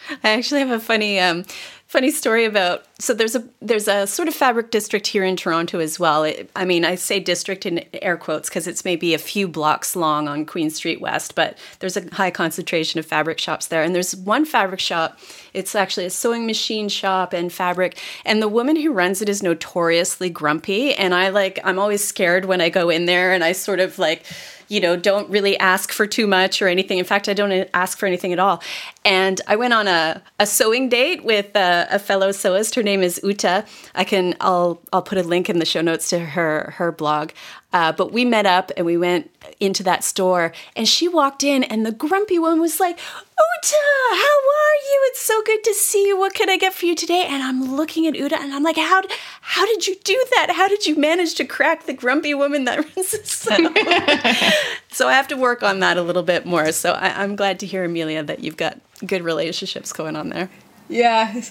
I 0.24 0.30
actually 0.30 0.60
have 0.60 0.70
a 0.70 0.80
funny 0.80 1.18
um, 1.20 1.44
funny 1.90 2.12
story 2.12 2.44
about 2.44 2.84
so 3.00 3.12
there's 3.12 3.34
a 3.34 3.42
there's 3.60 3.88
a 3.88 4.06
sort 4.06 4.28
of 4.28 4.34
fabric 4.34 4.70
district 4.70 5.08
here 5.08 5.24
in 5.24 5.34
Toronto 5.34 5.80
as 5.80 5.98
well. 5.98 6.22
It, 6.22 6.48
I 6.54 6.64
mean, 6.64 6.84
I 6.84 6.94
say 6.94 7.18
district 7.18 7.66
in 7.66 7.84
air 7.94 8.16
quotes 8.16 8.48
because 8.48 8.68
it's 8.68 8.84
maybe 8.84 9.12
a 9.12 9.18
few 9.18 9.48
blocks 9.48 9.96
long 9.96 10.28
on 10.28 10.46
Queen 10.46 10.70
Street 10.70 11.00
West, 11.00 11.34
but 11.34 11.58
there's 11.80 11.96
a 11.96 12.08
high 12.14 12.30
concentration 12.30 13.00
of 13.00 13.06
fabric 13.06 13.40
shops 13.40 13.66
there. 13.66 13.82
And 13.82 13.92
there's 13.92 14.14
one 14.14 14.44
fabric 14.44 14.78
shop. 14.78 15.18
It's 15.52 15.74
actually 15.74 16.06
a 16.06 16.10
sewing 16.10 16.46
machine 16.46 16.88
shop 16.88 17.32
and 17.32 17.52
fabric, 17.52 17.98
and 18.24 18.40
the 18.40 18.48
woman 18.48 18.76
who 18.76 18.92
runs 18.92 19.20
it 19.20 19.28
is 19.28 19.42
notoriously 19.42 20.30
grumpy. 20.30 20.94
And 20.94 21.12
I 21.12 21.30
like 21.30 21.58
I'm 21.64 21.80
always 21.80 22.04
scared 22.04 22.44
when 22.44 22.60
I 22.60 22.68
go 22.68 22.88
in 22.88 23.06
there, 23.06 23.32
and 23.32 23.42
I 23.42 23.50
sort 23.50 23.80
of 23.80 23.98
like 23.98 24.24
you 24.70 24.80
know, 24.80 24.96
don't 24.96 25.28
really 25.28 25.58
ask 25.58 25.90
for 25.90 26.06
too 26.06 26.28
much 26.28 26.62
or 26.62 26.68
anything. 26.68 26.98
In 26.98 27.04
fact, 27.04 27.28
I 27.28 27.34
don't 27.34 27.68
ask 27.74 27.98
for 27.98 28.06
anything 28.06 28.32
at 28.32 28.38
all. 28.38 28.62
And 29.04 29.40
I 29.48 29.56
went 29.56 29.74
on 29.74 29.88
a, 29.88 30.22
a 30.38 30.46
sewing 30.46 30.88
date 30.88 31.24
with 31.24 31.56
a, 31.56 31.88
a 31.90 31.98
fellow 31.98 32.30
sewist. 32.30 32.76
Her 32.76 32.82
name 32.82 33.02
is 33.02 33.20
Uta. 33.24 33.64
I 33.96 34.04
can 34.04 34.36
I'll 34.40 34.80
I'll 34.92 35.02
put 35.02 35.18
a 35.18 35.24
link 35.24 35.50
in 35.50 35.58
the 35.58 35.66
show 35.66 35.80
notes 35.80 36.08
to 36.10 36.20
her 36.20 36.72
her 36.76 36.92
blog. 36.92 37.32
Uh, 37.72 37.92
but 37.92 38.12
we 38.12 38.24
met 38.24 38.46
up 38.46 38.72
and 38.76 38.84
we 38.84 38.96
went 38.96 39.30
into 39.60 39.82
that 39.84 40.02
store, 40.02 40.52
and 40.74 40.88
she 40.88 41.06
walked 41.06 41.44
in, 41.44 41.62
and 41.62 41.86
the 41.86 41.92
grumpy 41.92 42.38
one 42.38 42.60
was 42.60 42.80
like, 42.80 42.98
Uta, 42.98 43.76
how 44.10 44.16
are 44.16 44.76
you? 44.90 45.00
It's 45.10 45.20
so 45.20 45.40
good 45.42 45.62
to 45.64 45.74
see 45.74 46.06
you. 46.08 46.18
What 46.18 46.34
can 46.34 46.50
I 46.50 46.56
get 46.56 46.74
for 46.74 46.86
you 46.86 46.94
today? 46.96 47.26
And 47.28 47.42
I'm 47.42 47.76
looking 47.76 48.06
at 48.06 48.16
Uta, 48.16 48.40
and 48.40 48.52
I'm 48.52 48.62
like, 48.62 48.76
how, 48.76 49.02
how 49.40 49.66
did 49.66 49.86
you 49.86 49.94
do 50.02 50.26
that? 50.36 50.52
How 50.56 50.66
did 50.66 50.86
you 50.86 50.96
manage 50.96 51.34
to 51.36 51.44
crack 51.44 51.84
the 51.84 51.92
grumpy 51.92 52.34
woman 52.34 52.64
that 52.64 52.78
runs 52.96 53.12
the 53.12 53.24
store? 53.24 53.56
so 54.90 55.08
I 55.08 55.12
have 55.12 55.28
to 55.28 55.36
work 55.36 55.62
on 55.62 55.78
that 55.80 55.96
a 55.96 56.02
little 56.02 56.24
bit 56.24 56.46
more. 56.46 56.72
So 56.72 56.92
I, 56.92 57.22
I'm 57.22 57.36
glad 57.36 57.60
to 57.60 57.66
hear, 57.66 57.84
Amelia, 57.84 58.24
that 58.24 58.40
you've 58.40 58.56
got 58.56 58.80
good 59.06 59.22
relationships 59.22 59.92
going 59.92 60.16
on 60.16 60.30
there. 60.30 60.50
Yeah. 60.88 61.42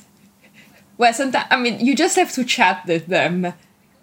Well, 0.98 1.14
sometimes, 1.14 1.48
I 1.50 1.58
mean, 1.58 1.80
you 1.80 1.96
just 1.96 2.18
have 2.18 2.34
to 2.34 2.44
chat 2.44 2.86
with 2.86 3.08
them 3.08 3.54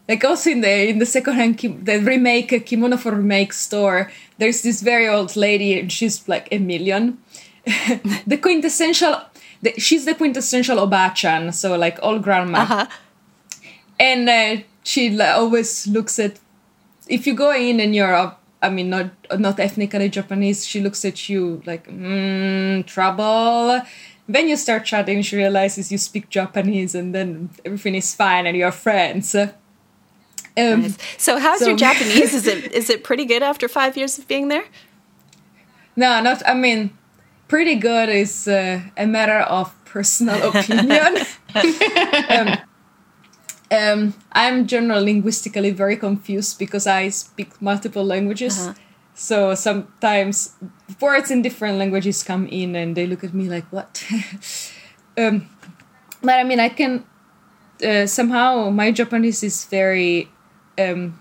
like 0.09 0.25
also 0.25 0.51
in 0.51 0.61
the 0.61 0.89
in 0.89 0.99
the 0.99 1.07
secondhand 1.07 1.59
kim- 1.59 1.85
the 1.85 1.99
remake 2.01 2.67
kimono 2.67 2.97
for 2.97 3.13
remake 3.15 3.53
store 3.53 4.11
there's 4.39 4.63
this 4.63 4.83
very 4.83 5.09
old 5.09 5.37
lady 5.37 5.79
and 5.79 5.93
she's 5.93 6.29
like 6.29 6.49
a 6.53 6.59
million 6.59 7.19
the 8.27 8.39
quintessential 8.41 9.21
the, 9.63 9.73
she's 9.79 10.05
the 10.05 10.15
quintessential 10.15 10.79
obachan 10.79 11.53
so 11.53 11.77
like 11.77 11.99
old 12.03 12.23
grandma 12.23 12.59
uh-huh. 12.59 12.87
and 13.99 14.29
uh, 14.29 14.63
she 14.85 15.21
always 15.21 15.87
looks 15.89 16.19
at 16.19 16.39
if 17.09 17.27
you 17.27 17.35
go 17.35 17.53
in 17.53 17.81
and 17.81 17.95
you're 17.95 18.37
I 18.63 18.71
mean, 18.71 18.91
not 18.91 19.11
not 19.39 19.61
ethnically 19.61 20.09
Japanese. 20.09 20.67
She 20.67 20.81
looks 20.81 21.05
at 21.05 21.29
you 21.29 21.63
like 21.67 21.87
mm, 21.87 22.85
trouble. 22.87 23.83
Then 24.29 24.49
you 24.49 24.57
start 24.57 24.85
chatting. 24.85 25.23
She 25.23 25.37
realizes 25.37 25.93
you 25.93 25.99
speak 25.99 26.31
Japanese, 26.31 26.95
and 26.95 27.15
then 27.15 27.51
everything 27.65 27.95
is 27.95 28.15
fine, 28.15 28.47
and 28.47 28.57
you're 28.57 28.73
friends. 28.73 29.37
Um, 30.57 30.83
nice. 30.83 30.99
So, 31.19 31.39
how's 31.39 31.61
so, 31.61 31.69
your 31.69 31.77
Japanese? 31.77 32.35
is 32.35 32.47
it 32.47 32.73
is 32.81 32.91
it 32.91 33.05
pretty 33.05 33.25
good 33.25 33.43
after 33.43 33.69
five 33.69 33.97
years 33.97 34.19
of 34.19 34.27
being 34.27 34.49
there? 34.49 34.65
No, 35.97 36.21
not. 36.23 36.43
I 36.47 36.55
mean, 36.55 36.91
pretty 37.49 37.77
good 37.77 38.09
is 38.09 38.49
uh, 38.49 38.81
a 38.97 39.07
matter 39.07 39.41
of 39.41 39.75
personal 39.85 40.51
opinion. 40.55 41.19
um, 42.31 42.59
um, 43.71 44.15
I'm 44.33 44.67
generally 44.67 45.13
linguistically 45.13 45.71
very 45.71 45.97
confused 45.97 46.59
because 46.59 46.87
I 46.87 47.09
speak 47.09 47.61
multiple 47.61 48.05
languages. 48.05 48.59
Uh-huh. 48.59 48.75
So 49.15 49.55
sometimes 49.55 50.55
words 51.01 51.31
in 51.31 51.41
different 51.41 51.79
languages 51.79 52.23
come 52.23 52.47
in 52.49 52.77
and 52.77 52.95
they 52.95 53.07
look 53.07 53.25
at 53.25 53.33
me 53.33 53.49
like, 53.49 53.65
what? 53.73 54.05
um, 55.17 55.49
but 56.23 56.39
I 56.39 56.45
mean, 56.45 56.61
I 56.61 56.69
can 56.69 57.05
uh, 57.83 58.07
somehow, 58.07 58.71
my 58.71 58.93
Japanese 58.93 59.43
is 59.43 59.65
very 59.65 60.29
um, 60.79 61.21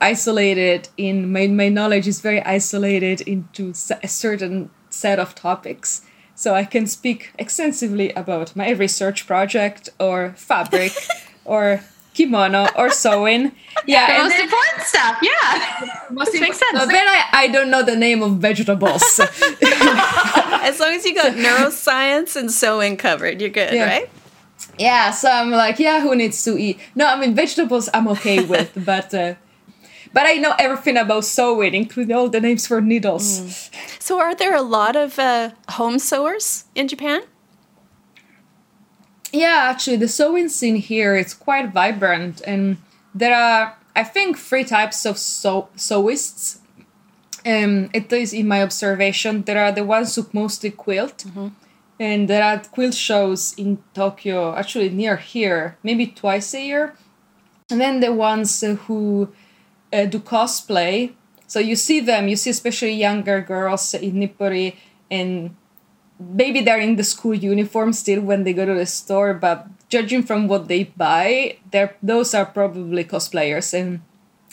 isolated 0.00 0.88
in 0.96 1.32
my, 1.32 1.46
my 1.46 1.68
knowledge 1.68 2.08
is 2.08 2.20
very 2.20 2.42
isolated 2.42 3.20
into 3.22 3.70
a 4.02 4.08
certain 4.08 4.70
set 4.90 5.18
of 5.18 5.34
topics 5.34 6.02
so 6.34 6.54
I 6.54 6.64
can 6.64 6.86
speak 6.86 7.32
extensively 7.38 8.10
about 8.12 8.56
my 8.56 8.70
research 8.70 9.26
project 9.26 9.90
or 10.00 10.34
fabric 10.36 10.92
or 11.44 11.82
kimono 12.14 12.68
or 12.76 12.90
sewing. 12.90 13.52
Yeah, 13.86 14.18
the 14.18 14.22
most 14.24 14.30
then, 14.30 14.42
important 14.42 14.82
stuff. 14.82 15.18
Yeah, 15.22 16.00
most 16.10 16.34
makes 16.34 16.58
sense. 16.58 16.72
But 16.72 16.88
then 16.88 17.06
I, 17.06 17.28
I 17.32 17.48
don't 17.48 17.70
know 17.70 17.82
the 17.82 17.96
name 17.96 18.22
of 18.22 18.38
vegetables. 18.38 19.20
as 19.20 20.80
long 20.80 20.92
as 20.94 21.04
you 21.04 21.14
got 21.14 21.32
neuroscience 21.32 22.36
and 22.36 22.50
sewing 22.50 22.96
covered, 22.96 23.40
you're 23.40 23.50
good, 23.50 23.74
yeah. 23.74 23.86
right? 23.86 24.10
Yeah. 24.78 25.10
So 25.10 25.30
I'm 25.30 25.50
like, 25.50 25.78
yeah, 25.78 26.00
who 26.00 26.14
needs 26.14 26.42
to 26.44 26.58
eat? 26.58 26.78
No, 26.94 27.06
I 27.06 27.18
mean 27.18 27.34
vegetables. 27.34 27.88
I'm 27.92 28.08
okay 28.08 28.44
with, 28.52 28.72
but. 28.84 29.12
Uh, 29.14 29.34
but 30.14 30.26
I 30.26 30.34
know 30.34 30.54
everything 30.58 30.96
about 30.96 31.24
sewing, 31.24 31.74
including 31.74 32.14
all 32.14 32.28
the 32.28 32.40
names 32.40 32.66
for 32.66 32.80
needles. 32.80 33.40
Mm. 33.40 34.02
So, 34.02 34.20
are 34.20 34.34
there 34.34 34.54
a 34.54 34.62
lot 34.62 34.94
of 34.94 35.18
uh, 35.18 35.50
home 35.70 35.98
sewers 35.98 36.64
in 36.74 36.88
Japan? 36.88 37.22
Yeah, 39.32 39.70
actually, 39.70 39.96
the 39.96 40.08
sewing 40.08 40.48
scene 40.50 40.76
here 40.76 41.16
is 41.16 41.32
quite 41.32 41.72
vibrant, 41.72 42.42
and 42.46 42.76
there 43.14 43.34
are, 43.34 43.76
I 43.96 44.04
think, 44.04 44.36
three 44.36 44.64
types 44.64 45.06
of 45.06 45.16
sew- 45.16 45.68
sewists. 45.76 46.58
Um, 47.44 47.90
at 47.92 48.12
least 48.12 48.34
in 48.34 48.46
my 48.46 48.62
observation. 48.62 49.42
There 49.42 49.60
are 49.60 49.72
the 49.72 49.82
ones 49.82 50.14
who 50.14 50.24
mostly 50.32 50.70
quilt, 50.70 51.24
mm-hmm. 51.26 51.48
And 52.02 52.26
there 52.26 52.42
are 52.42 52.58
quilt 52.58 52.94
shows 52.94 53.54
in 53.56 53.78
Tokyo, 53.94 54.56
actually 54.56 54.90
near 54.90 55.16
here, 55.16 55.78
maybe 55.84 56.08
twice 56.08 56.52
a 56.52 56.60
year. 56.60 56.96
And 57.70 57.80
then 57.80 58.00
the 58.00 58.12
ones 58.12 58.60
who 58.60 59.32
uh, 59.92 60.06
do 60.06 60.18
cosplay. 60.18 61.12
So 61.46 61.60
you 61.60 61.76
see 61.76 62.00
them, 62.00 62.26
you 62.26 62.34
see 62.34 62.50
especially 62.50 62.94
younger 62.94 63.40
girls 63.40 63.94
in 63.94 64.14
Nippori 64.14 64.74
and 65.12 65.54
maybe 66.18 66.60
they're 66.60 66.80
in 66.80 66.96
the 66.96 67.04
school 67.04 67.34
uniform 67.34 67.92
still 67.92 68.20
when 68.20 68.42
they 68.42 68.52
go 68.52 68.66
to 68.66 68.74
the 68.74 68.86
store, 68.86 69.32
but 69.32 69.68
judging 69.88 70.24
from 70.24 70.48
what 70.48 70.66
they 70.66 70.84
buy, 70.84 71.58
they're 71.70 71.96
those 72.02 72.34
are 72.34 72.46
probably 72.46 73.04
cosplayers, 73.04 73.74
and 73.74 74.00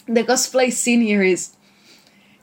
the 0.05 0.23
cosplay 0.23 0.71
scene 0.71 1.01
here 1.01 1.23
is 1.23 1.55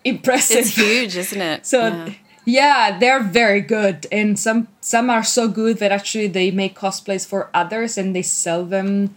impressive. 0.05 0.59
It's 0.59 0.77
huge, 0.77 1.17
isn't 1.17 1.41
it? 1.41 1.67
so. 1.73 1.87
Yeah. 1.87 2.13
Yeah. 2.47 2.99
they're 2.99 3.23
very 3.23 3.61
good, 3.61 4.07
and 4.11 4.39
some 4.39 4.69
some 4.81 5.11
are 5.11 5.25
so 5.25 5.49
good 5.49 5.79
that 5.79 5.93
actually 5.93 6.29
they 6.29 6.51
make 6.51 6.79
cosplays 6.79 7.27
for 7.27 7.51
others 7.53 7.99
and 7.99 8.17
they 8.17 8.23
sell 8.23 8.65
them. 8.65 9.15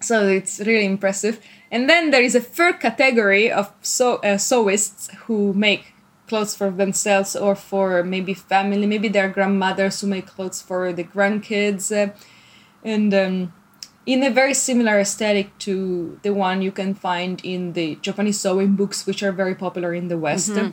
So 0.00 0.28
it's 0.28 0.60
really 0.60 0.84
impressive. 0.84 1.40
And 1.70 1.88
then 1.88 2.10
there 2.10 2.22
is 2.22 2.34
a 2.34 2.40
third 2.40 2.78
category 2.78 3.50
of 3.50 3.72
so 3.82 4.16
uh, 4.16 4.36
sewists 4.36 5.10
who 5.26 5.52
make 5.54 5.94
clothes 6.26 6.54
for 6.54 6.70
themselves 6.70 7.36
or 7.36 7.54
for 7.54 8.02
maybe 8.02 8.34
family 8.34 8.86
maybe 8.86 9.08
their 9.08 9.28
grandmothers 9.28 10.00
who 10.00 10.06
make 10.06 10.26
clothes 10.26 10.62
for 10.62 10.92
the 10.92 11.04
grandkids 11.04 11.92
uh, 11.92 12.12
and 12.82 13.12
um, 13.12 13.52
in 14.06 14.22
a 14.22 14.30
very 14.30 14.54
similar 14.54 14.98
aesthetic 14.98 15.56
to 15.58 16.18
the 16.22 16.32
one 16.32 16.62
you 16.62 16.72
can 16.72 16.94
find 16.94 17.44
in 17.44 17.72
the 17.74 17.96
japanese 17.96 18.40
sewing 18.40 18.74
books 18.74 19.06
which 19.06 19.22
are 19.22 19.32
very 19.32 19.54
popular 19.54 19.92
in 19.92 20.08
the 20.08 20.18
west 20.18 20.52
mm-hmm. 20.52 20.70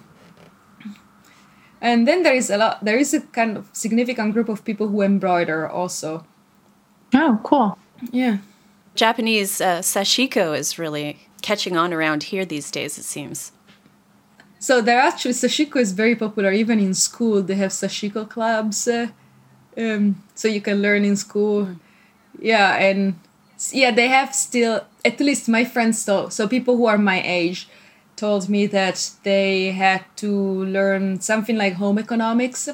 And 1.81 2.07
then 2.07 2.23
there 2.23 2.35
is 2.35 2.49
a 2.49 2.57
lot 2.57 2.83
there 2.83 2.97
is 2.97 3.13
a 3.13 3.21
kind 3.21 3.57
of 3.57 3.69
significant 3.73 4.33
group 4.33 4.49
of 4.49 4.63
people 4.63 4.87
who 4.87 5.01
embroider 5.01 5.67
also 5.67 6.25
oh 7.15 7.39
cool 7.43 7.77
yeah 8.11 8.37
japanese 8.95 9.59
uh, 9.61 9.79
sashiko 9.79 10.57
is 10.57 10.77
really 10.77 11.17
catching 11.41 11.75
on 11.75 11.93
around 11.93 12.23
here 12.23 12.45
these 12.45 12.69
days 12.71 12.97
it 12.97 13.03
seems 13.03 13.51
so 14.61 14.79
there 14.79 14.99
actually 14.99 15.33
sashiko 15.33 15.77
is 15.77 15.91
very 15.91 16.15
popular 16.15 16.51
even 16.51 16.79
in 16.79 16.93
school. 16.93 17.41
They 17.41 17.55
have 17.55 17.71
sashiko 17.71 18.29
clubs, 18.29 18.87
uh, 18.87 19.07
um, 19.75 20.21
so 20.35 20.47
you 20.47 20.61
can 20.61 20.83
learn 20.83 21.03
in 21.03 21.15
school. 21.15 21.65
Mm. 21.65 21.79
Yeah, 22.39 22.75
and 22.75 23.15
yeah, 23.71 23.89
they 23.89 24.07
have 24.07 24.35
still 24.35 24.85
at 25.03 25.19
least 25.19 25.49
my 25.49 25.65
friends 25.65 26.05
told 26.05 26.31
so 26.31 26.47
people 26.47 26.77
who 26.77 26.85
are 26.85 26.99
my 26.99 27.23
age 27.25 27.67
told 28.21 28.47
me 28.47 28.67
that 28.67 29.10
they 29.23 29.71
had 29.71 30.03
to 30.15 30.31
learn 30.77 31.19
something 31.19 31.57
like 31.57 31.73
home 31.73 31.97
economics. 31.97 32.69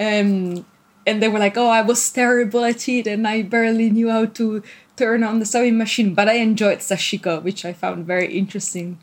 Um, 0.00 0.66
and 1.06 1.16
they 1.20 1.28
were 1.28 1.38
like, 1.46 1.56
"Oh, 1.56 1.70
I 1.78 1.82
was 1.82 2.00
terrible 2.10 2.64
at 2.64 2.88
it, 2.88 3.06
and 3.06 3.22
I 3.34 3.42
barely 3.42 3.88
knew 3.90 4.10
how 4.10 4.24
to 4.38 4.62
turn 4.96 5.22
on 5.22 5.38
the 5.38 5.46
sewing 5.46 5.78
machine." 5.78 6.14
But 6.18 6.28
I 6.28 6.36
enjoyed 6.48 6.80
sashiko, 6.80 7.40
which 7.46 7.64
I 7.64 7.72
found 7.72 8.06
very 8.14 8.28
interesting. 8.42 8.98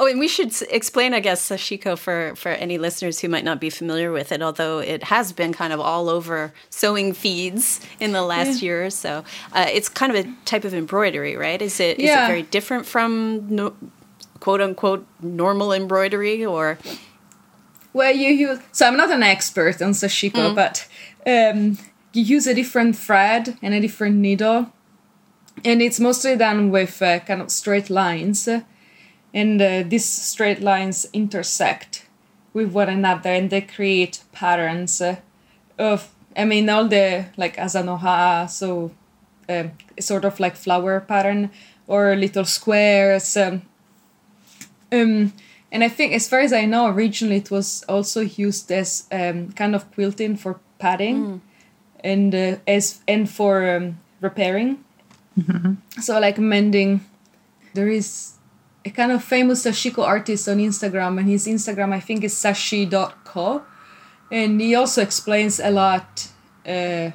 Oh, 0.00 0.06
and 0.06 0.18
we 0.18 0.28
should 0.28 0.54
explain, 0.70 1.12
I 1.12 1.20
guess, 1.20 1.50
Sashiko 1.50 1.98
for, 1.98 2.34
for 2.34 2.48
any 2.48 2.78
listeners 2.78 3.20
who 3.20 3.28
might 3.28 3.44
not 3.44 3.60
be 3.60 3.68
familiar 3.68 4.10
with 4.10 4.32
it, 4.32 4.40
although 4.40 4.78
it 4.78 5.02
has 5.04 5.30
been 5.30 5.52
kind 5.52 5.74
of 5.74 5.80
all 5.80 6.08
over 6.08 6.54
sewing 6.70 7.12
feeds 7.12 7.82
in 8.00 8.12
the 8.12 8.22
last 8.22 8.62
yeah. 8.62 8.66
year 8.66 8.86
or 8.86 8.88
so. 8.88 9.24
Uh, 9.52 9.66
it's 9.70 9.90
kind 9.90 10.10
of 10.10 10.24
a 10.24 10.34
type 10.46 10.64
of 10.64 10.72
embroidery, 10.72 11.36
right? 11.36 11.60
Is 11.60 11.80
it, 11.80 12.00
yeah. 12.00 12.04
is 12.04 12.24
it 12.24 12.26
very 12.28 12.42
different 12.44 12.86
from 12.86 13.54
no, 13.54 13.74
quote 14.40 14.60
unquote 14.60 15.06
normal 15.22 15.72
embroidery 15.72 16.44
or? 16.44 16.78
Well, 17.92 18.14
you 18.14 18.30
use, 18.30 18.58
so 18.72 18.86
I'm 18.86 18.96
not 18.96 19.10
an 19.10 19.22
expert 19.22 19.82
on 19.82 19.92
Sashiko, 19.92 20.52
mm. 20.52 20.54
but 20.54 20.86
um, 21.26 21.78
you 22.12 22.22
use 22.22 22.46
a 22.46 22.54
different 22.54 22.96
thread 22.96 23.58
and 23.62 23.74
a 23.74 23.80
different 23.80 24.16
needle. 24.16 24.72
And 25.64 25.82
it's 25.82 26.00
mostly 26.00 26.36
done 26.36 26.70
with 26.70 27.02
uh, 27.02 27.18
kind 27.20 27.42
of 27.42 27.50
straight 27.50 27.90
lines 27.90 28.48
and 29.32 29.62
uh, 29.62 29.82
these 29.86 30.04
straight 30.04 30.60
lines 30.60 31.06
intersect 31.12 32.06
with 32.52 32.72
one 32.72 32.88
another 32.88 33.30
and 33.30 33.50
they 33.50 33.60
create 33.60 34.22
patterns 34.32 35.00
uh, 35.00 35.16
of 35.78 36.12
i 36.36 36.44
mean 36.44 36.68
all 36.68 36.86
the 36.88 37.26
like 37.36 37.56
asanoha 37.56 38.48
so 38.48 38.90
uh, 39.48 39.64
sort 39.98 40.24
of 40.24 40.40
like 40.40 40.56
flower 40.56 41.00
pattern 41.00 41.50
or 41.86 42.16
little 42.16 42.44
squares 42.44 43.36
um, 43.36 43.62
um, 44.92 45.32
and 45.72 45.84
i 45.84 45.88
think 45.88 46.12
as 46.12 46.28
far 46.28 46.40
as 46.40 46.52
i 46.52 46.64
know 46.64 46.86
originally 46.86 47.36
it 47.36 47.50
was 47.50 47.84
also 47.88 48.20
used 48.20 48.70
as 48.72 49.06
um, 49.12 49.52
kind 49.52 49.74
of 49.74 49.90
quilting 49.92 50.36
for 50.36 50.60
padding 50.78 51.24
mm. 51.24 51.40
and 52.02 52.34
uh, 52.34 52.56
as 52.66 53.00
and 53.06 53.28
for 53.28 53.76
um, 53.76 53.98
repairing 54.20 54.84
mm-hmm. 55.38 55.74
so 56.00 56.18
like 56.18 56.38
mending 56.38 57.00
there 57.74 57.88
is 57.88 58.34
a 58.84 58.90
kind 58.90 59.12
of 59.12 59.22
famous 59.22 59.64
sashiko 59.64 60.04
artist 60.04 60.48
on 60.48 60.58
Instagram, 60.58 61.18
and 61.18 61.28
his 61.28 61.46
Instagram 61.46 61.92
I 61.92 62.00
think 62.00 62.24
is 62.24 62.34
sashi.co, 62.34 63.62
and 64.30 64.60
he 64.60 64.74
also 64.74 65.02
explains 65.02 65.60
a 65.60 65.70
lot, 65.70 66.28
uh, 66.66 67.10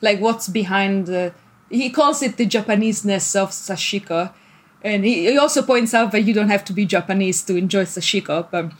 like 0.00 0.20
what's 0.20 0.48
behind 0.48 1.06
the. 1.06 1.34
He 1.70 1.90
calls 1.90 2.22
it 2.22 2.36
the 2.36 2.46
Japaneseness 2.46 3.36
of 3.36 3.50
sashiko, 3.50 4.32
and 4.82 5.04
he, 5.04 5.30
he 5.30 5.38
also 5.38 5.62
points 5.62 5.94
out 5.94 6.12
that 6.12 6.22
you 6.22 6.34
don't 6.34 6.48
have 6.48 6.64
to 6.66 6.72
be 6.72 6.86
Japanese 6.86 7.42
to 7.44 7.56
enjoy 7.56 7.84
sashiko, 7.84 8.46
but 8.50 8.72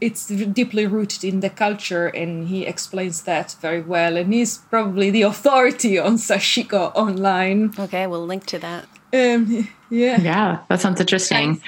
it's 0.00 0.26
deeply 0.26 0.86
rooted 0.86 1.24
in 1.24 1.40
the 1.40 1.50
culture, 1.50 2.08
and 2.08 2.48
he 2.48 2.66
explains 2.66 3.22
that 3.22 3.56
very 3.60 3.80
well. 3.80 4.16
And 4.16 4.34
he's 4.34 4.58
probably 4.58 5.10
the 5.10 5.22
authority 5.22 5.98
on 5.98 6.16
sashiko 6.16 6.94
online. 6.94 7.72
Okay, 7.78 8.06
we'll 8.06 8.26
link 8.26 8.44
to 8.46 8.58
that. 8.58 8.84
Um, 9.12 9.68
yeah. 9.90 10.20
Yeah, 10.20 10.58
that 10.68 10.80
sounds 10.80 11.00
interesting. 11.00 11.62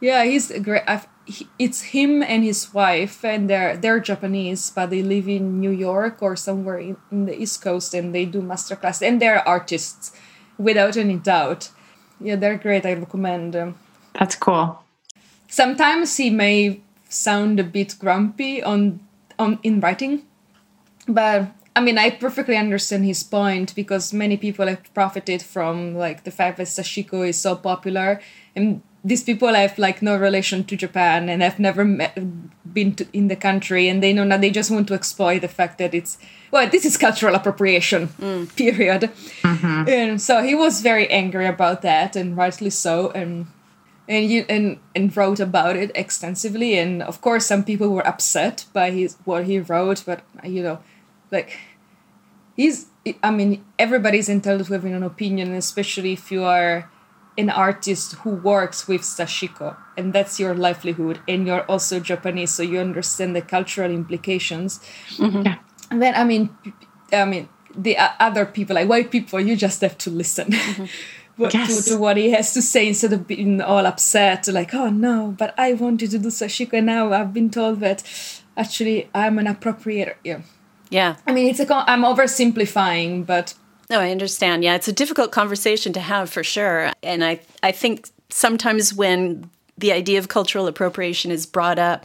Yeah, 0.00 0.24
he's 0.24 0.52
great. 0.60 0.82
I've, 0.86 1.06
he, 1.24 1.48
it's 1.58 1.82
him 1.94 2.22
and 2.22 2.44
his 2.44 2.72
wife, 2.72 3.24
and 3.24 3.48
they're 3.50 3.76
they're 3.76 4.00
Japanese, 4.00 4.70
but 4.70 4.90
they 4.90 5.02
live 5.02 5.28
in 5.28 5.58
New 5.58 5.70
York 5.72 6.22
or 6.22 6.36
somewhere 6.36 6.78
in, 6.78 6.96
in 7.10 7.26
the 7.26 7.36
East 7.36 7.62
Coast, 7.62 7.94
and 7.94 8.14
they 8.14 8.24
do 8.24 8.40
masterclass, 8.42 9.02
and 9.02 9.20
they're 9.20 9.46
artists. 9.48 10.12
without 10.58 10.96
any 10.96 11.16
doubt. 11.16 11.70
Yeah, 12.20 12.36
they're 12.36 12.58
great. 12.58 12.84
I 12.84 12.94
recommend 12.94 13.54
them. 13.54 13.76
That's 14.18 14.34
cool. 14.34 14.82
Sometimes 15.48 16.16
he 16.16 16.30
may 16.30 16.80
sound 17.08 17.58
a 17.60 17.64
bit 17.64 17.94
grumpy 17.98 18.62
on 18.62 19.00
on 19.38 19.58
in 19.62 19.80
writing, 19.80 20.22
but 21.06 21.48
I 21.76 21.80
mean, 21.80 21.96
I 21.96 22.10
perfectly 22.10 22.56
understand 22.56 23.04
his 23.04 23.22
point 23.22 23.74
because 23.74 24.12
many 24.12 24.36
people 24.36 24.66
have 24.66 24.92
profited 24.94 25.42
from 25.42 25.94
like 25.94 26.24
the 26.24 26.32
fact 26.32 26.56
that 26.56 26.66
sashiko 26.66 27.26
is 27.26 27.40
so 27.40 27.54
popular, 27.54 28.20
and 28.56 28.82
these 29.04 29.22
people 29.22 29.54
have 29.54 29.78
like 29.78 30.02
no 30.02 30.16
relation 30.16 30.64
to 30.64 30.76
Japan 30.76 31.28
and 31.28 31.42
have 31.42 31.58
never 31.58 31.84
met, 31.84 32.18
been 32.72 32.94
to, 32.96 33.06
in 33.12 33.28
the 33.28 33.36
country, 33.36 33.88
and 33.88 34.02
they 34.02 34.12
know 34.12 34.26
that 34.28 34.40
they 34.40 34.50
just 34.50 34.70
want 34.70 34.88
to 34.88 34.94
exploit 34.94 35.40
the 35.40 35.48
fact 35.48 35.78
that 35.78 35.94
it's 35.94 36.18
well, 36.50 36.68
this 36.68 36.84
is 36.84 36.96
cultural 36.96 37.34
appropriation. 37.34 38.08
Mm. 38.20 38.54
Period. 38.56 39.10
Mm-hmm. 39.42 39.88
And 39.88 40.20
so 40.20 40.42
he 40.42 40.54
was 40.54 40.80
very 40.80 41.08
angry 41.10 41.46
about 41.46 41.82
that, 41.82 42.16
and 42.16 42.36
rightly 42.36 42.70
so, 42.70 43.10
and 43.10 43.46
and 44.08 44.28
you 44.28 44.44
and 44.48 44.78
and 44.94 45.16
wrote 45.16 45.40
about 45.40 45.76
it 45.76 45.92
extensively. 45.94 46.78
And 46.78 47.02
of 47.02 47.20
course, 47.20 47.46
some 47.46 47.64
people 47.64 47.90
were 47.90 48.06
upset 48.06 48.64
by 48.72 48.90
his 48.90 49.16
what 49.24 49.44
he 49.44 49.60
wrote, 49.60 50.02
but 50.04 50.22
you 50.42 50.62
know, 50.62 50.78
like 51.30 51.56
he's. 52.56 52.86
I 53.22 53.30
mean, 53.30 53.64
everybody's 53.78 54.28
entitled 54.28 54.66
to 54.66 54.74
having 54.74 54.92
an 54.92 55.02
opinion, 55.02 55.54
especially 55.54 56.12
if 56.12 56.30
you 56.30 56.44
are 56.44 56.90
an 57.38 57.48
artist 57.48 58.14
who 58.16 58.30
works 58.30 58.88
with 58.88 59.00
sashiko 59.02 59.76
and 59.96 60.12
that's 60.12 60.40
your 60.40 60.54
livelihood 60.54 61.20
and 61.28 61.46
you're 61.46 61.62
also 61.62 62.00
japanese 62.00 62.52
so 62.52 62.62
you 62.62 62.78
understand 62.78 63.34
the 63.34 63.40
cultural 63.40 63.90
implications 63.90 64.80
mm-hmm. 65.16 65.42
yeah. 65.42 65.58
and 65.90 66.02
then 66.02 66.14
i 66.16 66.24
mean 66.24 66.50
i 67.12 67.24
mean 67.24 67.48
the 67.74 67.96
other 68.18 68.44
people 68.44 68.74
like 68.74 68.88
white 68.88 69.10
people 69.10 69.40
you 69.40 69.56
just 69.56 69.80
have 69.80 69.96
to 69.96 70.10
listen 70.10 70.50
mm-hmm. 70.50 70.84
yes. 71.38 71.84
to, 71.84 71.92
to, 71.92 71.96
what 71.96 72.16
he 72.16 72.30
has 72.30 72.52
to 72.52 72.60
say 72.60 72.88
instead 72.88 73.12
of 73.12 73.26
being 73.28 73.60
all 73.60 73.86
upset 73.86 74.48
like 74.48 74.74
oh 74.74 74.90
no 74.90 75.34
but 75.38 75.54
i 75.56 75.72
wanted 75.72 76.10
to 76.10 76.18
do 76.18 76.28
sashiko 76.28 76.74
and 76.74 76.86
now 76.86 77.12
i've 77.12 77.32
been 77.32 77.50
told 77.50 77.78
that 77.78 78.02
actually 78.56 79.08
i'm 79.14 79.38
an 79.38 79.46
appropriator 79.46 80.14
yeah 80.24 80.40
yeah 80.90 81.16
i 81.24 81.32
mean 81.32 81.46
it's 81.46 81.60
a 81.60 81.74
i'm 81.88 82.02
oversimplifying 82.02 83.24
but 83.24 83.54
no, 83.90 84.00
I 84.00 84.10
understand. 84.10 84.64
Yeah, 84.64 84.74
it's 84.74 84.88
a 84.88 84.92
difficult 84.92 85.32
conversation 85.32 85.92
to 85.94 86.00
have 86.00 86.30
for 86.30 86.44
sure. 86.44 86.92
And 87.02 87.24
I, 87.24 87.40
I 87.62 87.72
think 87.72 88.08
sometimes 88.28 88.92
when 88.92 89.50
the 89.78 89.92
idea 89.92 90.18
of 90.18 90.28
cultural 90.28 90.66
appropriation 90.66 91.30
is 91.30 91.46
brought 91.46 91.78
up, 91.78 92.04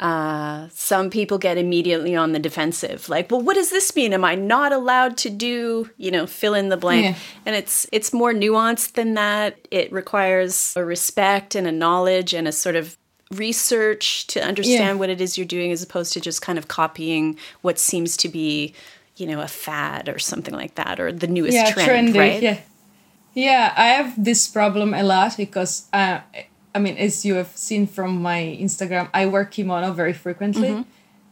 uh, 0.00 0.66
some 0.72 1.10
people 1.10 1.36
get 1.36 1.58
immediately 1.58 2.16
on 2.16 2.32
the 2.32 2.38
defensive, 2.38 3.10
like, 3.10 3.30
"Well, 3.30 3.42
what 3.42 3.54
does 3.54 3.68
this 3.68 3.94
mean? 3.94 4.14
Am 4.14 4.24
I 4.24 4.34
not 4.34 4.72
allowed 4.72 5.18
to 5.18 5.30
do, 5.30 5.90
you 5.98 6.10
know, 6.10 6.26
fill 6.26 6.54
in 6.54 6.70
the 6.70 6.78
blank?" 6.78 7.04
Yeah. 7.04 7.14
And 7.44 7.54
it's 7.54 7.86
it's 7.92 8.10
more 8.10 8.32
nuanced 8.32 8.94
than 8.94 9.12
that. 9.14 9.58
It 9.70 9.92
requires 9.92 10.74
a 10.74 10.84
respect 10.84 11.54
and 11.54 11.66
a 11.66 11.72
knowledge 11.72 12.32
and 12.32 12.48
a 12.48 12.52
sort 12.52 12.76
of 12.76 12.96
research 13.30 14.26
to 14.28 14.42
understand 14.42 14.82
yeah. 14.82 14.94
what 14.94 15.10
it 15.10 15.20
is 15.20 15.36
you're 15.36 15.46
doing, 15.46 15.70
as 15.70 15.82
opposed 15.82 16.14
to 16.14 16.20
just 16.20 16.40
kind 16.40 16.56
of 16.58 16.68
copying 16.68 17.38
what 17.60 17.78
seems 17.78 18.16
to 18.16 18.28
be 18.30 18.74
you 19.20 19.26
know 19.26 19.40
a 19.40 19.48
fad 19.48 20.08
or 20.08 20.18
something 20.18 20.54
like 20.54 20.74
that 20.76 20.98
or 20.98 21.12
the 21.12 21.26
newest 21.26 21.54
yeah, 21.54 21.70
trend 21.70 22.14
trendy, 22.14 22.18
right? 22.18 22.42
yeah. 22.42 22.60
Yeah 23.34 23.72
i 23.76 23.88
have 23.88 24.12
this 24.22 24.48
problem 24.48 24.94
a 24.94 25.02
lot 25.02 25.36
because 25.36 25.88
uh, 25.92 26.20
i 26.74 26.78
mean 26.78 26.96
as 26.96 27.24
you 27.24 27.34
have 27.34 27.56
seen 27.56 27.86
from 27.86 28.20
my 28.20 28.58
instagram 28.60 29.08
i 29.14 29.26
wear 29.26 29.44
kimono 29.44 29.92
very 29.92 30.12
frequently. 30.12 30.70
Mm-hmm. 30.70 30.82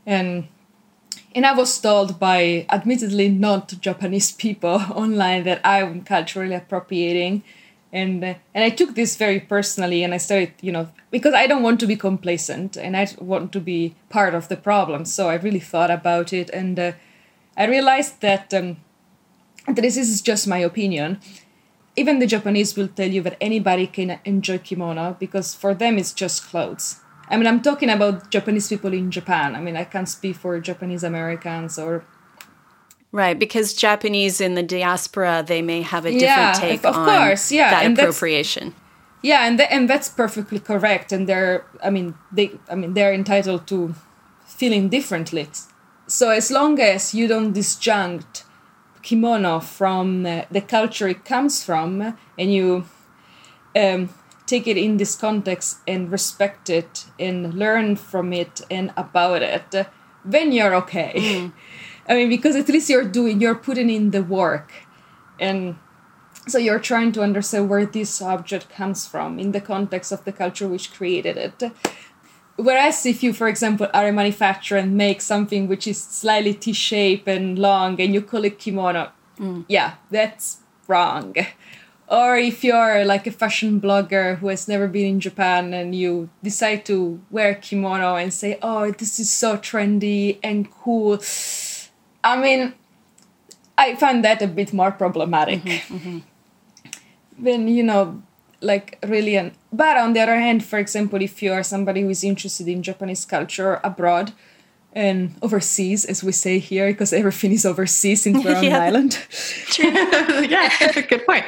and 0.06 0.48
and 1.34 1.46
i 1.46 1.52
was 1.52 1.80
told 1.80 2.20
by 2.20 2.66
admittedly 2.70 3.28
not 3.28 3.74
japanese 3.80 4.30
people 4.44 4.80
online 4.92 5.44
that 5.44 5.60
i'm 5.64 6.02
culturally 6.04 6.54
appropriating. 6.54 7.42
And 7.90 8.22
uh, 8.22 8.34
and 8.54 8.62
i 8.62 8.70
took 8.70 8.94
this 8.94 9.16
very 9.16 9.40
personally 9.40 10.04
and 10.04 10.12
i 10.12 10.18
started 10.18 10.52
you 10.60 10.70
know 10.70 10.88
because 11.10 11.32
i 11.32 11.46
don't 11.46 11.62
want 11.62 11.80
to 11.80 11.86
be 11.86 11.96
complacent 11.96 12.76
and 12.76 12.94
i 12.94 13.08
want 13.18 13.50
to 13.52 13.60
be 13.60 13.94
part 14.10 14.34
of 14.34 14.48
the 14.48 14.56
problem. 14.56 15.06
So 15.06 15.30
i 15.30 15.36
really 15.36 15.64
thought 15.72 15.90
about 15.90 16.34
it 16.34 16.50
and 16.50 16.78
uh, 16.78 16.92
I 17.58 17.66
realized 17.66 18.20
that 18.20 18.54
um, 18.54 18.76
this 19.66 19.96
is 19.96 20.22
just 20.22 20.46
my 20.46 20.58
opinion. 20.58 21.20
Even 21.96 22.20
the 22.20 22.26
Japanese 22.26 22.76
will 22.76 22.86
tell 22.86 23.08
you 23.08 23.20
that 23.22 23.36
anybody 23.40 23.88
can 23.88 24.20
enjoy 24.24 24.58
kimono 24.58 25.16
because 25.18 25.54
for 25.54 25.74
them 25.74 25.98
it's 25.98 26.12
just 26.12 26.44
clothes. 26.44 27.00
I 27.28 27.36
mean, 27.36 27.48
I'm 27.48 27.60
talking 27.60 27.90
about 27.90 28.30
Japanese 28.30 28.68
people 28.68 28.92
in 28.92 29.10
Japan. 29.10 29.56
I 29.56 29.60
mean, 29.60 29.76
I 29.76 29.84
can't 29.84 30.08
speak 30.08 30.36
for 30.36 30.58
Japanese 30.60 31.02
Americans 31.02 31.78
or. 31.78 32.04
Right, 33.10 33.38
because 33.38 33.74
Japanese 33.74 34.40
in 34.40 34.54
the 34.54 34.62
diaspora, 34.62 35.44
they 35.46 35.60
may 35.60 35.82
have 35.82 36.04
a 36.04 36.12
different 36.12 36.22
yeah, 36.22 36.52
take 36.52 36.84
of 36.84 36.94
on 36.94 37.06
course, 37.06 37.50
yeah. 37.50 37.70
that 37.70 37.84
and 37.84 37.98
appropriation. 37.98 38.74
Yeah, 39.22 39.46
and 39.46 39.58
th- 39.58 39.68
and 39.72 39.90
that's 39.90 40.08
perfectly 40.08 40.60
correct. 40.60 41.10
And 41.10 41.26
they're, 41.26 41.66
I 41.82 41.90
mean, 41.90 42.14
they, 42.30 42.52
I 42.70 42.74
mean, 42.76 42.94
they're 42.94 43.12
entitled 43.12 43.66
to 43.68 43.94
feeling 44.46 44.88
differently. 44.88 45.48
So 46.08 46.30
as 46.30 46.50
long 46.50 46.80
as 46.80 47.12
you 47.12 47.28
don't 47.28 47.52
disjunct 47.52 48.44
kimono 49.02 49.60
from 49.60 50.24
uh, 50.24 50.42
the 50.50 50.62
culture 50.62 51.06
it 51.06 51.26
comes 51.26 51.62
from, 51.62 52.16
and 52.38 52.52
you 52.52 52.86
um, 53.76 54.08
take 54.46 54.66
it 54.66 54.78
in 54.78 54.96
this 54.96 55.14
context 55.14 55.80
and 55.86 56.10
respect 56.10 56.70
it 56.70 57.04
and 57.20 57.52
learn 57.52 57.96
from 57.96 58.32
it 58.32 58.62
and 58.70 58.90
about 58.96 59.42
it, 59.42 59.86
then 60.24 60.50
you're 60.50 60.74
okay. 60.76 61.12
Mm. 61.14 61.52
I 62.08 62.14
mean, 62.14 62.30
because 62.30 62.56
at 62.56 62.70
least 62.70 62.88
you're 62.88 63.04
doing, 63.04 63.38
you're 63.42 63.54
putting 63.54 63.90
in 63.90 64.10
the 64.10 64.22
work, 64.22 64.72
and 65.38 65.76
so 66.46 66.56
you're 66.56 66.78
trying 66.78 67.12
to 67.12 67.22
understand 67.22 67.68
where 67.68 67.84
this 67.84 68.22
object 68.22 68.70
comes 68.70 69.06
from 69.06 69.38
in 69.38 69.52
the 69.52 69.60
context 69.60 70.10
of 70.10 70.24
the 70.24 70.32
culture 70.32 70.66
which 70.66 70.94
created 70.94 71.36
it 71.36 71.70
Whereas 72.58 73.06
if 73.06 73.22
you, 73.22 73.32
for 73.32 73.46
example, 73.46 73.86
are 73.94 74.08
a 74.08 74.12
manufacturer 74.12 74.78
and 74.78 74.96
make 74.96 75.20
something 75.20 75.68
which 75.68 75.86
is 75.86 76.02
slightly 76.02 76.52
T-shaped 76.52 77.28
and 77.28 77.56
long 77.56 78.00
and 78.00 78.12
you 78.12 78.20
call 78.20 78.44
it 78.44 78.58
kimono, 78.58 79.12
mm. 79.38 79.64
yeah, 79.68 79.94
that's 80.10 80.58
wrong. 80.88 81.36
Or 82.08 82.36
if 82.36 82.64
you're 82.64 83.04
like 83.04 83.28
a 83.28 83.30
fashion 83.30 83.80
blogger 83.80 84.38
who 84.38 84.48
has 84.48 84.66
never 84.66 84.88
been 84.88 85.06
in 85.06 85.20
Japan 85.20 85.72
and 85.72 85.94
you 85.94 86.30
decide 86.42 86.84
to 86.86 87.20
wear 87.30 87.54
kimono 87.54 88.16
and 88.16 88.34
say, 88.34 88.58
oh, 88.60 88.90
this 88.90 89.20
is 89.20 89.30
so 89.30 89.56
trendy 89.56 90.38
and 90.42 90.68
cool. 90.68 91.20
I 92.24 92.40
mean, 92.40 92.74
I 93.76 93.94
find 93.94 94.24
that 94.24 94.42
a 94.42 94.48
bit 94.48 94.72
more 94.72 94.90
problematic. 94.90 95.62
Mm-hmm, 95.62 95.96
mm-hmm. 95.96 96.18
When, 97.38 97.68
you 97.68 97.84
know, 97.84 98.22
like 98.60 98.98
really 99.06 99.36
an 99.36 99.52
but 99.72 99.96
on 99.96 100.12
the 100.12 100.20
other 100.20 100.36
hand 100.36 100.64
for 100.64 100.78
example 100.78 101.20
if 101.22 101.42
you 101.42 101.52
are 101.52 101.62
somebody 101.62 102.02
who 102.02 102.10
is 102.10 102.24
interested 102.24 102.66
in 102.68 102.82
japanese 102.82 103.24
culture 103.24 103.80
abroad 103.84 104.32
and 104.92 105.34
overseas 105.42 106.04
as 106.04 106.24
we 106.24 106.32
say 106.32 106.58
here 106.58 106.88
because 106.88 107.12
everything 107.12 107.52
is 107.52 107.64
overseas 107.64 108.26
in 108.26 108.42
we're 108.42 108.56
on 108.56 108.64
an 108.64 108.72
island. 108.88 109.18
Yeah 109.78 110.70
that's 110.80 110.96
a 111.02 111.02
good 111.02 111.24
point. 111.26 111.44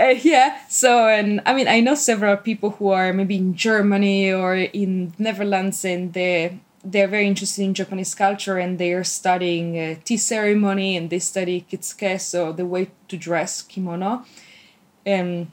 Uh, 0.00 0.14
yeah 0.22 0.58
so 0.68 1.08
and 1.08 1.42
i 1.44 1.52
mean 1.52 1.68
i 1.68 1.80
know 1.80 1.94
several 1.94 2.36
people 2.36 2.70
who 2.70 2.88
are 2.88 3.12
maybe 3.12 3.36
in 3.36 3.54
germany 3.54 4.32
or 4.32 4.54
in 4.54 5.12
netherlands 5.18 5.84
and 5.84 6.12
they 6.12 6.58
they're 6.86 7.08
very 7.08 7.26
interested 7.26 7.64
in 7.64 7.74
Japanese 7.74 8.14
culture 8.14 8.58
and 8.58 8.78
they 8.78 8.92
are 8.92 9.02
studying 9.02 9.78
uh, 9.78 9.96
tea 10.04 10.16
ceremony 10.16 10.96
and 10.96 11.10
they 11.10 11.18
study 11.18 11.66
kitsuke, 11.68 12.20
so 12.20 12.52
the 12.52 12.64
way 12.64 12.90
to 13.08 13.16
dress 13.16 13.62
kimono. 13.62 14.24
And 15.04 15.48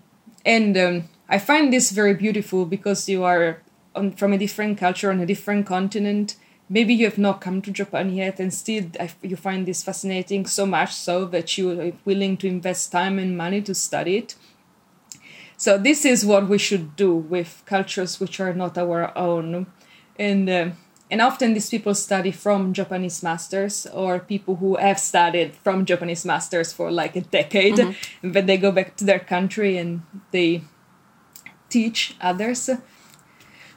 and 0.46 0.78
um, 0.78 1.04
I 1.30 1.40
find 1.40 1.72
this 1.72 1.92
very 1.92 2.14
beautiful 2.14 2.66
because 2.66 3.08
you 3.10 3.24
are 3.24 3.62
on, 3.96 4.12
from 4.12 4.34
a 4.34 4.38
different 4.38 4.78
culture 4.78 5.12
on 5.12 5.20
a 5.20 5.26
different 5.26 5.66
continent. 5.66 6.36
Maybe 6.70 6.94
you 6.94 7.06
have 7.06 7.18
not 7.18 7.42
come 7.42 7.62
to 7.62 7.72
Japan 7.72 8.14
yet, 8.14 8.40
and 8.40 8.54
still 8.54 8.86
you 9.22 9.36
find 9.36 9.66
this 9.66 9.84
fascinating 9.84 10.46
so 10.46 10.66
much 10.66 10.94
so 10.94 11.26
that 11.26 11.58
you 11.58 11.80
are 11.80 11.94
willing 12.06 12.38
to 12.38 12.48
invest 12.48 12.92
time 12.92 13.20
and 13.20 13.38
money 13.38 13.62
to 13.62 13.76
study 13.76 14.18
it. 14.18 14.36
So 15.58 15.78
this 15.78 16.04
is 16.06 16.26
what 16.26 16.50
we 16.50 16.58
should 16.58 16.96
do 16.96 17.14
with 17.16 17.64
cultures 17.66 18.20
which 18.20 18.40
are 18.40 18.54
not 18.54 18.78
our 18.78 19.18
own, 19.18 19.68
and. 20.18 20.50
Uh, 20.50 20.70
and 21.14 21.22
often 21.22 21.54
these 21.54 21.70
people 21.70 21.94
study 21.94 22.32
from 22.32 22.74
Japanese 22.74 23.22
masters 23.22 23.86
or 23.94 24.18
people 24.18 24.56
who 24.56 24.78
have 24.78 25.00
studied 25.00 25.54
from 25.64 25.86
Japanese 25.86 26.26
masters 26.26 26.74
for 26.74 26.90
like 26.90 27.16
a 27.16 27.22
decade, 27.22 27.76
mm-hmm. 27.76 28.32
but 28.32 28.48
they 28.48 28.58
go 28.58 28.72
back 28.72 28.96
to 28.96 29.06
their 29.06 29.20
country 29.20 29.78
and 29.78 30.02
they 30.32 30.64
teach 31.70 32.16
others. 32.20 32.68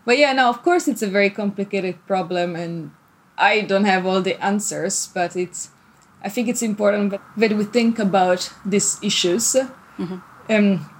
But 0.06 0.16
yeah, 0.16 0.32
now 0.32 0.48
of 0.48 0.62
course 0.62 0.88
it's 0.88 1.02
a 1.02 1.06
very 1.08 1.28
complicated 1.28 1.96
problem, 2.06 2.56
and 2.56 2.92
I 3.36 3.60
don't 3.60 3.84
have 3.84 4.06
all 4.06 4.22
the 4.22 4.42
answers, 4.42 5.06
but 5.12 5.36
it's 5.36 5.68
I 6.24 6.30
think 6.30 6.48
it's 6.48 6.62
important 6.62 7.20
that 7.36 7.52
we 7.52 7.64
think 7.64 7.98
about 7.98 8.50
these 8.64 8.98
issues, 9.02 9.54
mm-hmm. 9.98 10.18
um, 10.48 10.90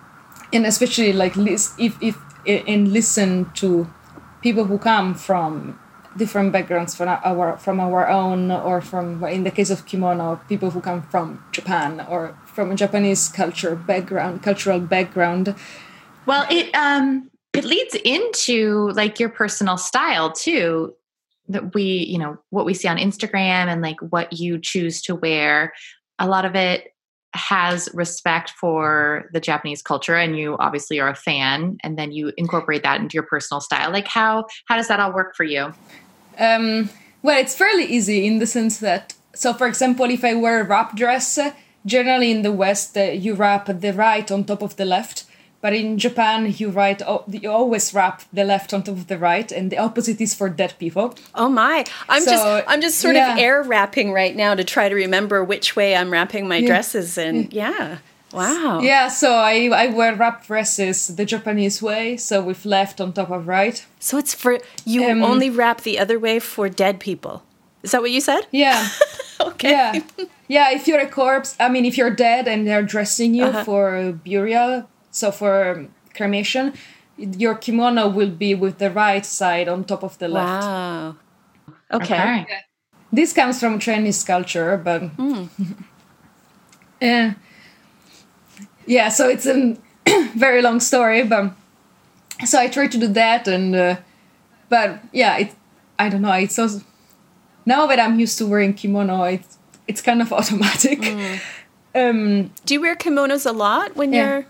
and 0.53 0.67
especially 0.67 1.15
like 1.15 1.35
if 1.79 1.97
if 2.03 2.19
and 2.47 2.93
listen 2.93 3.51
to 3.55 3.89
people 4.43 4.65
who 4.65 4.77
come 4.77 5.15
from 5.15 5.81
different 6.17 6.53
backgrounds 6.53 6.95
from 6.95 7.09
our 7.09 7.57
from 7.59 7.81
our 7.81 8.09
own 8.09 8.51
or 8.51 8.81
from 8.81 9.23
in 9.25 9.45
the 9.45 9.51
case 9.51 9.71
of 9.71 9.87
kimono 9.87 10.41
people 10.49 10.71
who 10.71 10.81
come 10.81 11.03
from 11.03 11.43
japan 11.53 12.05
or 12.09 12.37
from 12.45 12.71
a 12.71 12.75
japanese 12.75 13.29
culture 13.29 13.75
background 13.75 14.43
cultural 14.43 14.81
background 14.81 15.55
well 16.27 16.47
it 16.51 16.75
um 16.75 17.31
it 17.53 17.65
leads 17.65 17.95
into 18.05 18.91
like 18.93 19.19
your 19.19 19.29
personal 19.29 19.77
style 19.77 20.33
too 20.33 20.95
that 21.49 21.75
we 21.75 21.83
you 21.83 22.19
know 22.19 22.39
what 22.51 22.67
we 22.67 22.75
see 22.75 22.89
on 22.89 22.97
instagram 22.97 23.67
and 23.69 23.83
like 23.83 24.01
what 24.01 24.33
you 24.33 24.59
choose 24.59 25.03
to 25.03 25.15
wear 25.15 25.73
a 26.19 26.27
lot 26.27 26.45
of 26.45 26.55
it 26.55 26.93
has 27.37 27.89
respect 27.93 28.51
for 28.51 29.29
the 29.33 29.41
Japanese 29.41 29.83
culture 29.83 30.15
and 30.17 30.39
you 30.39 30.57
obviously 30.59 30.99
are 30.99 31.09
a 31.09 31.15
fan 31.15 31.77
and 31.83 31.99
then 31.99 32.11
you 32.11 32.33
incorporate 32.37 32.83
that 32.83 33.01
into 33.01 33.15
your 33.15 33.23
personal 33.23 33.61
style. 33.61 33.93
Like 33.93 34.09
how 34.09 34.47
how 34.67 34.77
does 34.77 34.89
that 34.89 34.99
all 34.99 35.13
work 35.13 35.37
for 35.37 35.45
you? 35.45 35.73
Um, 36.39 36.91
well, 37.23 37.39
it's 37.39 37.57
fairly 37.57 37.85
easy 37.85 38.27
in 38.27 38.39
the 38.39 38.47
sense 38.47 38.79
that 38.79 39.15
so 39.35 39.53
for 39.53 39.67
example, 39.67 40.07
if 40.11 40.25
I 40.25 40.35
wear 40.35 40.61
a 40.61 40.65
wrap 40.65 40.97
dress, 40.97 41.39
generally 41.85 42.31
in 42.31 42.43
the 42.43 42.53
West 42.53 42.97
uh, 42.97 43.03
you 43.03 43.35
wrap 43.35 43.67
the 43.67 43.93
right 43.93 44.31
on 44.31 44.45
top 44.45 44.63
of 44.63 44.77
the 44.77 44.85
left. 44.85 45.25
But 45.63 45.73
in 45.73 45.99
Japan, 45.99 46.55
you 46.59 46.69
write 46.71 47.03
you 47.29 47.51
always 47.51 47.93
wrap 47.93 48.23
the 48.33 48.45
left 48.45 48.73
on 48.73 48.83
top 48.83 48.95
of 48.95 49.07
the 49.09 49.19
right, 49.19 49.51
and 49.51 49.73
the 49.73 49.79
opposite 49.79 50.21
is 50.21 50.35
for 50.35 50.49
dead 50.49 50.75
people. 50.79 51.15
Oh 51.35 51.49
my! 51.49 51.85
I'm 52.09 52.23
so, 52.23 52.31
just 52.31 52.65
I'm 52.69 52.81
just 52.81 52.99
sort 52.99 53.17
yeah. 53.17 53.33
of 53.33 53.39
air 53.39 53.63
wrapping 53.63 54.13
right 54.13 54.37
now 54.37 54.55
to 54.55 54.63
try 54.63 54.89
to 54.89 54.95
remember 54.95 55.43
which 55.43 55.75
way 55.75 55.97
I'm 55.97 56.11
wrapping 56.11 56.47
my 56.47 56.59
yeah. 56.59 56.69
dresses, 56.69 57.19
and 57.19 57.53
yeah. 57.53 57.99
Wow. 58.33 58.81
Yeah, 58.81 59.09
so 59.09 59.35
I, 59.35 59.69
I 59.73 59.87
wear 59.89 60.15
wrap 60.15 60.47
dresses 60.47 61.09
the 61.09 61.25
Japanese 61.25 61.81
way, 61.81 62.17
so 62.17 62.43
with 62.43 62.65
left 62.65 63.01
on 63.01 63.13
top 63.13 63.31
of 63.31 63.47
right. 63.47 63.85
So 64.01 64.19
it's 64.19 64.35
for 64.35 64.59
you 64.85 65.09
um, 65.09 65.23
only 65.23 65.49
wrap 65.49 65.83
the 65.83 65.99
other 65.99 66.19
way 66.19 66.39
for 66.39 66.69
dead 66.69 66.99
people. 67.01 67.43
Is 67.83 67.93
that 67.93 68.03
what 68.03 68.11
you 68.11 68.21
said? 68.21 68.47
Yeah. 68.51 68.89
okay. 69.41 69.71
Yeah. 69.71 70.01
Yeah, 70.49 70.71
if 70.71 70.87
you're 70.87 71.01
a 71.01 71.09
corpse, 71.09 71.57
I 71.59 71.69
mean 71.69 71.85
if 71.85 71.97
you're 71.97 72.11
dead 72.11 72.47
and 72.47 72.67
they're 72.67 72.83
dressing 72.83 73.35
you 73.35 73.45
uh-huh. 73.45 73.65
for 73.65 74.13
burial, 74.13 74.89
so 75.11 75.31
for 75.31 75.87
cremation, 76.15 76.73
your 77.17 77.55
kimono 77.55 78.09
will 78.09 78.31
be 78.31 78.55
with 78.55 78.79
the 78.79 78.91
right 78.91 79.25
side 79.25 79.69
on 79.69 79.85
top 79.85 80.03
of 80.03 80.19
the 80.19 80.29
left. 80.29 80.63
Wow. 80.63 81.17
Okay. 81.93 82.43
okay. 82.43 82.61
This 83.13 83.33
comes 83.33 83.61
from 83.61 83.79
Chinese 83.79 84.23
culture, 84.25 84.77
but 84.77 85.17
mm. 85.17 85.49
yeah, 87.01 87.35
yeah. 88.87 89.09
So 89.09 89.29
it's 89.29 89.47
a 89.47 89.77
very 90.35 90.63
long 90.63 90.81
story, 90.81 91.23
but 91.25 91.53
so 92.45 92.59
I 92.59 92.69
try 92.69 92.87
to 92.87 92.99
do 92.99 93.09
that, 93.09 93.49
and 93.49 93.75
uh, 93.75 93.97
but 94.69 95.01
yeah, 95.13 95.39
it 95.39 95.55
I 95.99 96.09
don't 96.09 96.23
know. 96.23 96.33
It's 96.33 96.59
also 96.59 96.81
now 97.65 97.87
that 97.87 97.99
I'm 97.99 98.19
used 98.19 98.39
to 98.39 98.47
wearing 98.47 98.75
kimono, 98.75 99.25
it's 99.25 99.59
it's 99.89 100.03
kind 100.03 100.23
of 100.23 100.33
automatic. 100.39 101.01
Mm. 101.01 101.41
Um, 101.95 102.51
do 102.67 102.75
you 102.75 102.81
wear 102.81 102.95
kimonos 102.95 103.47
a 103.47 103.53
lot 103.53 103.97
when 103.97 104.13
yeah. 104.13 104.29
you're 104.29 104.47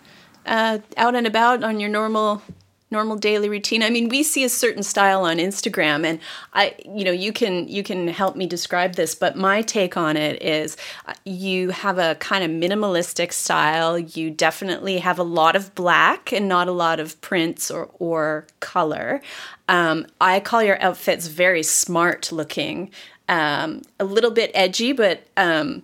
uh, 0.46 0.78
out 0.96 1.14
and 1.14 1.26
about 1.26 1.62
on 1.62 1.78
your 1.78 1.90
normal 1.90 2.42
normal 2.90 3.16
daily 3.16 3.48
routine. 3.48 3.82
I 3.82 3.90
mean 3.90 4.08
we 4.08 4.22
see 4.22 4.44
a 4.44 4.48
certain 4.48 4.82
style 4.82 5.24
on 5.24 5.38
instagram 5.38 6.06
and 6.06 6.20
i 6.54 6.74
you 6.84 7.04
know 7.04 7.10
you 7.10 7.32
can 7.32 7.66
you 7.66 7.82
can 7.82 8.06
help 8.08 8.36
me 8.36 8.46
describe 8.46 8.94
this 8.94 9.14
but 9.14 9.36
my 9.36 9.62
take 9.62 9.96
on 9.96 10.16
it 10.16 10.40
is 10.42 10.76
uh, 11.06 11.14
you 11.24 11.70
have 11.70 11.98
a 11.98 12.14
kind 12.16 12.44
of 12.44 12.50
minimalistic 12.50 13.32
style. 13.32 13.98
You 13.98 14.30
definitely 14.30 14.98
have 14.98 15.18
a 15.18 15.24
lot 15.24 15.56
of 15.56 15.74
black 15.74 16.32
and 16.32 16.48
not 16.48 16.68
a 16.68 16.72
lot 16.72 17.00
of 17.00 17.20
prints 17.20 17.70
or 17.70 17.90
or 17.98 18.46
color. 18.60 19.20
Um, 19.68 20.06
i 20.20 20.38
call 20.38 20.62
your 20.62 20.80
outfits 20.80 21.26
very 21.26 21.64
smart 21.64 22.30
looking 22.30 22.90
um, 23.28 23.82
a 23.98 24.04
little 24.04 24.30
bit 24.30 24.52
edgy 24.54 24.92
but 24.92 25.26
um, 25.36 25.82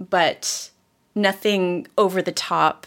but 0.00 0.70
nothing 1.14 1.86
over 1.96 2.22
the 2.22 2.32
top 2.32 2.86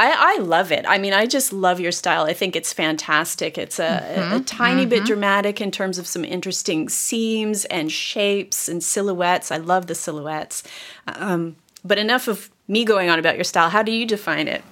I, 0.00 0.36
I 0.38 0.42
love 0.42 0.72
it. 0.72 0.86
I 0.88 0.96
mean, 0.96 1.12
I 1.12 1.26
just 1.26 1.52
love 1.52 1.78
your 1.78 1.92
style. 1.92 2.24
I 2.24 2.32
think 2.32 2.56
it's 2.56 2.72
fantastic. 2.72 3.58
It's 3.58 3.78
a, 3.78 4.02
mm-hmm, 4.02 4.32
a, 4.32 4.36
a 4.36 4.40
tiny 4.40 4.82
mm-hmm. 4.82 4.88
bit 4.88 5.04
dramatic 5.04 5.60
in 5.60 5.70
terms 5.70 5.98
of 5.98 6.06
some 6.06 6.24
interesting 6.24 6.88
seams 6.88 7.66
and 7.66 7.92
shapes 7.92 8.66
and 8.66 8.82
silhouettes. 8.82 9.52
I 9.52 9.58
love 9.58 9.88
the 9.88 9.94
silhouettes. 9.94 10.62
Um, 11.06 11.56
but 11.84 11.98
enough 11.98 12.28
of 12.28 12.50
me 12.66 12.86
going 12.86 13.10
on 13.10 13.18
about 13.18 13.34
your 13.34 13.44
style. 13.44 13.68
How 13.68 13.82
do 13.82 13.92
you 13.92 14.06
define 14.06 14.48
it? 14.48 14.64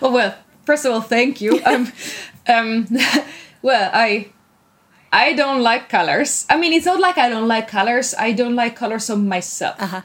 well, 0.00 0.12
well, 0.12 0.34
first 0.64 0.84
of 0.84 0.92
all, 0.92 1.00
thank 1.00 1.40
you. 1.40 1.60
Um, 1.64 1.92
um, 2.48 2.88
well, 3.62 3.88
I 3.94 4.32
I 5.12 5.34
don't 5.34 5.62
like 5.62 5.88
colors. 5.88 6.44
I 6.50 6.56
mean, 6.56 6.72
it's 6.72 6.86
not 6.86 6.98
like 6.98 7.18
I 7.18 7.28
don't 7.28 7.46
like 7.46 7.68
colors. 7.68 8.16
I 8.18 8.32
don't 8.32 8.56
like 8.56 8.74
colors 8.74 9.08
on 9.10 9.28
myself. 9.28 9.76
Uh-huh. 9.78 10.02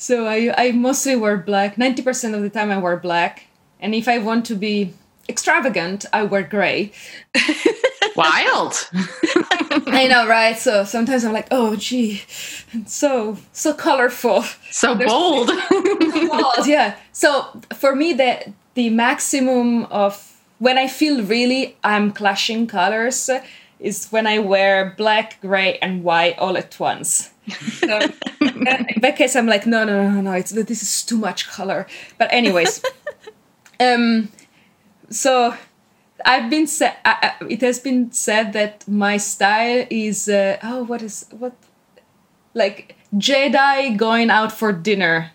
So 0.00 0.26
I, 0.26 0.54
I 0.56 0.70
mostly 0.70 1.16
wear 1.16 1.36
black. 1.36 1.74
90% 1.74 2.32
of 2.32 2.40
the 2.42 2.48
time 2.48 2.70
I 2.70 2.78
wear 2.78 2.96
black. 2.96 3.48
And 3.80 3.96
if 3.96 4.06
I 4.06 4.18
want 4.18 4.46
to 4.46 4.54
be 4.54 4.94
extravagant, 5.28 6.06
I 6.12 6.22
wear 6.22 6.44
gray. 6.44 6.92
Wild. 8.16 8.88
I 9.88 10.06
know, 10.08 10.28
right? 10.28 10.56
So 10.56 10.84
sometimes 10.84 11.24
I'm 11.24 11.32
like, 11.32 11.48
oh, 11.50 11.74
gee, 11.74 12.22
so 12.86 13.38
so 13.52 13.74
colorful, 13.74 14.42
so 14.70 14.94
bold. 14.94 15.48
bold. 15.70 16.66
Yeah. 16.66 16.96
So 17.12 17.60
for 17.74 17.94
me, 17.94 18.12
the 18.12 18.52
the 18.74 18.90
maximum 18.90 19.84
of 19.86 20.40
when 20.58 20.78
I 20.78 20.86
feel 20.86 21.22
really 21.24 21.76
I'm 21.82 22.12
clashing 22.12 22.66
colors 22.66 23.30
is 23.80 24.08
when 24.10 24.26
I 24.26 24.38
wear 24.38 24.94
black, 24.96 25.40
gray, 25.40 25.78
and 25.78 26.02
white 26.02 26.38
all 26.38 26.56
at 26.56 26.78
once. 26.80 27.30
So, 27.80 28.00
in 28.94 29.00
that 29.00 29.16
case, 29.16 29.36
I'm 29.36 29.46
like, 29.46 29.66
no, 29.66 29.84
no, 29.84 30.10
no, 30.10 30.20
no, 30.20 30.32
it's 30.32 30.50
this 30.52 30.82
is 30.82 31.02
too 31.02 31.18
much 31.18 31.48
color. 31.48 31.86
But 32.18 32.32
anyways, 32.32 32.82
um, 33.80 34.28
so 35.10 35.54
I've 36.24 36.50
been 36.50 36.66
said 36.66 36.96
it 37.48 37.60
has 37.60 37.78
been 37.78 38.12
said 38.12 38.52
that 38.52 38.86
my 38.88 39.16
style 39.16 39.86
is 39.90 40.28
uh, 40.28 40.58
oh, 40.62 40.84
what 40.84 41.02
is 41.02 41.26
what 41.30 41.54
like 42.54 42.96
Jedi 43.14 43.96
going 43.96 44.30
out 44.30 44.52
for 44.52 44.72
dinner. 44.72 45.32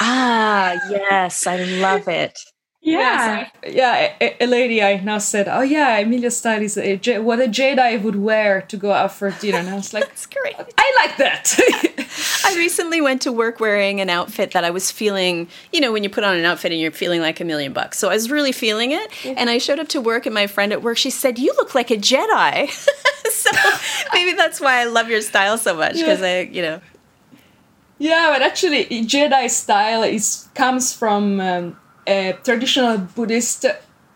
Ah, 0.00 0.74
yes, 0.90 1.46
I 1.46 1.62
love 1.64 2.08
it. 2.08 2.38
Yeah, 2.80 3.48
yeah. 3.66 4.14
A, 4.20 4.44
a, 4.44 4.46
lady 4.46 4.82
I 4.82 4.98
now 5.00 5.18
said, 5.18 5.48
"Oh 5.48 5.62
yeah, 5.62 5.98
Emilia 5.98 6.30
style 6.30 6.62
is 6.62 6.78
a, 6.78 7.18
what 7.18 7.40
a 7.40 7.48
Jedi 7.48 8.00
would 8.00 8.14
wear 8.14 8.62
to 8.62 8.76
go 8.76 8.92
out 8.92 9.12
for 9.12 9.30
dinner." 9.32 9.58
And 9.58 9.68
I 9.68 9.74
was 9.74 9.92
like, 9.92 10.04
"That's 10.08 10.26
great. 10.26 10.54
I 10.78 10.92
like 11.02 11.16
that." 11.16 12.05
I 12.46 12.56
recently 12.56 13.00
went 13.00 13.22
to 13.22 13.32
work 13.32 13.60
wearing 13.60 14.00
an 14.00 14.10
outfit 14.10 14.52
that 14.52 14.64
I 14.64 14.70
was 14.70 14.90
feeling. 14.90 15.48
You 15.72 15.80
know, 15.80 15.92
when 15.92 16.02
you 16.02 16.10
put 16.10 16.24
on 16.24 16.36
an 16.36 16.44
outfit 16.44 16.72
and 16.72 16.80
you're 16.80 16.90
feeling 16.90 17.20
like 17.20 17.40
a 17.40 17.44
million 17.44 17.72
bucks. 17.72 17.98
So 17.98 18.08
I 18.08 18.14
was 18.14 18.30
really 18.30 18.52
feeling 18.52 18.92
it, 18.92 19.24
yeah. 19.24 19.34
and 19.36 19.50
I 19.50 19.58
showed 19.58 19.78
up 19.78 19.88
to 19.88 20.00
work, 20.00 20.26
and 20.26 20.34
my 20.34 20.46
friend 20.46 20.72
at 20.72 20.82
work 20.82 20.98
she 20.98 21.10
said, 21.10 21.38
"You 21.38 21.52
look 21.56 21.74
like 21.74 21.90
a 21.90 21.96
Jedi." 21.96 22.68
so 23.30 23.50
maybe 24.12 24.36
that's 24.36 24.60
why 24.60 24.80
I 24.80 24.84
love 24.84 25.08
your 25.08 25.22
style 25.22 25.58
so 25.58 25.74
much 25.74 25.94
because 25.94 26.20
yeah. 26.20 26.26
I, 26.26 26.40
you 26.40 26.62
know. 26.62 26.80
Yeah, 27.98 28.30
but 28.32 28.42
actually, 28.42 28.84
Jedi 28.86 29.50
style 29.50 30.02
is 30.02 30.48
comes 30.54 30.92
from. 30.92 31.40
Um, 31.40 31.76
uh, 32.06 32.32
traditional 32.44 32.98
Buddhist 32.98 33.66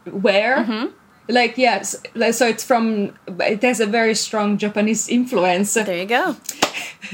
wear. 0.07 0.59
Mm-hmm. 0.59 0.87
Like 1.31 1.57
yes, 1.57 1.97
so 2.33 2.47
it's 2.47 2.65
from. 2.65 3.15
It 3.41 3.63
has 3.63 3.81
a 3.81 3.87
very 3.87 4.15
strong 4.15 4.59
Japanese 4.59 5.09
influence. 5.09 5.75
There 5.75 5.97
you 5.97 6.07
go. 6.07 6.37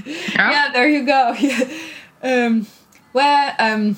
yeah. 0.05 0.50
yeah, 0.50 0.72
there 0.72 0.88
you 0.88 1.05
go. 1.05 1.37
um, 2.22 2.66
where 3.12 3.55
um, 3.59 3.96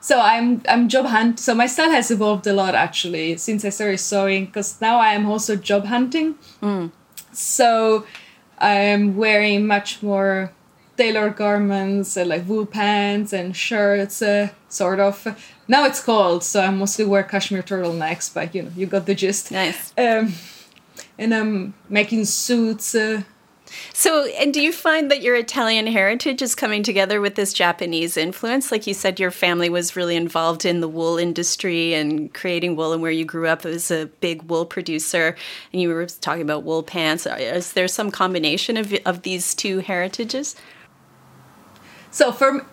so 0.00 0.20
I'm 0.20 0.60
I'm 0.68 0.88
job 0.88 1.06
hunt. 1.06 1.40
So 1.40 1.54
my 1.54 1.66
style 1.66 1.90
has 1.90 2.10
evolved 2.10 2.46
a 2.46 2.52
lot 2.52 2.74
actually 2.74 3.36
since 3.38 3.64
I 3.64 3.70
started 3.70 3.98
sewing. 3.98 4.46
Because 4.46 4.80
now 4.80 4.98
I 4.98 5.14
am 5.14 5.30
also 5.30 5.56
job 5.56 5.86
hunting. 5.86 6.34
Mm. 6.60 6.90
So 7.32 8.04
I'm 8.58 9.16
wearing 9.16 9.66
much 9.66 10.02
more 10.02 10.52
tailored 10.96 11.36
garments, 11.36 12.16
uh, 12.16 12.24
like 12.24 12.46
wool 12.48 12.66
pants 12.66 13.32
and 13.32 13.56
shirts, 13.56 14.22
uh, 14.22 14.50
sort 14.68 15.00
of 15.00 15.26
now 15.68 15.84
it's 15.86 16.02
cold, 16.02 16.44
so 16.44 16.60
I 16.60 16.70
mostly 16.70 17.04
wear 17.04 17.22
cashmere 17.22 17.62
turtlenecks, 17.62 18.32
but 18.32 18.54
you 18.54 18.62
know, 18.62 18.70
you 18.76 18.86
got 18.86 19.06
the 19.06 19.14
gist. 19.14 19.50
Nice. 19.50 19.92
Um, 19.96 20.34
and 21.18 21.34
I'm 21.34 21.74
making 21.88 22.26
suits. 22.26 22.94
Uh, 22.94 23.22
so, 23.92 24.26
and 24.26 24.52
do 24.52 24.60
you 24.60 24.72
find 24.72 25.10
that 25.10 25.22
your 25.22 25.36
Italian 25.36 25.86
heritage 25.86 26.42
is 26.42 26.54
coming 26.54 26.82
together 26.82 27.20
with 27.20 27.34
this 27.34 27.52
Japanese 27.52 28.16
influence? 28.16 28.70
Like 28.70 28.86
you 28.86 28.94
said, 28.94 29.18
your 29.18 29.30
family 29.30 29.68
was 29.68 29.96
really 29.96 30.16
involved 30.16 30.64
in 30.64 30.80
the 30.80 30.88
wool 30.88 31.16
industry 31.16 31.94
and 31.94 32.32
creating 32.32 32.76
wool, 32.76 32.92
and 32.92 33.02
where 33.02 33.10
you 33.10 33.24
grew 33.24 33.48
up 33.48 33.64
as 33.64 33.90
a 33.90 34.06
big 34.20 34.42
wool 34.42 34.66
producer, 34.66 35.36
and 35.72 35.80
you 35.82 35.88
were 35.88 36.06
talking 36.06 36.42
about 36.42 36.62
wool 36.62 36.82
pants. 36.82 37.26
Is 37.26 37.72
there 37.72 37.88
some 37.88 38.10
combination 38.10 38.76
of, 38.76 38.92
of 39.06 39.22
these 39.22 39.54
two 39.54 39.78
heritages? 39.78 40.54
So, 42.10 42.32
for 42.32 42.66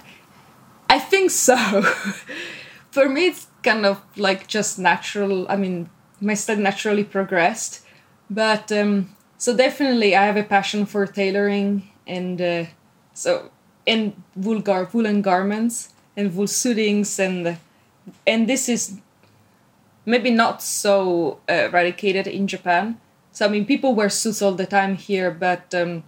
I 0.90 1.00
think 1.00 1.32
so. 1.32 1.86
for 2.92 3.10
me 3.10 3.28
it's 3.28 3.48
kind 3.64 3.86
of 3.86 4.02
like 4.18 4.48
just 4.48 4.78
natural 4.78 5.46
i 5.50 5.56
mean 5.56 5.90
my 6.20 6.34
style 6.34 6.58
naturally 6.58 7.04
progressed 7.04 7.86
but 8.32 8.72
um, 8.72 9.10
so 9.38 9.56
definitely 9.56 10.16
I 10.16 10.26
have 10.26 10.38
a 10.38 10.44
passion 10.44 10.86
for 10.86 11.06
tailoring 11.06 11.90
and 12.08 12.42
uh, 12.42 12.66
so 13.14 13.52
and 13.86 14.14
wool 14.36 14.62
gar- 14.62 14.90
woolen 14.94 15.22
garments 15.22 15.90
and 16.16 16.34
wool 16.36 16.48
suitings 16.48 17.20
and 17.20 17.58
and 18.26 18.48
this 18.48 18.70
is 18.70 19.00
maybe 20.06 20.32
not 20.32 20.64
so 20.64 21.40
uh, 21.50 21.70
eradicated 21.70 22.28
in 22.28 22.48
Japan. 22.48 23.00
So 23.32 23.46
I 23.46 23.50
mean, 23.50 23.66
people 23.66 23.96
wear 23.96 24.10
suits 24.10 24.42
all 24.42 24.54
the 24.54 24.66
time 24.66 24.96
here, 24.96 25.32
but 25.32 25.74
um, 25.74 26.04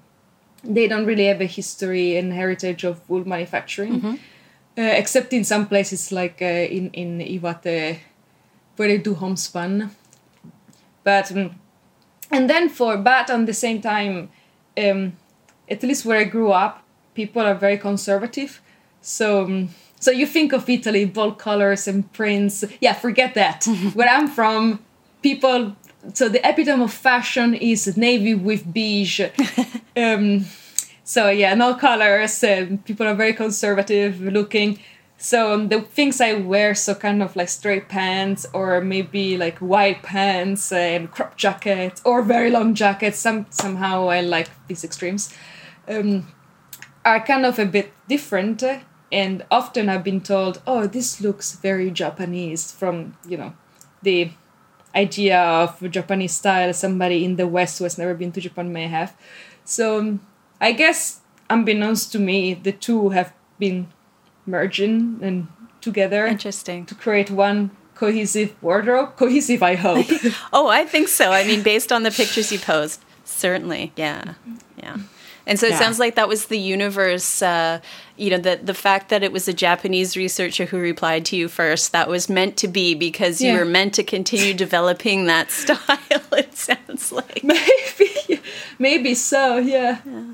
they 0.63 0.87
don't 0.87 1.05
really 1.05 1.25
have 1.25 1.41
a 1.41 1.45
history 1.45 2.15
and 2.15 2.33
heritage 2.33 2.83
of 2.83 3.07
wool 3.09 3.27
manufacturing, 3.27 3.93
mm-hmm. 3.99 4.15
Uh, 4.77 4.81
except 4.81 5.33
in 5.33 5.43
some 5.43 5.67
places 5.67 6.11
like 6.11 6.41
uh, 6.41 6.45
in 6.45 6.89
in 6.93 7.19
Iwate, 7.19 7.99
where 8.75 8.87
they 8.87 8.97
do 8.97 9.13
homespun. 9.13 9.91
But 11.03 11.31
um, 11.31 11.51
and 12.31 12.49
then 12.49 12.69
for 12.69 12.97
but 12.97 13.29
on 13.29 13.45
the 13.45 13.53
same 13.53 13.81
time, 13.81 14.29
um, 14.77 15.13
at 15.69 15.83
least 15.83 16.05
where 16.05 16.19
I 16.19 16.23
grew 16.23 16.51
up, 16.51 16.83
people 17.13 17.41
are 17.41 17.55
very 17.55 17.77
conservative. 17.77 18.61
So 19.01 19.43
um, 19.43 19.69
so 20.03 20.11
you 20.11 20.25
think 20.25 20.51
of 20.51 20.69
Italy, 20.69 21.05
bold 21.05 21.37
colors 21.37 21.87
and 21.87 22.11
prints. 22.11 22.65
Yeah, 22.81 22.93
forget 22.93 23.35
that. 23.35 23.65
Where 23.93 24.09
I'm 24.09 24.27
from, 24.27 24.79
people. 25.21 25.77
So 26.13 26.27
the 26.27 26.45
epitome 26.45 26.83
of 26.83 26.91
fashion 26.91 27.53
is 27.53 27.95
navy 27.95 28.35
with 28.35 28.73
beige. 28.73 29.21
um, 29.95 30.45
so 31.03 31.29
yeah, 31.29 31.53
no 31.53 31.75
colors. 31.75 32.43
Um, 32.43 32.79
people 32.79 33.07
are 33.07 33.15
very 33.15 33.33
conservative 33.33 34.21
looking. 34.21 34.79
So 35.17 35.53
um, 35.53 35.69
the 35.69 35.81
things 35.81 36.19
I 36.19 36.33
wear, 36.33 36.75
so 36.75 36.95
kind 36.95 37.23
of 37.23 37.35
like 37.35 37.49
straight 37.49 37.87
pants 37.87 38.45
or 38.53 38.81
maybe 38.81 39.37
like 39.37 39.59
white 39.59 40.03
pants 40.03 40.71
and 40.71 41.09
crop 41.11 41.37
jackets 41.37 42.01
or 42.03 42.21
very 42.21 42.49
long 42.49 42.73
jackets. 42.73 43.19
Some 43.19 43.45
somehow 43.49 44.09
I 44.09 44.21
like 44.21 44.49
these 44.67 44.83
extremes. 44.83 45.33
Um, 45.87 46.27
are 47.05 47.19
kind 47.19 47.45
of 47.45 47.59
a 47.59 47.65
bit 47.65 47.91
different 48.07 48.63
and 49.11 49.45
often 49.51 49.89
I've 49.89 50.03
been 50.03 50.21
told, 50.21 50.61
"Oh, 50.65 50.87
this 50.87 51.21
looks 51.21 51.55
very 51.55 51.91
Japanese." 51.91 52.71
From 52.71 53.15
you 53.27 53.37
know, 53.37 53.53
the 54.01 54.31
idea 54.95 55.39
of 55.39 55.89
Japanese 55.91 56.33
style. 56.33 56.73
Somebody 56.73 57.23
in 57.23 57.35
the 57.35 57.47
West 57.47 57.77
who 57.77 57.85
has 57.85 57.97
never 57.97 58.15
been 58.15 58.31
to 58.31 58.41
Japan 58.41 58.73
may 58.73 58.87
have. 58.87 59.15
So 59.63 60.19
I 60.59 60.71
guess, 60.71 61.21
unbeknownst 61.49 62.11
to 62.13 62.19
me, 62.19 62.53
the 62.53 62.71
two 62.71 63.09
have 63.09 63.33
been 63.59 63.87
merging 64.45 65.19
and 65.21 65.47
together. 65.81 66.25
Interesting. 66.25 66.85
To 66.85 66.95
create 66.95 67.29
one 67.29 67.71
cohesive 67.95 68.55
wardrobe. 68.61 69.15
Cohesive, 69.15 69.61
I 69.63 69.75
hope. 69.75 70.07
oh, 70.53 70.67
I 70.67 70.85
think 70.85 71.07
so. 71.07 71.31
I 71.31 71.45
mean, 71.45 71.61
based 71.61 71.91
on 71.91 72.03
the 72.03 72.11
pictures 72.11 72.51
you 72.51 72.59
post, 72.59 73.01
certainly. 73.23 73.91
Yeah. 73.95 74.33
Yeah. 74.77 74.97
And 75.45 75.59
so 75.59 75.67
it 75.67 75.71
yeah. 75.71 75.79
sounds 75.79 75.99
like 75.99 76.15
that 76.15 76.29
was 76.29 76.45
the 76.45 76.57
universe, 76.57 77.41
uh, 77.41 77.81
you 78.15 78.29
know, 78.29 78.37
the, 78.37 78.59
the 78.63 78.73
fact 78.73 79.09
that 79.09 79.23
it 79.23 79.31
was 79.33 79.47
a 79.47 79.53
Japanese 79.53 80.15
researcher 80.15 80.65
who 80.65 80.77
replied 80.77 81.25
to 81.25 81.35
you 81.35 81.49
first, 81.49 81.91
that 81.91 82.07
was 82.07 82.29
meant 82.29 82.55
to 82.57 82.67
be 82.69 82.95
because 82.95 83.41
yeah. 83.41 83.51
you 83.51 83.59
were 83.59 83.65
meant 83.65 83.93
to 83.95 84.03
continue 84.03 84.53
developing 84.65 85.25
that 85.25 85.51
style, 85.51 85.77
it 86.31 86.55
sounds 86.55 87.11
like. 87.11 87.43
Maybe, 87.43 88.41
maybe 88.79 89.13
so, 89.15 89.57
yeah. 89.57 89.99
yeah. 90.05 90.33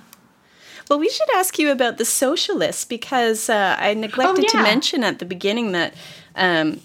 Well, 0.90 0.98
we 1.00 1.10
should 1.10 1.30
ask 1.36 1.60
you 1.60 1.72
about 1.72 2.00
the 2.00 2.04
Sewcialists 2.04 2.88
because 2.88 3.48
uh, 3.48 3.76
I 3.80 3.94
neglected 3.94 4.46
oh, 4.46 4.48
to 4.50 4.64
mention 4.64 5.04
at 5.04 5.20
the 5.20 5.26
beginning 5.26 5.72
that 5.74 5.94
um, 6.36 6.82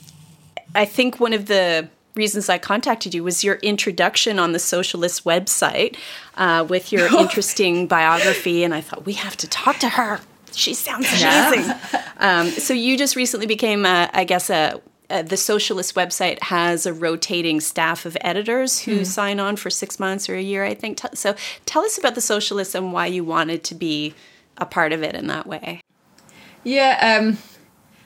I 0.75 0.85
think 0.85 1.19
one 1.19 1.33
of 1.33 1.47
the 1.47 1.89
reasons 2.15 2.49
I 2.49 2.59
contacted 2.59 3.15
you 3.15 3.25
was 3.25 3.43
your 3.43 3.57
introduction 3.57 4.39
on 4.39 4.53
the 4.53 4.59
Sewcialist 4.59 5.25
website 5.25 5.97
uh, 6.37 6.67
with 6.69 6.93
your 6.93 7.07
interesting 7.19 7.87
biography, 7.87 8.63
and 8.63 8.75
I 8.75 8.83
thought 8.83 9.07
we 9.07 9.15
have 9.15 9.39
to 9.39 9.49
talk 9.49 9.79
to 9.79 9.89
her. 9.89 10.21
She 10.53 10.75
sounds 10.75 11.09
amazing. 11.09 11.65
Yeah. 11.65 12.03
Um, 12.19 12.49
so 12.49 12.75
you 12.75 12.97
just 12.97 13.17
recently 13.17 13.47
became, 13.47 13.87
uh, 13.87 14.09
I 14.13 14.25
guess, 14.25 14.51
a 14.51 14.81
uh, 15.15 15.23
the 15.23 15.37
Sewcialist 15.37 15.95
website 15.95 16.43
has 16.43 16.87
a 16.87 16.93
rotating 16.93 17.61
staff 17.61 18.05
of 18.05 18.17
editors 18.21 18.81
who 18.81 19.01
mm. 19.01 19.07
sign 19.07 19.39
on 19.39 19.55
for 19.55 19.71
six 19.71 20.01
months 20.01 20.29
or 20.29 20.35
a 20.35 20.43
year, 20.43 20.65
I 20.65 20.75
think. 20.75 21.01
So 21.15 21.37
tell 21.67 21.85
us 21.85 21.97
about 21.97 22.17
the 22.17 22.21
Sewcialist 22.21 22.75
and 22.75 22.93
why 22.93 23.07
you 23.07 23.23
wanted 23.23 23.63
to 23.65 23.77
be 23.77 24.15
a 24.59 24.67
part 24.67 24.93
of 24.93 25.05
it 25.05 25.15
in 25.15 25.29
that 25.29 25.47
way. 25.47 25.81
Yeah, 26.65 27.21
um, 27.21 27.39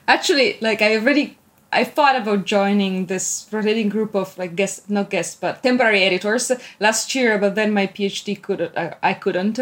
actually, 0.07 0.59
like 0.61 0.83
I 0.83 0.97
already 0.97 1.35
I 1.71 1.83
thought 1.83 2.15
about 2.15 2.45
joining 2.45 3.07
this 3.07 3.47
rotating 3.51 3.89
group 3.89 4.15
of 4.15 4.37
like 4.37 4.55
guest, 4.55 4.87
not 4.87 5.09
guests, 5.09 5.35
but 5.35 5.63
temporary 5.63 6.03
editors 6.03 6.51
last 6.79 7.15
year, 7.15 7.39
but 7.39 7.55
then 7.55 7.73
my 7.73 7.87
PhD 7.87 8.39
could 8.39 8.71
I, 8.77 8.95
I 9.01 9.13
couldn't, 9.15 9.59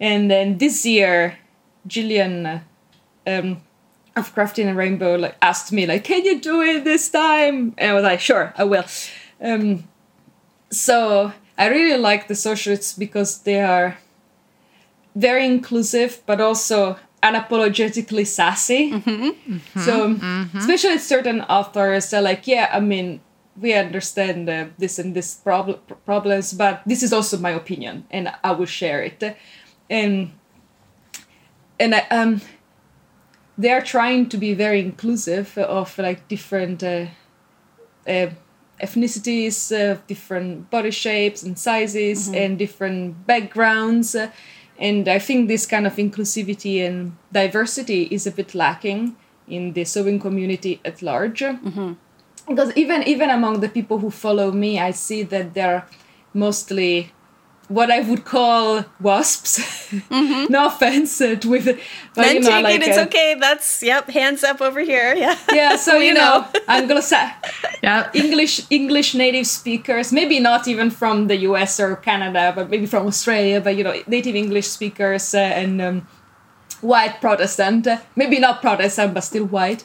and 0.00 0.30
then 0.30 0.56
this 0.56 0.86
year, 0.86 1.38
Gillian, 1.86 2.62
um, 3.26 3.60
of 4.18 4.34
Crafting 4.34 4.70
a 4.70 4.74
Rainbow, 4.74 5.16
like 5.16 5.36
asked 5.40 5.72
me 5.72 5.86
like, 5.86 6.04
"Can 6.04 6.24
you 6.24 6.40
do 6.40 6.60
it 6.62 6.84
this 6.84 7.08
time?" 7.08 7.74
And 7.78 7.90
I 7.90 7.94
was 7.94 8.02
like, 8.02 8.20
"Sure, 8.20 8.52
I 8.56 8.64
will." 8.64 8.84
Um, 9.40 9.88
so 10.70 11.32
I 11.56 11.68
really 11.68 11.98
like 11.98 12.28
the 12.28 12.34
Sewcialists 12.34 12.98
because 12.98 13.40
they 13.40 13.60
are 13.60 13.98
very 15.14 15.46
inclusive, 15.46 16.22
but 16.26 16.40
also 16.40 16.96
unapologetically 17.22 18.26
sassy. 18.26 18.92
Mm-hmm. 18.92 19.10
Mm-hmm. 19.10 19.80
So, 19.80 20.14
mm-hmm. 20.14 20.58
especially 20.58 20.98
certain 20.98 21.40
authors 21.42 22.14
are 22.14 22.22
like, 22.22 22.46
yeah, 22.46 22.70
I 22.72 22.80
mean, 22.80 23.20
we 23.60 23.74
understand 23.74 24.48
uh, 24.48 24.66
this 24.78 24.98
and 24.98 25.14
this 25.14 25.34
prob- 25.34 25.80
problems, 26.04 26.52
but 26.52 26.82
this 26.86 27.02
is 27.02 27.12
also 27.12 27.38
my 27.38 27.50
opinion, 27.50 28.06
and 28.10 28.32
I 28.44 28.52
will 28.52 28.66
share 28.66 29.02
it. 29.02 29.36
And 29.90 30.32
and 31.80 31.94
I, 31.94 32.06
um, 32.10 32.40
they 33.58 33.70
are 33.70 33.82
trying 33.82 34.28
to 34.28 34.36
be 34.36 34.54
very 34.54 34.80
inclusive 34.80 35.58
of 35.58 35.98
like 35.98 36.28
different 36.28 36.82
uh, 36.82 37.06
uh, 38.06 38.30
ethnicities, 38.80 39.72
uh, 39.72 39.98
different 40.06 40.70
body 40.70 40.92
shapes 40.92 41.42
and 41.42 41.58
sizes, 41.58 42.26
mm-hmm. 42.26 42.34
and 42.36 42.58
different 42.58 43.26
backgrounds 43.26 44.16
and 44.78 45.08
I 45.08 45.18
think 45.18 45.48
this 45.48 45.66
kind 45.66 45.86
of 45.86 45.96
inclusivity 45.96 46.86
and 46.86 47.16
diversity 47.32 48.04
is 48.04 48.26
a 48.26 48.30
bit 48.30 48.54
lacking 48.54 49.16
in 49.48 49.72
the 49.72 49.84
sewing 49.84 50.20
community 50.20 50.80
at 50.84 51.02
large. 51.02 51.40
Mm-hmm. 51.40 51.94
Because 52.46 52.72
even 52.76 53.02
even 53.02 53.28
among 53.28 53.60
the 53.60 53.68
people 53.68 53.98
who 53.98 54.10
follow 54.10 54.52
me, 54.52 54.78
I 54.78 54.92
see 54.92 55.22
that 55.24 55.54
they're 55.54 55.84
mostly 56.32 57.12
what 57.68 57.90
I 57.90 58.00
would 58.00 58.24
call 58.24 58.84
wasps. 59.00 59.60
Mm-hmm. 59.88 60.52
no 60.52 60.66
offense 60.66 61.18
with, 61.20 61.64
but 62.14 62.26
Men 62.26 62.34
you 62.34 62.40
know, 62.40 62.60
like 62.60 62.80
it's 62.82 62.98
uh, 62.98 63.04
okay. 63.04 63.36
That's 63.40 63.82
yep. 63.82 64.06
Hands 64.10 64.42
up 64.44 64.60
over 64.60 64.80
here. 64.80 65.14
Yeah. 65.24 65.36
Yeah. 65.50 65.76
So 65.76 65.98
you 65.98 66.12
know, 66.12 66.46
I'm 66.68 66.86
gonna 66.86 67.00
say, 67.00 67.30
yeah, 67.82 68.10
English 68.12 68.66
English 68.68 69.14
native 69.14 69.46
speakers. 69.46 70.12
Maybe 70.12 70.40
not 70.40 70.68
even 70.68 70.90
from 70.90 71.28
the 71.28 71.36
U.S. 71.48 71.80
or 71.80 71.96
Canada, 71.96 72.52
but 72.54 72.68
maybe 72.68 72.84
from 72.84 73.06
Australia. 73.06 73.62
But 73.62 73.76
you 73.76 73.84
know, 73.84 73.94
native 74.06 74.36
English 74.36 74.66
speakers 74.66 75.34
uh, 75.34 75.38
and 75.38 75.80
um, 75.80 76.06
white 76.82 77.18
Protestant. 77.20 77.86
Uh, 77.86 77.98
maybe 78.14 78.38
not 78.38 78.60
Protestant, 78.60 79.14
but 79.14 79.24
still 79.24 79.46
white. 79.46 79.84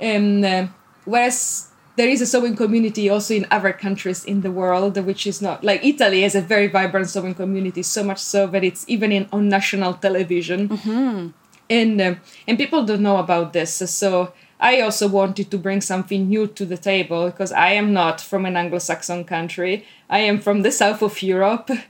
And 0.00 0.44
uh, 0.44 0.66
whereas 1.04 1.68
there 1.96 2.08
is 2.08 2.20
a 2.20 2.26
sewing 2.26 2.56
community 2.56 3.08
also 3.08 3.34
in 3.34 3.46
other 3.50 3.72
countries 3.72 4.24
in 4.24 4.42
the 4.42 4.50
world, 4.50 4.96
which 4.98 5.26
is 5.26 5.40
not 5.40 5.64
like 5.64 5.84
Italy 5.84 6.22
has 6.22 6.34
a 6.34 6.40
very 6.40 6.68
vibrant 6.68 7.08
sewing 7.08 7.34
community, 7.34 7.82
so 7.82 8.04
much 8.04 8.18
so 8.18 8.46
that 8.46 8.62
it's 8.62 8.84
even 8.86 9.12
in 9.12 9.28
on 9.32 9.48
national 9.48 9.94
television, 9.94 10.68
mm-hmm. 10.68 11.28
and 11.70 12.00
uh, 12.00 12.14
and 12.46 12.58
people 12.58 12.84
don't 12.84 13.02
know 13.02 13.16
about 13.16 13.52
this. 13.52 13.74
So 13.90 14.32
I 14.60 14.80
also 14.80 15.08
wanted 15.08 15.50
to 15.50 15.58
bring 15.58 15.80
something 15.80 16.28
new 16.28 16.46
to 16.46 16.64
the 16.64 16.76
table 16.76 17.26
because 17.26 17.52
I 17.52 17.72
am 17.72 17.92
not 17.92 18.20
from 18.20 18.46
an 18.46 18.56
Anglo-Saxon 18.56 19.24
country. 19.24 19.84
I 20.08 20.20
am 20.20 20.40
from 20.40 20.62
the 20.62 20.72
south 20.72 21.02
of 21.02 21.22
Europe. 21.22 21.70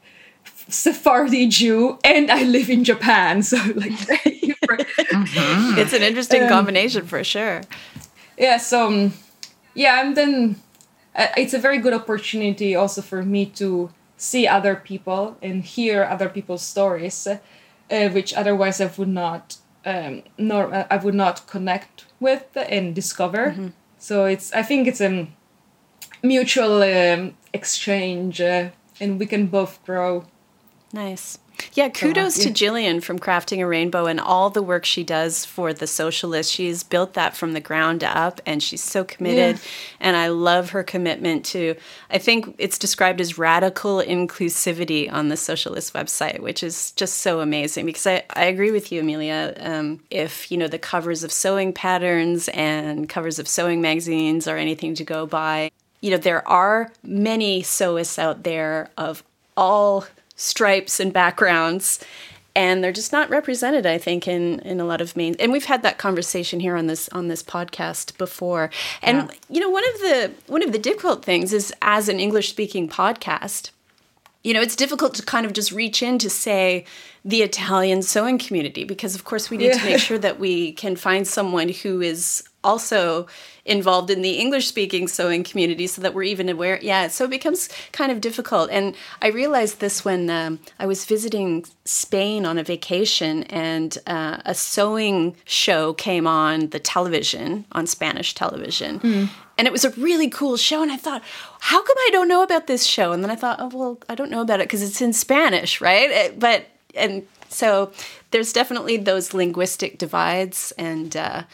Sephardi 0.68 1.46
Jew, 1.46 1.96
and 2.02 2.28
I 2.28 2.42
live 2.42 2.70
in 2.70 2.82
Japan. 2.82 3.42
So, 3.46 3.56
like, 3.56 3.92
mm-hmm. 5.12 5.78
it's 5.78 5.92
an 5.92 6.02
interesting 6.02 6.42
um, 6.42 6.48
combination 6.48 7.06
for 7.06 7.22
sure. 7.22 7.60
Yeah. 8.36 8.56
So, 8.58 8.88
um, 8.88 9.12
yeah 9.76 10.00
and 10.02 10.16
then 10.16 10.56
uh, 11.14 11.28
it's 11.36 11.54
a 11.54 11.58
very 11.58 11.78
good 11.78 11.94
opportunity 11.94 12.74
also 12.74 13.00
for 13.02 13.22
me 13.22 13.46
to 13.46 13.90
see 14.16 14.48
other 14.48 14.74
people 14.74 15.36
and 15.42 15.62
hear 15.62 16.04
other 16.04 16.28
people's 16.28 16.62
stories 16.62 17.26
uh, 17.26 18.08
which 18.10 18.34
otherwise 18.34 18.80
i 18.80 18.90
would 18.96 19.08
not 19.08 19.56
um, 19.84 20.22
nor 20.38 20.74
uh, 20.74 20.86
i 20.90 20.96
would 20.96 21.14
not 21.14 21.46
connect 21.46 22.06
with 22.18 22.56
and 22.56 22.94
discover. 22.94 23.50
Mm-hmm. 23.50 23.68
so 23.98 24.24
it's 24.24 24.52
i 24.52 24.62
think 24.62 24.88
it's 24.88 25.00
a 25.00 25.28
mutual 26.22 26.82
um, 26.82 27.36
exchange 27.52 28.40
uh, 28.40 28.70
and 29.00 29.18
we 29.18 29.26
can 29.26 29.46
both 29.46 29.84
grow. 29.84 30.24
Nice 30.92 31.38
Yeah, 31.74 31.88
kudos 31.88 32.38
to 32.38 32.50
Gillian 32.50 33.00
from 33.00 33.18
Crafting 33.18 33.60
a 33.60 33.66
Rainbow 33.66 34.06
and 34.06 34.18
all 34.18 34.50
the 34.50 34.62
work 34.62 34.84
she 34.84 35.04
does 35.04 35.44
for 35.44 35.72
the 35.72 35.86
Sewcialist. 35.86 36.52
She's 36.52 36.82
built 36.82 37.14
that 37.14 37.36
from 37.36 37.52
the 37.52 37.60
ground 37.60 38.02
up 38.04 38.40
and 38.46 38.62
she's 38.62 38.82
so 38.82 39.04
committed. 39.04 39.56
Yeah. 39.56 39.62
And 40.00 40.16
I 40.16 40.28
love 40.28 40.70
her 40.70 40.82
commitment 40.82 41.44
to, 41.46 41.74
I 42.10 42.18
think 42.18 42.54
it's 42.58 42.78
described 42.78 43.20
as 43.20 43.38
radical 43.38 43.98
inclusivity 43.98 45.10
on 45.12 45.28
the 45.28 45.34
Sewcialist 45.34 45.92
website, 45.92 46.40
which 46.40 46.62
is 46.62 46.92
just 46.92 47.18
so 47.18 47.40
amazing 47.40 47.86
because 47.86 48.06
I, 48.06 48.24
I 48.34 48.44
agree 48.44 48.70
with 48.70 48.90
you, 48.90 49.00
Amelia. 49.00 49.54
Um, 49.58 50.00
if, 50.10 50.50
you 50.50 50.58
know, 50.58 50.68
the 50.68 50.78
covers 50.78 51.24
of 51.24 51.32
sewing 51.32 51.72
patterns 51.72 52.48
and 52.48 53.08
covers 53.08 53.38
of 53.38 53.48
sewing 53.48 53.80
magazines 53.80 54.48
are 54.48 54.56
anything 54.56 54.94
to 54.94 55.04
go 55.04 55.26
by, 55.26 55.70
you 56.00 56.10
know, 56.10 56.18
there 56.18 56.46
are 56.48 56.92
many 57.02 57.62
sewists 57.62 58.18
out 58.18 58.44
there 58.44 58.90
of 58.96 59.24
all 59.56 60.04
stripes 60.36 61.00
and 61.00 61.12
backgrounds 61.12 61.98
and 62.54 62.82
they're 62.82 62.92
just 62.92 63.12
not 63.12 63.28
represented 63.28 63.86
i 63.86 63.98
think 63.98 64.26
in 64.26 64.58
in 64.60 64.80
a 64.80 64.84
lot 64.84 65.00
of 65.00 65.14
main 65.16 65.36
and 65.38 65.52
we've 65.52 65.66
had 65.66 65.82
that 65.82 65.98
conversation 65.98 66.60
here 66.60 66.76
on 66.76 66.86
this 66.86 67.08
on 67.10 67.28
this 67.28 67.42
podcast 67.42 68.16
before 68.18 68.70
and 69.02 69.18
yeah. 69.18 69.34
you 69.48 69.60
know 69.60 69.70
one 69.70 69.84
of 69.94 70.00
the 70.00 70.32
one 70.46 70.62
of 70.62 70.72
the 70.72 70.78
difficult 70.78 71.24
things 71.24 71.52
is 71.52 71.72
as 71.82 72.08
an 72.08 72.18
english 72.18 72.48
speaking 72.48 72.88
podcast 72.88 73.70
you 74.46 74.54
know 74.54 74.62
it's 74.62 74.76
difficult 74.76 75.12
to 75.14 75.22
kind 75.22 75.44
of 75.44 75.52
just 75.52 75.72
reach 75.72 76.02
in 76.02 76.18
to 76.18 76.30
say 76.30 76.84
the 77.24 77.42
italian 77.42 78.00
sewing 78.00 78.38
community 78.38 78.84
because 78.84 79.14
of 79.16 79.24
course 79.24 79.50
we 79.50 79.56
need 79.56 79.66
yeah. 79.66 79.78
to 79.78 79.84
make 79.84 79.98
sure 79.98 80.18
that 80.18 80.38
we 80.38 80.72
can 80.72 80.94
find 80.94 81.26
someone 81.26 81.68
who 81.68 82.00
is 82.00 82.44
also 82.66 83.26
involved 83.64 84.10
in 84.10 84.22
the 84.22 84.32
English 84.32 84.66
speaking 84.66 85.08
sewing 85.08 85.42
community 85.44 85.86
so 85.86 86.02
that 86.02 86.12
we're 86.14 86.24
even 86.24 86.48
aware. 86.48 86.78
Yeah, 86.82 87.08
so 87.08 87.24
it 87.24 87.30
becomes 87.30 87.68
kind 87.92 88.12
of 88.12 88.20
difficult. 88.20 88.70
And 88.70 88.94
I 89.22 89.28
realized 89.28 89.80
this 89.80 90.04
when 90.04 90.28
um, 90.28 90.58
I 90.78 90.86
was 90.86 91.04
visiting 91.04 91.64
Spain 91.84 92.44
on 92.44 92.58
a 92.58 92.64
vacation 92.64 93.44
and 93.44 93.96
uh, 94.06 94.38
a 94.44 94.54
sewing 94.54 95.36
show 95.44 95.94
came 95.94 96.26
on 96.26 96.70
the 96.70 96.80
television, 96.80 97.64
on 97.72 97.86
Spanish 97.86 98.34
television. 98.34 99.00
Mm. 99.00 99.30
And 99.58 99.66
it 99.66 99.72
was 99.72 99.84
a 99.84 99.90
really 99.90 100.28
cool 100.28 100.56
show. 100.56 100.82
And 100.82 100.92
I 100.92 100.96
thought, 100.96 101.22
how 101.60 101.82
come 101.82 101.96
I 101.98 102.08
don't 102.12 102.28
know 102.28 102.42
about 102.42 102.66
this 102.66 102.84
show? 102.84 103.12
And 103.12 103.22
then 103.22 103.30
I 103.30 103.36
thought, 103.36 103.58
oh, 103.60 103.70
well, 103.72 103.98
I 104.08 104.14
don't 104.14 104.30
know 104.30 104.42
about 104.42 104.60
it 104.60 104.64
because 104.64 104.82
it's 104.82 105.00
in 105.00 105.12
Spanish, 105.12 105.80
right? 105.80 106.10
It, 106.10 106.38
but, 106.38 106.66
and 106.94 107.26
so 107.48 107.92
there's 108.32 108.52
definitely 108.52 108.98
those 108.98 109.32
linguistic 109.32 109.98
divides. 109.98 110.72
And 110.76 111.16
uh, 111.16 111.44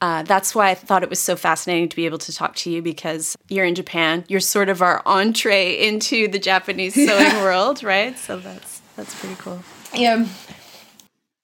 uh, 0.00 0.24
that's 0.24 0.52
why 0.52 0.70
I 0.70 0.74
thought 0.74 1.04
it 1.04 1.10
was 1.10 1.20
so 1.20 1.36
fascinating 1.36 1.88
to 1.88 1.94
be 1.94 2.06
able 2.06 2.18
to 2.18 2.32
talk 2.32 2.56
to 2.56 2.70
you 2.70 2.82
because 2.82 3.36
you're 3.48 3.64
in 3.64 3.76
Japan. 3.76 4.24
You're 4.26 4.40
sort 4.40 4.68
of 4.68 4.82
our 4.82 5.00
entree 5.06 5.86
into 5.86 6.26
the 6.26 6.40
Japanese 6.40 6.94
sewing 6.94 7.08
yeah. 7.08 7.42
world, 7.42 7.84
right? 7.84 8.18
So 8.18 8.38
that's 8.38 8.80
that's 8.96 9.14
pretty 9.18 9.36
cool. 9.36 9.62
Yeah. 9.94 10.26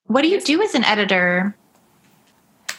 What 0.06 0.22
do 0.22 0.28
you 0.28 0.40
do 0.40 0.60
as 0.62 0.74
an 0.74 0.84
editor? 0.84 1.54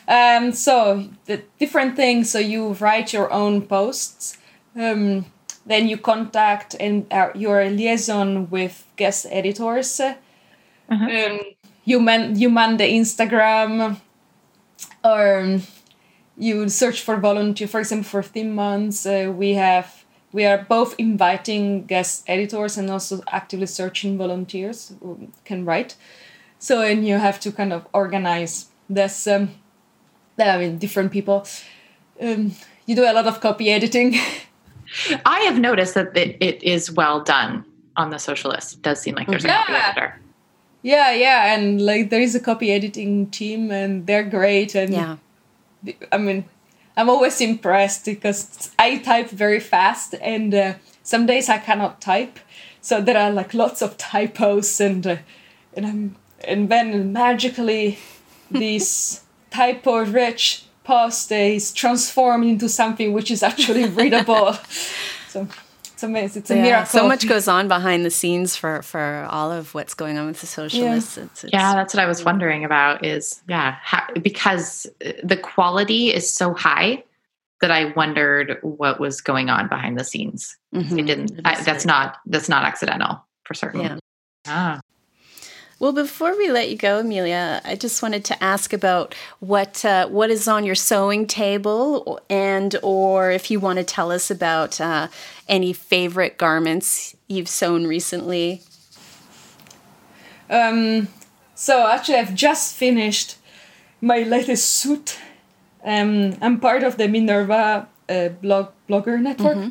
Um, 0.09 0.51
so 0.51 1.07
the 1.25 1.43
different 1.59 1.95
things. 1.95 2.31
So 2.31 2.39
you 2.39 2.73
write 2.73 3.13
your 3.13 3.31
own 3.31 3.61
posts. 3.61 4.37
Um, 4.75 5.27
then 5.65 5.87
you 5.87 5.97
contact 5.97 6.75
and 6.79 7.05
uh, 7.13 7.29
your 7.35 7.69
liaison 7.69 8.49
with 8.49 8.85
guest 8.95 9.27
editors. 9.29 9.99
Uh-huh. 9.99 10.15
Um, 10.91 11.39
you 11.85 11.99
man 11.99 12.37
you 12.37 12.49
man 12.49 12.77
the 12.77 12.85
Instagram 12.85 13.99
or 15.03 15.59
you 16.37 16.69
search 16.69 17.01
for 17.01 17.17
volunteer 17.17 17.67
for 17.67 17.79
example 17.79 18.09
for 18.09 18.23
theme 18.23 18.53
months 18.53 19.05
uh, 19.05 19.31
we 19.35 19.53
have 19.53 20.05
we 20.31 20.45
are 20.45 20.65
both 20.69 20.95
inviting 20.97 21.85
guest 21.85 22.23
editors 22.27 22.77
and 22.77 22.89
also 22.89 23.21
actively 23.31 23.65
searching 23.65 24.17
volunteers 24.17 24.93
who 25.01 25.29
can 25.45 25.65
write 25.65 25.95
so 26.59 26.81
and 26.81 27.07
you 27.07 27.17
have 27.17 27.39
to 27.39 27.51
kind 27.51 27.73
of 27.73 27.87
organize 27.93 28.67
this 28.89 29.27
um, 29.27 29.49
i 30.41 30.57
mean 30.57 30.77
different 30.77 31.11
people. 31.11 31.45
Um, 32.21 32.53
you 32.85 32.95
do 32.95 33.03
a 33.03 33.13
lot 33.13 33.27
of 33.27 33.39
copy 33.39 33.69
editing. 33.69 34.15
I 35.25 35.41
have 35.41 35.59
noticed 35.59 35.93
that 35.93 36.17
it, 36.17 36.37
it 36.39 36.63
is 36.63 36.91
well 36.91 37.21
done 37.21 37.63
on 37.95 38.09
the 38.09 38.17
Sewcialist 38.17 38.75
it 38.75 38.81
does 38.81 38.99
seem 39.01 39.15
like 39.15 39.27
there's 39.27 39.43
yeah. 39.43 39.63
a 39.63 39.65
copy 39.65 39.73
editor 39.73 40.19
yeah, 40.81 41.11
yeah, 41.11 41.53
and 41.53 41.81
like 41.81 42.09
there 42.09 42.21
is 42.21 42.35
a 42.35 42.39
copy 42.39 42.71
editing 42.71 43.29
team, 43.29 43.71
and 43.71 44.07
they're 44.07 44.23
great. 44.23 44.75
And 44.75 44.93
yeah, 44.93 45.17
I 46.11 46.17
mean, 46.17 46.45
I'm 46.95 47.09
always 47.09 47.41
impressed 47.41 48.05
because 48.05 48.71
I 48.79 48.97
type 48.99 49.29
very 49.29 49.59
fast, 49.59 50.15
and 50.21 50.53
uh, 50.55 50.73
some 51.03 51.25
days 51.25 51.49
I 51.49 51.57
cannot 51.57 51.99
type, 51.99 52.39
so 52.81 53.01
there 53.01 53.17
are 53.17 53.31
like 53.31 53.53
lots 53.53 53.81
of 53.81 53.97
typos, 53.97 54.79
and 54.79 55.05
uh, 55.05 55.17
and 55.73 55.85
I'm 55.85 56.15
and 56.47 56.69
then 56.69 57.11
magically 57.11 57.99
this 59.49 59.57
typo-rich 59.57 60.63
post 60.83 61.31
is 61.31 61.71
transformed 61.71 62.45
into 62.45 62.69
something 62.69 63.13
which 63.13 63.31
is 63.31 63.43
actually 63.43 63.85
readable. 63.89 64.53
so 65.27 65.47
it's 65.93 66.03
amazing. 66.03 66.41
It's 66.41 66.51
a 66.51 66.55
yeah, 66.55 66.61
miracle. 66.61 66.85
So 66.87 67.07
much 67.07 67.27
goes 67.27 67.47
on 67.47 67.67
behind 67.67 68.05
the 68.05 68.09
scenes 68.09 68.55
for 68.55 68.81
for 68.81 69.27
all 69.29 69.51
of 69.51 69.73
what's 69.73 69.93
going 69.93 70.17
on 70.17 70.27
with 70.27 70.39
the 70.41 70.47
Sewcialists. 70.47 71.17
Yeah, 71.17 71.23
it's, 71.23 71.43
it's, 71.43 71.45
yeah 71.51 71.75
that's 71.75 71.93
what 71.93 72.01
I 72.01 72.07
was 72.07 72.23
wondering 72.23 72.63
about. 72.63 73.05
Is 73.05 73.41
yeah, 73.47 73.75
how, 73.81 74.07
because 74.21 74.87
the 75.23 75.37
quality 75.37 76.13
is 76.13 76.31
so 76.31 76.53
high 76.53 77.03
that 77.61 77.71
I 77.71 77.91
wondered 77.91 78.57
what 78.61 78.99
was 78.99 79.19
going 79.19 79.49
on 79.49 79.67
behind 79.67 79.99
the 79.99 80.05
scenes. 80.05 80.57
Mm-hmm. 80.73 80.99
It 80.99 81.05
didn't. 81.05 81.41
I, 81.43 81.61
that's 81.61 81.85
not 81.85 82.17
that's 82.25 82.47
not 82.49 82.63
accidental 82.63 83.21
for 83.43 83.53
certain. 83.53 83.81
Yeah. 83.81 83.97
Ah. 84.47 84.79
Well, 85.79 85.93
before 85.93 86.37
we 86.37 86.51
let 86.51 86.69
you 86.69 86.75
go, 86.75 86.99
Amelia, 86.99 87.61
I 87.63 87.75
just 87.75 88.01
wanted 88.01 88.25
to 88.25 88.43
ask 88.43 88.73
about 88.73 89.15
what 89.39 89.85
uh, 89.85 90.09
what 90.09 90.29
is 90.29 90.45
on 90.45 90.65
your 90.65 90.75
sewing 90.75 91.25
table, 91.25 92.19
and 92.29 92.75
or 92.83 93.31
if 93.31 93.49
you 93.49 93.61
want 93.61 93.77
to 93.77 93.85
tell 93.85 94.11
us 94.11 94.29
about 94.29 94.81
uh, 94.81 95.07
any 95.47 95.71
favorite 95.71 96.37
garments 96.37 97.15
you've 97.29 97.47
sewn 97.47 97.87
recently. 97.87 98.61
Um, 100.49 101.07
so 101.55 101.87
actually, 101.87 102.17
I've 102.17 102.35
just 102.35 102.75
finished 102.75 103.37
my 104.01 104.23
latest 104.23 104.67
suit. 104.67 105.17
Um, 105.85 106.35
I'm 106.41 106.59
part 106.59 106.83
of 106.83 106.97
the 106.97 107.07
Minerva 107.07 107.87
uh, 108.09 108.29
blog 108.41 108.71
blogger 108.89 109.17
network. 109.21 109.55
Mm-hmm. 109.55 109.69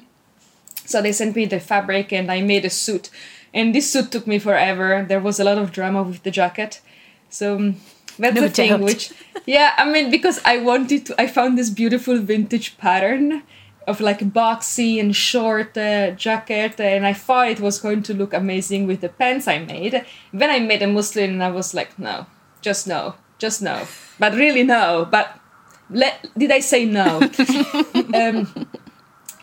So 0.87 1.03
they 1.03 1.13
sent 1.13 1.37
me 1.37 1.45
the 1.45 1.61
fabric, 1.61 2.15
and 2.15 2.33
I 2.33 2.41
made 2.41 2.65
a 2.65 2.71
suit 2.71 3.11
and 3.55 3.75
this 3.75 3.91
suit 3.91 4.11
took 4.13 4.27
me 4.27 4.39
forever. 4.39 5.05
There 5.09 5.21
was 5.21 5.41
a 5.41 5.45
lot 5.45 5.59
of 5.59 5.73
drama 5.73 6.03
with 6.03 6.23
the 6.23 6.31
jacket. 6.31 6.81
So 7.31 7.57
um, 7.57 7.77
that's 8.19 8.35
no 8.35 8.43
the 8.43 8.49
thing 8.49 8.71
doubt. 8.71 8.81
which 8.81 9.13
yeah, 9.47 9.75
I 9.77 9.91
mean 9.91 10.11
because 10.11 10.41
I 10.45 10.59
wanted 10.59 11.07
to 11.07 11.21
I 11.21 11.27
found 11.27 11.57
this 11.57 11.71
beautiful 11.71 12.19
vintage 12.19 12.79
pattern 12.79 13.43
of 13.87 14.01
like 14.01 14.21
boxy 14.21 15.01
and 15.01 15.17
short 15.17 15.77
uh, 15.77 16.11
jacket 16.11 16.79
and 16.79 17.07
I 17.07 17.15
thought 17.15 17.49
it 17.49 17.61
was 17.61 17.81
going 17.81 18.03
to 18.05 18.15
look 18.15 18.35
amazing 18.35 18.87
with 18.87 19.01
the 19.01 19.09
pants 19.09 19.49
I 19.49 19.61
made. 19.61 20.05
Then 20.33 20.51
I 20.51 20.59
made 20.59 20.83
a 20.83 20.87
muslin 20.87 21.31
and 21.31 21.43
I 21.43 21.51
was 21.51 21.73
like, 21.73 21.99
no, 21.99 22.27
just 22.61 22.87
no, 22.87 23.15
just 23.39 23.63
no. 23.63 23.87
But 24.19 24.35
really 24.35 24.63
no. 24.63 25.09
But 25.11 25.39
let 25.91 26.27
did 26.37 26.51
I 26.51 26.61
say 26.61 26.85
no? 26.85 27.21
um, 28.15 28.69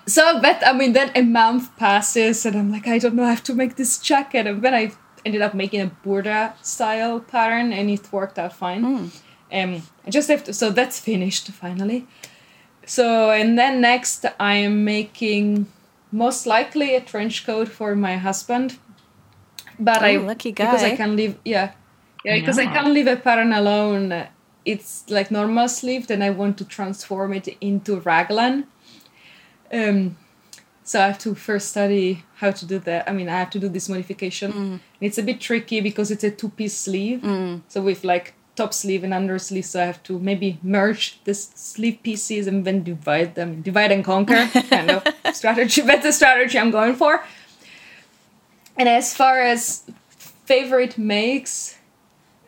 so 0.07 0.39
but 0.41 0.65
i 0.65 0.73
mean 0.73 0.93
then 0.93 1.11
a 1.15 1.21
month 1.21 1.75
passes 1.77 2.45
and 2.45 2.55
i'm 2.55 2.71
like 2.71 2.87
i 2.87 2.97
don't 2.97 3.15
know 3.15 3.23
i 3.23 3.29
have 3.29 3.43
to 3.43 3.53
make 3.53 3.75
this 3.75 3.97
jacket. 3.97 4.47
And 4.47 4.61
then 4.61 4.73
i 4.73 4.91
ended 5.25 5.41
up 5.41 5.53
making 5.53 5.81
a 5.81 5.91
burda 6.05 6.53
style 6.63 7.19
pattern 7.19 7.73
and 7.73 7.89
it 7.89 8.11
worked 8.11 8.37
out 8.37 8.53
fine. 8.53 8.83
Mm. 8.83 9.21
um 9.51 9.81
i 10.05 10.09
just 10.09 10.29
have 10.29 10.43
to 10.43 10.53
so 10.53 10.69
that's 10.69 10.99
finished 10.99 11.49
finally. 11.51 12.07
So 12.85 13.31
and 13.31 13.57
then 13.57 13.81
next 13.81 14.25
i 14.39 14.55
am 14.55 14.83
making 14.83 15.67
most 16.11 16.45
likely 16.45 16.95
a 16.95 17.01
trench 17.01 17.45
coat 17.45 17.67
for 17.67 17.95
my 17.95 18.17
husband. 18.17 18.77
But 19.79 20.03
oh, 20.03 20.05
i 20.05 20.17
lucky 20.17 20.51
guy 20.51 20.65
because 20.65 20.83
i 20.83 20.95
can 20.95 21.15
leave 21.15 21.37
yeah. 21.43 21.71
Yeah 22.23 22.35
because 22.39 22.59
i 22.59 22.65
can't 22.65 22.93
leave 22.93 23.07
a 23.07 23.15
pattern 23.15 23.53
alone. 23.53 24.27
It's 24.65 25.05
like 25.09 25.29
normal 25.29 25.67
sleeve 25.67 26.07
then 26.07 26.21
i 26.23 26.29
want 26.29 26.57
to 26.57 26.65
transform 26.65 27.33
it 27.33 27.47
into 27.61 27.99
raglan 27.99 28.65
um, 29.71 30.17
so 30.83 31.01
I 31.01 31.07
have 31.07 31.17
to 31.19 31.33
first 31.33 31.69
study 31.69 32.23
how 32.35 32.51
to 32.51 32.65
do 32.65 32.77
that. 32.79 33.09
I 33.09 33.11
mean, 33.11 33.27
I 33.27 33.39
have 33.39 33.49
to 33.51 33.59
do 33.59 33.67
this 33.69 33.89
modification. 33.89 34.53
Mm. 34.53 34.79
It's 35.01 35.17
a 35.17 35.23
bit 35.23 35.41
tricky 35.41 35.81
because 35.81 36.11
it's 36.11 36.23
a 36.23 36.29
two-piece 36.29 36.77
sleeve. 36.77 37.21
Mm. 37.21 37.61
So 37.67 37.81
with 37.81 38.03
like 38.03 38.35
top 38.55 38.71
sleeve 38.71 39.03
and 39.03 39.13
under 39.13 39.39
sleeve, 39.39 39.65
so 39.65 39.81
I 39.81 39.85
have 39.85 40.03
to 40.03 40.19
maybe 40.19 40.59
merge 40.61 41.19
the 41.23 41.33
sleeve 41.33 41.99
pieces 42.03 42.45
and 42.45 42.65
then 42.65 42.83
divide 42.83 43.33
them, 43.33 43.63
divide 43.63 43.91
and 43.91 44.05
conquer 44.05 44.47
kind 44.69 44.91
of 44.91 45.03
strategy. 45.33 45.81
That's 45.81 46.03
the 46.03 46.13
strategy 46.13 46.59
I'm 46.59 46.71
going 46.71 46.95
for. 46.95 47.23
And 48.77 48.87
as 48.87 49.15
far 49.15 49.39
as 49.41 49.83
favorite 50.45 50.97
makes, 50.97 51.74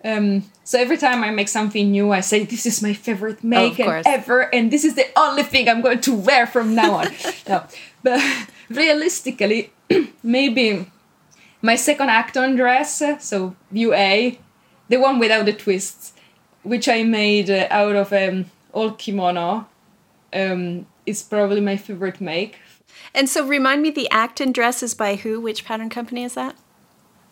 um, 0.03 0.43
so 0.63 0.79
every 0.79 0.97
time 0.97 1.23
I 1.23 1.31
make 1.31 1.47
something 1.47 1.91
new, 1.91 2.11
I 2.11 2.21
say 2.21 2.45
this 2.45 2.65
is 2.65 2.81
my 2.81 2.93
favorite 2.93 3.43
make 3.43 3.79
oh, 3.79 4.01
ever, 4.05 4.41
and 4.53 4.71
this 4.71 4.83
is 4.83 4.95
the 4.95 5.07
only 5.15 5.43
thing 5.43 5.67
I'm 5.67 5.81
going 5.81 6.01
to 6.01 6.13
wear 6.13 6.45
from 6.45 6.75
now 6.75 6.95
on. 6.95 7.07
no, 7.47 7.63
but 8.03 8.21
realistically, 8.69 9.71
maybe 10.23 10.91
my 11.61 11.75
second 11.75 12.09
Acton 12.09 12.55
dress, 12.55 13.01
so 13.19 13.55
view 13.71 13.93
A, 13.93 14.39
the 14.89 14.97
one 14.97 15.19
without 15.19 15.45
the 15.45 15.53
twists, 15.53 16.13
which 16.63 16.87
I 16.87 17.03
made 17.03 17.49
uh, 17.49 17.67
out 17.69 17.95
of 17.95 18.13
um, 18.13 18.45
old 18.73 18.99
kimono, 18.99 19.67
um, 20.33 20.85
is 21.05 21.23
probably 21.23 21.61
my 21.61 21.77
favorite 21.77 22.21
make. 22.21 22.57
And 23.13 23.29
so, 23.29 23.47
remind 23.47 23.81
me, 23.81 23.89
the 23.89 24.09
Acton 24.11 24.51
dress 24.51 24.83
is 24.83 24.93
by 24.93 25.15
who? 25.15 25.39
Which 25.39 25.65
pattern 25.65 25.89
company 25.89 26.23
is 26.23 26.35
that? 26.35 26.55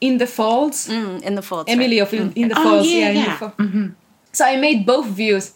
In 0.01 0.17
the 0.17 0.27
Folds. 0.27 0.87
Mm, 0.87 1.21
in 1.21 1.35
the 1.35 1.41
Folds. 1.41 1.71
Emily 1.71 1.99
right. 1.99 2.07
of 2.07 2.13
in, 2.13 2.33
in 2.33 2.49
the 2.49 2.59
oh, 2.59 2.63
Folds. 2.63 2.91
Yeah, 2.91 3.09
yeah. 3.11 3.13
yeah. 3.13 3.51
Mm-hmm. 3.57 3.87
So 4.31 4.45
I 4.45 4.57
made 4.57 4.85
both 4.85 5.07
views. 5.07 5.53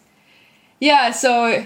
Yeah, 0.79 1.11
so 1.11 1.45
uh, 1.45 1.65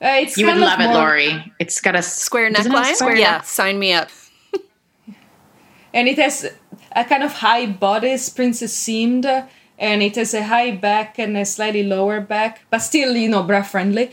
it's 0.00 0.36
you 0.36 0.46
would 0.46 0.58
love 0.58 0.80
it, 0.80 0.94
Lori. 0.94 1.52
It's 1.58 1.80
got 1.80 1.96
a 1.96 2.02
square 2.02 2.50
neckline. 2.50 2.94
Square 2.94 3.16
yeah, 3.16 3.38
neck? 3.38 3.44
sign 3.44 3.78
me 3.78 3.92
up. 3.92 4.08
and 5.94 6.08
it 6.08 6.18
has 6.18 6.52
a 6.94 7.04
kind 7.04 7.22
of 7.22 7.32
high 7.32 7.66
bodice, 7.66 8.28
princess 8.28 8.72
seamed, 8.72 9.26
and 9.26 10.02
it 10.02 10.16
has 10.16 10.34
a 10.34 10.44
high 10.44 10.70
back 10.72 11.18
and 11.18 11.36
a 11.36 11.44
slightly 11.44 11.82
lower 11.82 12.20
back, 12.20 12.62
but 12.70 12.78
still, 12.78 13.16
you 13.16 13.28
know, 13.28 13.42
bra 13.42 13.62
friendly. 13.62 14.10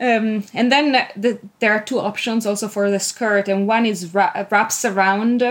Um, 0.00 0.44
and 0.52 0.70
then 0.70 0.92
the, 1.16 1.38
there 1.60 1.72
are 1.72 1.82
two 1.82 2.00
options 2.00 2.44
also 2.44 2.68
for 2.68 2.90
the 2.90 3.00
skirt, 3.00 3.48
and 3.48 3.66
one 3.66 3.86
is 3.86 4.12
ra- 4.14 4.46
wraps 4.50 4.84
around, 4.84 5.42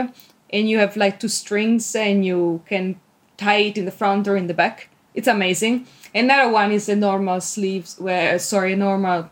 and 0.51 0.69
you 0.69 0.79
have 0.79 0.97
like 0.97 1.19
two 1.19 1.27
strings, 1.27 1.95
and 1.95 2.25
you 2.25 2.61
can 2.67 2.99
tie 3.37 3.57
it 3.69 3.77
in 3.77 3.85
the 3.85 3.91
front 3.91 4.27
or 4.27 4.35
in 4.35 4.47
the 4.47 4.53
back. 4.53 4.89
It's 5.13 5.27
amazing. 5.27 5.87
Another 6.13 6.51
one 6.51 6.71
is 6.71 6.89
a 6.89 6.95
normal 6.95 7.41
sleeves, 7.41 7.97
where 7.99 8.37
sorry, 8.39 8.75
normal 8.75 9.29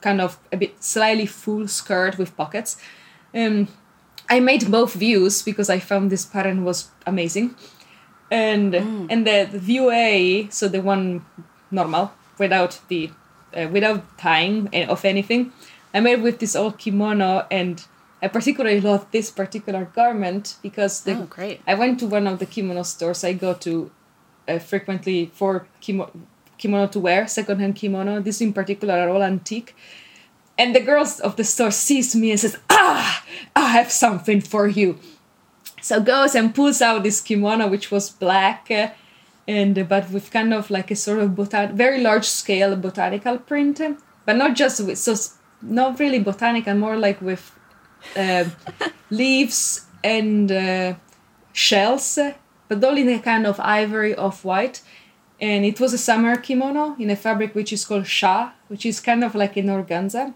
kind 0.00 0.20
of 0.20 0.38
a 0.52 0.56
bit 0.56 0.82
slightly 0.82 1.26
full 1.26 1.68
skirt 1.68 2.18
with 2.18 2.36
pockets. 2.36 2.76
Um, 3.34 3.68
I 4.28 4.40
made 4.40 4.70
both 4.70 4.94
views 4.94 5.42
because 5.42 5.70
I 5.70 5.78
found 5.78 6.10
this 6.10 6.24
pattern 6.24 6.64
was 6.64 6.88
amazing, 7.06 7.54
and 8.30 8.72
mm. 8.72 9.06
and 9.10 9.26
the, 9.26 9.48
the 9.50 9.58
view 9.58 9.90
A, 9.90 10.48
so 10.50 10.68
the 10.68 10.80
one 10.80 11.24
normal 11.70 12.12
without 12.38 12.80
the 12.88 13.10
uh, 13.56 13.68
without 13.70 14.18
tying 14.18 14.68
of 14.88 15.04
anything, 15.04 15.52
I 15.94 16.00
made 16.00 16.22
with 16.22 16.38
this 16.38 16.56
old 16.56 16.78
kimono 16.78 17.46
and. 17.50 17.84
I 18.22 18.28
particularly 18.28 18.80
love 18.80 19.06
this 19.10 19.30
particular 19.30 19.84
garment 19.94 20.56
because 20.62 21.02
the, 21.02 21.12
oh, 21.12 21.26
great. 21.26 21.60
I 21.66 21.74
went 21.74 22.00
to 22.00 22.06
one 22.06 22.26
of 22.26 22.38
the 22.38 22.46
kimono 22.46 22.82
stores 22.82 23.24
I 23.24 23.34
go 23.34 23.52
to 23.54 23.90
uh, 24.48 24.58
frequently 24.58 25.30
for 25.34 25.66
kimono, 25.80 26.10
kimono 26.56 26.86
to 26.88 27.00
wear, 27.00 27.28
secondhand 27.28 27.76
kimono. 27.76 28.20
This 28.20 28.40
in 28.40 28.52
particular 28.52 28.94
are 28.94 29.10
all 29.10 29.22
antique. 29.22 29.74
And 30.58 30.74
the 30.74 30.80
girls 30.80 31.20
of 31.20 31.36
the 31.36 31.44
store 31.44 31.70
sees 31.70 32.16
me 32.16 32.30
and 32.30 32.40
says, 32.40 32.56
"Ah, 32.70 33.22
I 33.54 33.68
have 33.72 33.92
something 33.92 34.40
for 34.40 34.66
you." 34.66 34.98
So 35.82 36.00
goes 36.00 36.34
and 36.34 36.54
pulls 36.54 36.80
out 36.80 37.02
this 37.02 37.20
kimono, 37.20 37.68
which 37.68 37.90
was 37.90 38.08
black, 38.08 38.70
uh, 38.70 38.88
and 39.46 39.78
uh, 39.78 39.84
but 39.84 40.10
with 40.10 40.30
kind 40.30 40.54
of 40.54 40.70
like 40.70 40.90
a 40.90 40.96
sort 40.96 41.18
of 41.18 41.32
botan- 41.32 41.74
very 41.74 42.00
large 42.00 42.24
scale 42.24 42.74
botanical 42.74 43.36
print, 43.36 43.82
but 44.24 44.36
not 44.36 44.56
just 44.56 44.80
with 44.80 44.98
so 44.98 45.14
not 45.60 46.00
really 46.00 46.18
botanical, 46.18 46.74
more 46.74 46.96
like 46.96 47.20
with 47.20 47.52
uh, 48.16 48.44
leaves 49.10 49.86
and 50.04 50.52
uh, 50.52 50.94
shells 51.52 52.18
but 52.68 52.82
all 52.82 52.96
in 52.96 53.08
a 53.08 53.18
kind 53.18 53.46
of 53.46 53.60
ivory 53.60 54.14
off 54.14 54.44
white. 54.44 54.82
And 55.40 55.64
it 55.64 55.80
was 55.80 55.92
a 55.92 55.98
summer 55.98 56.36
kimono 56.36 56.96
in 56.98 57.10
a 57.10 57.16
fabric 57.16 57.54
which 57.54 57.72
is 57.72 57.84
called 57.84 58.06
sha, 58.06 58.52
which 58.68 58.86
is 58.86 59.00
kind 59.00 59.22
of 59.22 59.34
like 59.34 59.56
an 59.56 59.66
organza. 59.66 60.32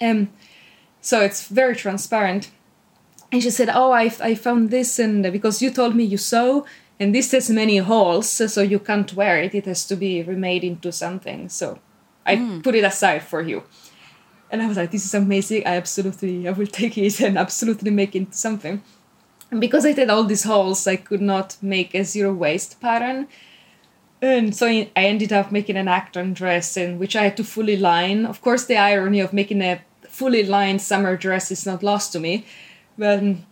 Um, 0.00 0.30
so 1.00 1.20
it's 1.20 1.48
very 1.48 1.76
transparent. 1.76 2.50
And 3.30 3.42
she 3.42 3.50
said, 3.50 3.70
"Oh, 3.72 3.92
I, 3.92 4.12
I 4.20 4.34
found 4.34 4.70
this, 4.70 4.98
and 4.98 5.22
because 5.32 5.62
you 5.62 5.70
told 5.70 5.94
me 5.94 6.04
you 6.04 6.18
sew, 6.18 6.66
and 7.00 7.14
this 7.14 7.30
has 7.32 7.48
many 7.48 7.78
holes, 7.78 8.28
so 8.28 8.60
you 8.60 8.78
can't 8.78 9.12
wear 9.14 9.38
it. 9.38 9.54
It 9.54 9.66
has 9.66 9.86
to 9.86 9.96
be 9.96 10.22
remade 10.22 10.64
into 10.64 10.92
something. 10.92 11.48
So 11.48 11.78
I 12.26 12.36
mm. 12.36 12.62
put 12.62 12.74
it 12.74 12.84
aside 12.84 13.22
for 13.22 13.40
you." 13.40 13.62
And 14.52 14.62
I 14.62 14.68
was 14.68 14.76
like, 14.76 14.92
"This 14.92 15.04
is 15.04 15.14
amazing! 15.14 15.66
I 15.66 15.76
absolutely, 15.76 16.46
I 16.46 16.52
will 16.52 16.66
take 16.80 16.96
it 16.96 17.20
and 17.20 17.36
absolutely 17.36 17.90
make 17.90 18.14
it 18.14 18.34
something." 18.34 18.82
And 19.50 19.60
because 19.60 19.84
I 19.84 19.92
did 19.92 20.10
all 20.10 20.24
these 20.24 20.44
holes, 20.44 20.86
I 20.86 20.96
could 20.96 21.20
not 21.20 21.56
make 21.60 21.94
a 21.94 22.04
zero 22.04 22.32
waste 22.32 22.80
pattern. 22.80 23.28
And 24.22 24.54
so 24.54 24.68
I 24.68 24.88
ended 24.94 25.32
up 25.32 25.50
making 25.50 25.76
an 25.76 25.88
Acton 25.88 26.32
dress 26.32 26.76
in 26.76 27.00
which 27.00 27.16
I 27.16 27.24
had 27.24 27.36
to 27.38 27.44
fully 27.44 27.76
line. 27.76 28.24
Of 28.24 28.40
course, 28.40 28.64
the 28.64 28.76
irony 28.76 29.18
of 29.18 29.32
making 29.32 29.60
a 29.60 29.82
fully 30.08 30.44
lined 30.44 30.80
summer 30.80 31.16
dress 31.16 31.50
is 31.50 31.66
not 31.66 31.82
lost 31.82 32.12
to 32.12 32.20
me. 32.20 32.46
But 32.96 33.18
um, 33.18 33.46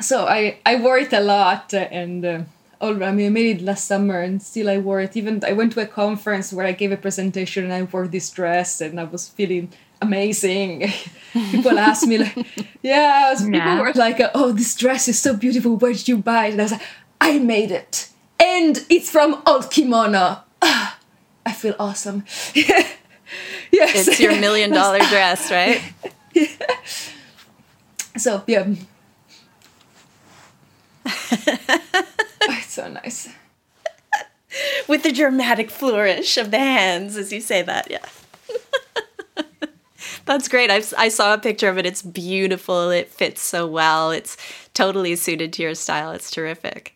so 0.00 0.26
I, 0.26 0.58
I 0.66 0.76
wore 0.76 0.98
it 0.98 1.12
a 1.12 1.20
lot 1.20 1.72
and 1.72 2.24
uh, 2.24 2.40
all, 2.80 3.04
I 3.04 3.12
mean, 3.12 3.26
I 3.26 3.30
made 3.30 3.60
it 3.60 3.64
last 3.64 3.86
summer 3.86 4.20
and 4.20 4.42
still 4.42 4.68
I 4.68 4.78
wore 4.78 5.00
it. 5.00 5.16
Even 5.16 5.42
I 5.44 5.52
went 5.52 5.72
to 5.74 5.80
a 5.80 5.86
conference 5.86 6.52
where 6.52 6.66
I 6.66 6.72
gave 6.72 6.90
a 6.90 6.96
presentation 6.96 7.64
and 7.64 7.72
I 7.72 7.82
wore 7.82 8.08
this 8.08 8.30
dress 8.30 8.80
and 8.80 8.98
I 8.98 9.04
was 9.04 9.28
feeling 9.28 9.72
amazing. 10.06 10.92
people 11.32 11.78
ask 11.78 12.06
me 12.06 12.18
like, 12.18 12.36
yeah, 12.82 13.34
people 13.36 13.54
yeah. 13.54 13.80
were 13.80 13.92
like, 13.94 14.20
oh, 14.34 14.52
this 14.52 14.74
dress 14.76 15.08
is 15.08 15.18
so 15.18 15.36
beautiful. 15.36 15.76
Where 15.76 15.92
did 15.92 16.06
you 16.06 16.18
buy 16.18 16.46
it? 16.46 16.52
And 16.52 16.60
I 16.60 16.64
was 16.64 16.72
like, 16.72 16.82
I 17.20 17.38
made 17.38 17.70
it, 17.70 18.10
and 18.38 18.84
it's 18.88 19.10
from 19.10 19.42
Old 19.46 19.70
Kimono. 19.70 20.38
Ah, 20.62 20.98
I 21.46 21.52
feel 21.52 21.74
awesome. 21.78 22.24
yes, 22.54 24.08
it's 24.08 24.20
your 24.20 24.38
million 24.40 24.70
dollar 24.70 24.98
dress, 25.10 25.50
right? 25.50 25.82
yeah. 26.32 26.46
So 28.16 28.42
yeah. 28.46 28.74
it's 31.06 32.72
so 32.72 32.88
nice. 32.88 33.28
With 34.86 35.02
the 35.02 35.12
dramatic 35.12 35.70
flourish 35.70 36.36
of 36.36 36.50
the 36.50 36.58
hands 36.58 37.16
as 37.16 37.32
you 37.32 37.40
say 37.40 37.62
that, 37.62 37.90
yeah. 37.90 38.04
That's 40.24 40.48
great. 40.48 40.70
I've, 40.70 40.92
I 40.96 41.08
saw 41.08 41.34
a 41.34 41.38
picture 41.38 41.68
of 41.68 41.78
it. 41.78 41.86
It's 41.86 42.02
beautiful. 42.02 42.90
It 42.90 43.10
fits 43.10 43.42
so 43.42 43.66
well. 43.66 44.10
It's 44.10 44.36
totally 44.72 45.16
suited 45.16 45.52
to 45.54 45.62
your 45.62 45.74
style. 45.74 46.12
It's 46.12 46.30
terrific. 46.30 46.94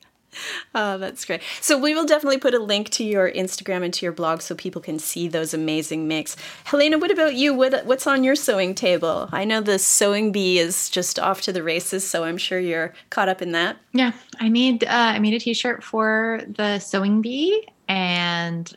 Oh, 0.74 0.99
that's 0.99 1.24
great. 1.24 1.43
So 1.61 1.79
we 1.79 1.95
will 1.95 2.05
definitely 2.05 2.39
put 2.39 2.55
a 2.55 2.59
link 2.59 2.91
to 2.91 3.05
your 3.05 3.31
Instagram 3.31 3.85
and 3.85 3.93
to 3.95 4.07
your 4.07 4.12
blog 4.12 4.41
so 4.41 4.55
people 4.55 4.81
can 4.81 4.99
see 4.99 5.29
those 5.29 5.53
amazing 5.53 6.07
makes. 6.07 6.37
Helena, 6.64 6.99
what 6.99 7.11
about 7.11 7.35
you? 7.35 7.55
What 7.55 7.85
what's 7.87 8.07
on 8.07 8.22
your 8.24 8.37
sewing 8.37 8.74
table? 8.74 9.29
I 9.33 9.45
know 9.45 9.61
the 9.61 9.79
sewing 9.79 10.31
bee 10.33 10.59
is 10.59 10.91
just 10.91 11.18
off 11.18 11.41
to 11.43 11.53
the 11.53 11.62
races, 11.62 12.09
so 12.09 12.24
I'm 12.24 12.39
sure 12.39 12.61
you're 12.61 12.95
caught 13.11 13.29
up 13.29 13.43
in 13.43 13.53
that. 13.53 13.79
Yeah, 13.93 14.12
I 14.39 14.49
made 14.49 14.85
uh, 14.85 14.89
I 14.91 15.18
made 15.18 15.35
a 15.35 15.41
T-shirt 15.41 15.83
for 15.83 16.43
the 16.47 16.79
sewing 16.79 17.20
bee, 17.20 17.66
and 17.89 18.72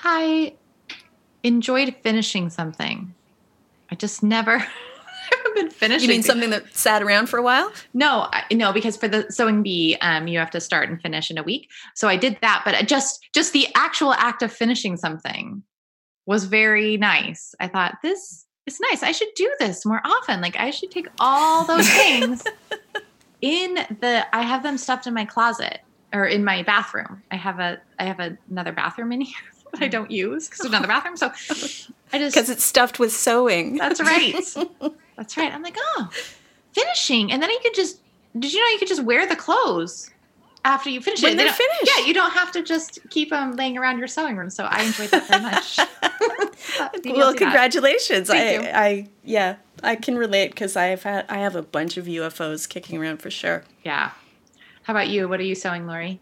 I 0.00 0.54
enjoyed 1.42 1.94
finishing 2.02 2.50
something. 2.50 3.14
I 3.90 3.94
just 3.94 4.22
never 4.22 4.58
haven't 5.30 5.54
been 5.54 5.70
finishing. 5.70 6.08
You 6.08 6.14
mean 6.14 6.22
something 6.22 6.50
that 6.50 6.74
sat 6.74 7.02
around 7.02 7.28
for 7.28 7.38
a 7.38 7.42
while? 7.42 7.72
No, 7.94 8.28
I, 8.32 8.44
no, 8.52 8.72
because 8.72 8.96
for 8.96 9.08
the 9.08 9.26
sewing 9.30 9.62
bee, 9.62 9.96
um, 10.00 10.28
you 10.28 10.38
have 10.38 10.50
to 10.50 10.60
start 10.60 10.88
and 10.88 11.00
finish 11.00 11.30
in 11.30 11.38
a 11.38 11.42
week. 11.42 11.68
So 11.94 12.08
I 12.08 12.16
did 12.16 12.38
that, 12.42 12.62
but 12.64 12.86
just 12.86 13.26
just 13.32 13.52
the 13.52 13.68
actual 13.74 14.12
act 14.14 14.42
of 14.42 14.52
finishing 14.52 14.96
something 14.96 15.62
was 16.26 16.44
very 16.44 16.96
nice. 16.96 17.54
I 17.60 17.68
thought 17.68 17.98
this 18.02 18.46
is 18.66 18.80
nice. 18.90 19.02
I 19.02 19.12
should 19.12 19.28
do 19.36 19.52
this 19.58 19.86
more 19.86 20.00
often. 20.04 20.40
Like 20.40 20.58
I 20.58 20.70
should 20.70 20.90
take 20.90 21.08
all 21.20 21.64
those 21.64 21.88
things 21.88 22.42
in 23.40 23.74
the. 23.74 24.26
I 24.32 24.42
have 24.42 24.62
them 24.62 24.78
stuffed 24.78 25.06
in 25.06 25.14
my 25.14 25.24
closet 25.24 25.80
or 26.12 26.26
in 26.26 26.44
my 26.44 26.62
bathroom. 26.62 27.22
I 27.30 27.36
have 27.36 27.60
a 27.60 27.80
I 27.98 28.04
have 28.04 28.20
a, 28.20 28.36
another 28.50 28.72
bathroom 28.72 29.12
in 29.12 29.20
here 29.22 29.34
that 29.72 29.82
I 29.82 29.88
don't 29.88 30.10
use 30.10 30.48
because 30.48 30.60
it's 30.60 30.68
another 30.68 30.88
bathroom. 30.88 31.16
So 31.16 31.32
I 32.12 32.18
just 32.18 32.34
because 32.34 32.50
it's 32.50 32.64
stuffed 32.64 32.98
with 32.98 33.12
sewing. 33.12 33.76
That's 33.76 34.00
right. 34.00 34.34
that's 35.16 35.36
right. 35.36 35.52
I'm 35.52 35.62
like, 35.62 35.76
oh, 35.78 36.10
finishing, 36.72 37.32
and 37.32 37.42
then 37.42 37.50
you 37.50 37.58
could 37.62 37.74
just. 37.74 38.00
Did 38.38 38.52
you 38.52 38.60
know 38.60 38.68
you 38.68 38.78
could 38.78 38.88
just 38.88 39.02
wear 39.02 39.26
the 39.26 39.36
clothes 39.36 40.10
after 40.64 40.90
you 40.90 41.00
finish 41.00 41.22
when 41.22 41.32
it? 41.32 41.36
They're 41.36 41.52
finished. 41.52 41.90
Yeah, 41.96 42.04
you 42.04 42.14
don't 42.14 42.32
have 42.32 42.52
to 42.52 42.62
just 42.62 42.98
keep 43.10 43.30
them 43.30 43.56
laying 43.56 43.78
around 43.78 43.98
your 43.98 44.08
sewing 44.08 44.36
room. 44.36 44.50
So 44.50 44.64
I 44.64 44.82
enjoyed 44.82 45.10
that 45.10 45.26
very 45.26 45.42
much. 45.42 45.78
well, 47.16 47.34
congratulations! 47.34 48.28
I, 48.30 48.70
I, 48.74 49.08
yeah, 49.24 49.56
I 49.82 49.96
can 49.96 50.16
relate 50.16 50.50
because 50.50 50.76
I've 50.76 51.02
had 51.02 51.24
I 51.28 51.38
have 51.38 51.56
a 51.56 51.62
bunch 51.62 51.96
of 51.96 52.06
UFOs 52.06 52.68
kicking 52.68 52.98
around 52.98 53.18
for 53.18 53.30
sure. 53.30 53.64
Yeah. 53.84 54.10
How 54.82 54.92
about 54.92 55.08
you? 55.08 55.28
What 55.28 55.40
are 55.40 55.44
you 55.44 55.56
sewing, 55.56 55.86
Lori? 55.86 56.20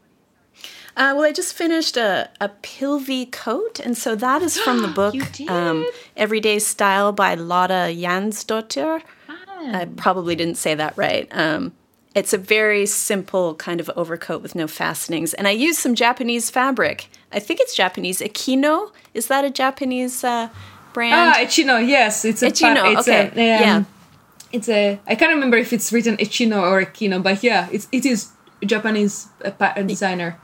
Uh, 0.96 1.12
well, 1.16 1.24
I 1.24 1.32
just 1.32 1.54
finished 1.54 1.96
a, 1.96 2.30
a 2.40 2.48
Pilvi 2.48 3.30
coat, 3.30 3.80
and 3.80 3.96
so 3.96 4.14
that 4.14 4.42
is 4.42 4.58
from 4.58 4.82
the 4.82 4.88
book 5.00 5.14
um, 5.50 5.86
Everyday 6.16 6.60
Style 6.60 7.12
by 7.12 7.34
Lotta 7.34 7.92
Jansdotter. 7.92 9.02
I 9.36 9.86
probably 9.96 10.36
didn't 10.36 10.56
say 10.56 10.74
that 10.74 10.96
right. 10.96 11.26
Um, 11.32 11.72
it's 12.14 12.32
a 12.32 12.38
very 12.38 12.86
simple 12.86 13.54
kind 13.56 13.80
of 13.80 13.90
overcoat 13.96 14.40
with 14.40 14.54
no 14.54 14.68
fastenings, 14.68 15.34
and 15.34 15.48
I 15.48 15.50
used 15.50 15.80
some 15.80 15.96
Japanese 15.96 16.48
fabric. 16.48 17.08
I 17.32 17.40
think 17.40 17.58
it's 17.60 17.74
Japanese. 17.74 18.20
Ekino 18.20 18.92
is 19.14 19.26
that 19.26 19.44
a 19.44 19.50
Japanese 19.50 20.22
uh, 20.22 20.48
brand? 20.92 21.34
Ah, 21.34 21.40
Echino. 21.40 21.86
Yes, 21.86 22.24
it's 22.24 22.42
a 22.42 22.50
Echino. 22.50 22.82
Pa- 22.82 22.98
it's 22.98 23.08
okay, 23.08 23.26
a, 23.26 23.56
um, 23.56 23.62
yeah. 23.62 23.84
it's 24.52 24.68
a 24.68 25.00
I 25.08 25.16
can't 25.16 25.32
remember 25.32 25.56
if 25.56 25.72
it's 25.72 25.92
written 25.92 26.16
Echino 26.18 26.62
or 26.62 26.84
Ekino, 26.84 27.20
but 27.20 27.42
yeah, 27.42 27.68
it's 27.72 27.88
it 27.90 28.06
is 28.06 28.30
a 28.62 28.66
Japanese 28.66 29.26
uh, 29.44 29.82
designer. 29.82 30.38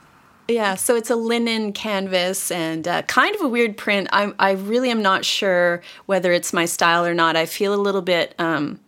Yeah, 0.51 0.75
so 0.75 0.95
it's 0.95 1.09
a 1.09 1.15
linen 1.15 1.71
canvas 1.71 2.51
and 2.51 2.87
uh, 2.87 3.03
kind 3.03 3.33
of 3.35 3.41
a 3.41 3.47
weird 3.47 3.77
print. 3.77 4.09
I 4.11 4.33
I 4.37 4.51
really 4.51 4.91
am 4.91 5.01
not 5.01 5.23
sure 5.23 5.81
whether 6.05 6.31
it's 6.33 6.51
my 6.51 6.65
style 6.65 7.05
or 7.05 7.13
not. 7.13 7.35
I 7.35 7.45
feel 7.45 7.73
a 7.73 7.81
little 7.81 8.01
bit 8.01 8.35
um, 8.37 8.79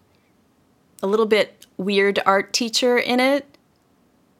a 1.02 1.08
little 1.08 1.26
bit 1.26 1.66
weird 1.78 2.20
art 2.26 2.54
teacher 2.54 2.98
in 2.98 3.20
it. 3.20 3.46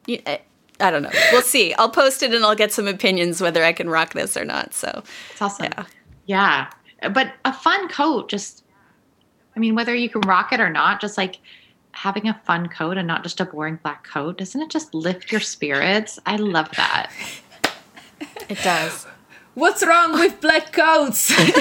I, 0.10 0.42
I 0.80 0.92
don't 0.92 1.04
know. 1.04 1.12
We'll 1.32 1.42
see. 1.42 1.74
I'll 1.76 1.90
post 1.90 2.24
it 2.24 2.34
and 2.34 2.44
I'll 2.44 2.56
get 2.56 2.74
some 2.74 2.88
opinions 2.88 3.42
whether 3.42 3.64
I 3.64 3.74
can 3.74 3.90
rock 3.90 4.14
this 4.14 4.36
or 4.36 4.44
not. 4.44 4.74
So 4.74 5.04
it's 5.32 5.42
awesome. 5.42 5.66
Yeah. 5.66 5.86
Yeah. 6.26 7.10
But 7.10 7.34
a 7.46 7.54
fun 7.54 7.88
coat, 7.90 8.30
just, 8.30 8.64
I 9.56 9.60
mean, 9.60 9.76
whether 9.76 9.94
you 9.96 10.10
can 10.10 10.22
rock 10.22 10.52
it 10.52 10.60
or 10.60 10.70
not, 10.70 11.02
just 11.02 11.18
like 11.18 11.40
having 11.94 12.28
a 12.28 12.40
fun 12.46 12.68
coat 12.68 12.98
and 12.98 13.08
not 13.08 13.24
just 13.24 13.40
a 13.40 13.46
boring 13.46 13.80
black 13.82 14.04
coat, 14.04 14.38
doesn't 14.38 14.62
it 14.62 14.70
just 14.70 14.94
lift 14.94 15.32
your 15.32 15.40
spirits? 15.42 16.20
I 16.26 16.36
love 16.36 16.70
that. 16.76 17.10
It 18.50 18.58
does. 18.64 19.06
What's 19.54 19.86
wrong 19.86 20.14
with 20.14 20.42
black 20.42 20.74
coats? 20.74 21.30
Nothing 21.30 21.54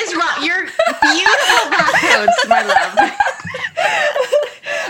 is 0.00 0.14
wrong. 0.14 0.42
You're 0.42 0.64
beautiful 0.64 1.68
black 1.68 1.92
coats, 2.00 2.46
my 2.48 2.62
love. 2.62 2.94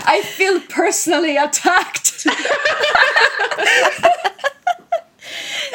I 0.07 0.21
feel 0.23 0.59
personally 0.61 1.35
attacked. 1.37 2.25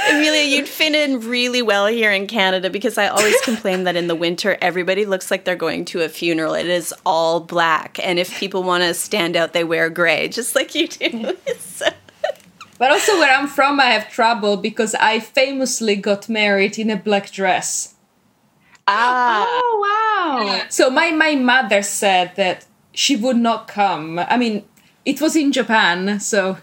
Amelia, 0.08 0.42
you'd 0.44 0.68
fit 0.68 0.94
in 0.94 1.20
really 1.20 1.62
well 1.62 1.86
here 1.86 2.12
in 2.12 2.26
Canada 2.26 2.70
because 2.70 2.96
I 2.96 3.08
always 3.08 3.40
complain 3.44 3.84
that 3.84 3.96
in 3.96 4.06
the 4.06 4.14
winter 4.14 4.56
everybody 4.60 5.04
looks 5.04 5.30
like 5.30 5.44
they're 5.44 5.56
going 5.56 5.84
to 5.86 6.02
a 6.02 6.08
funeral. 6.08 6.54
It 6.54 6.66
is 6.66 6.94
all 7.04 7.40
black, 7.40 7.98
and 8.02 8.18
if 8.18 8.38
people 8.38 8.62
want 8.62 8.82
to 8.84 8.94
stand 8.94 9.36
out, 9.36 9.52
they 9.52 9.64
wear 9.64 9.90
gray, 9.90 10.28
just 10.28 10.54
like 10.54 10.74
you 10.74 10.88
do. 10.88 11.36
but 12.78 12.90
also, 12.90 13.18
where 13.18 13.34
I'm 13.34 13.48
from, 13.48 13.80
I 13.80 13.86
have 13.86 14.10
trouble 14.10 14.56
because 14.56 14.94
I 14.94 15.20
famously 15.20 15.96
got 15.96 16.28
married 16.28 16.78
in 16.78 16.90
a 16.90 16.96
black 16.96 17.30
dress. 17.30 17.94
Ah. 18.86 19.46
Oh 19.46 20.46
wow! 20.46 20.64
So 20.68 20.90
my 20.90 21.10
my 21.10 21.34
mother 21.34 21.82
said 21.82 22.34
that 22.36 22.66
she 22.92 23.16
would 23.16 23.36
not 23.36 23.68
come. 23.68 24.18
I 24.18 24.36
mean, 24.36 24.64
it 25.04 25.20
was 25.20 25.36
in 25.36 25.52
Japan, 25.52 26.20
so 26.20 26.58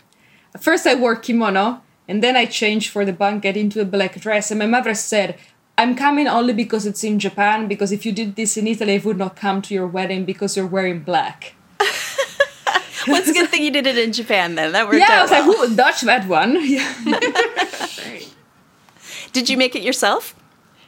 first 0.59 0.85
I 0.85 0.95
wore 0.95 1.15
kimono 1.15 1.81
and 2.07 2.23
then 2.23 2.35
I 2.35 2.45
changed 2.45 2.89
for 2.89 3.03
the 3.03 3.13
banquet 3.13 3.57
into 3.57 3.81
a 3.81 3.85
black 3.85 4.19
dress. 4.19 4.51
And 4.51 4.59
my 4.59 4.65
mother 4.65 4.93
said, 4.93 5.37
I'm 5.77 5.95
coming 5.95 6.27
only 6.27 6.53
because 6.53 6.85
it's 6.85 7.03
in 7.03 7.19
Japan, 7.19 7.67
because 7.67 7.91
if 7.91 8.05
you 8.05 8.11
did 8.11 8.35
this 8.35 8.57
in 8.57 8.65
Italy, 8.65 8.95
I 8.95 8.97
would 8.97 9.17
not 9.17 9.35
come 9.35 9.61
to 9.63 9.73
your 9.73 9.87
wedding 9.87 10.25
because 10.25 10.55
you're 10.55 10.65
wearing 10.65 11.01
black. 11.01 11.53
What's 13.05 13.29
a 13.29 13.33
good 13.33 13.49
thing 13.49 13.63
you 13.63 13.71
did 13.71 13.85
it 13.85 13.97
in 13.97 14.11
Japan 14.11 14.55
then? 14.55 14.71
That 14.71 14.87
worked 14.87 14.99
yeah, 14.99 15.21
out. 15.21 15.31
I 15.31 15.31
was 15.31 15.31
well. 15.31 15.59
like, 15.59 15.69
who 15.69 15.75
Dutch 15.75 16.01
that 16.01 16.27
one? 16.27 16.53
did 19.33 19.49
you 19.49 19.57
make 19.57 19.75
it 19.75 19.83
yourself? 19.83 20.33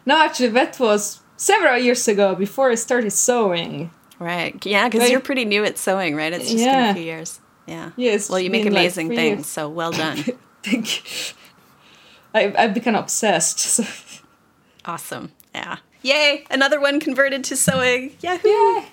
No, 0.06 0.20
actually, 0.20 0.50
that 0.50 0.80
was 0.80 1.22
several 1.38 1.78
years 1.78 2.08
ago 2.08 2.34
before 2.34 2.72
I 2.72 2.76
started 2.76 3.12
sewing. 3.12 3.92
Right. 4.18 4.66
Yeah, 4.66 4.90
because 4.90 5.10
you're 5.10 5.20
pretty 5.20 5.46
new 5.46 5.64
at 5.64 5.78
sewing, 5.78 6.16
right? 6.16 6.34
It's 6.34 6.50
just 6.50 6.64
yeah. 6.64 6.82
been 6.82 6.92
a 6.92 6.94
few 6.96 7.04
years. 7.04 7.40
Yeah. 7.68 7.92
Yes. 7.96 8.30
Well, 8.30 8.40
you 8.40 8.50
make 8.50 8.66
amazing 8.66 9.10
like 9.10 9.18
things, 9.18 9.38
years. 9.38 9.46
so 9.46 9.70
well 9.70 9.92
done. 9.92 10.26
Thank 10.70 10.98
you. 10.98 11.36
I, 12.34 12.54
I've 12.58 12.74
become 12.74 12.96
obsessed. 12.96 13.60
So. 13.60 13.84
Awesome. 14.86 15.32
Yeah. 15.54 15.78
Yay! 16.02 16.46
Another 16.50 16.80
one 16.80 17.00
converted 17.00 17.44
to 17.46 17.56
sewing. 17.56 18.16
Yahoo! 18.22 18.48
Yay! 18.48 18.86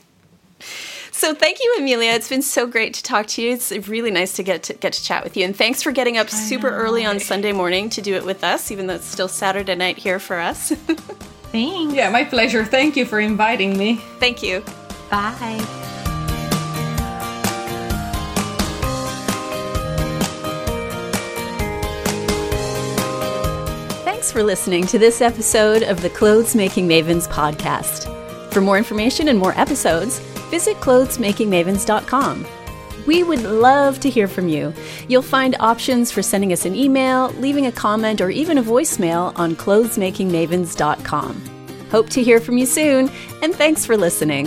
So 1.13 1.35
thank 1.35 1.61
you, 1.61 1.77
Amelia. 1.79 2.11
It's 2.13 2.29
been 2.29 2.43
so 2.43 2.67
great 2.67 2.93
to 2.95 3.03
talk 3.03 3.27
to 3.29 3.43
you. 3.43 3.53
It's 3.53 3.71
really 3.89 4.11
nice 4.11 4.35
to 4.35 4.43
get 4.43 4.63
to 4.65 4.75
get 4.75 4.93
to 4.93 5.03
chat 5.03 5.25
with 5.25 5.37
you. 5.37 5.45
And 5.45 5.57
thanks 5.57 5.83
for 5.83 5.91
getting 5.91 6.19
up 6.19 6.29
super 6.29 6.69
early 6.69 7.07
on 7.07 7.21
Sunday 7.21 7.53
morning 7.53 7.89
to 7.91 8.03
do 8.03 8.15
it 8.15 8.25
with 8.25 8.45
us, 8.45 8.71
even 8.71 8.87
though 8.87 8.97
it's 8.97 9.07
still 9.07 9.29
Saturday 9.29 9.75
night 9.75 9.97
here 9.97 10.19
for 10.19 10.39
us. 10.39 10.71
Thanks. 11.53 11.95
Yeah, 11.95 12.11
my 12.11 12.25
pleasure. 12.25 12.65
Thank 12.67 12.97
you 12.97 13.07
for 13.07 13.19
inviting 13.19 13.79
me. 13.79 13.97
Thank 14.19 14.43
you. 14.43 14.63
Bye. 15.11 15.95
Thanks 24.27 24.41
for 24.41 24.43
listening 24.43 24.89
to 24.89 24.99
this 24.99 25.21
episode 25.21 25.85
of 25.85 26.03
the 26.03 26.11
Clothes 26.11 26.57
Making 26.57 26.89
Mavens 26.89 27.29
podcast. 27.29 28.13
For 28.53 28.61
more 28.61 28.77
information 28.77 29.29
and 29.29 29.39
more 29.39 29.57
episodes, 29.57 30.19
visit 30.51 30.77
clothesmakingmavens.com. 30.79 32.45
We 33.07 33.23
would 33.23 33.45
love 33.45 34.01
to 34.01 34.11
hear 34.11 34.27
from 34.27 34.49
you. 34.49 34.75
You'll 35.07 35.23
find 35.23 35.55
options 35.61 36.11
for 36.11 36.23
sending 36.23 36.53
us 36.53 36.65
an 36.65 36.75
email, 36.75 37.31
leaving 37.35 37.67
a 37.67 37.73
comment, 37.73 38.21
or 38.21 38.31
even 38.31 38.59
a 38.59 38.65
voicemail 38.65 39.33
on 39.39 39.55
clothesmakingmavens.com. 39.55 41.87
Hope 41.93 42.11
to 42.11 42.25
hear 42.25 42.41
from 42.41 42.59
you 42.59 42.67
soon, 42.67 43.09
and 43.45 43.55
thanks 43.55 43.87
for 43.87 43.97
listening. 43.97 44.47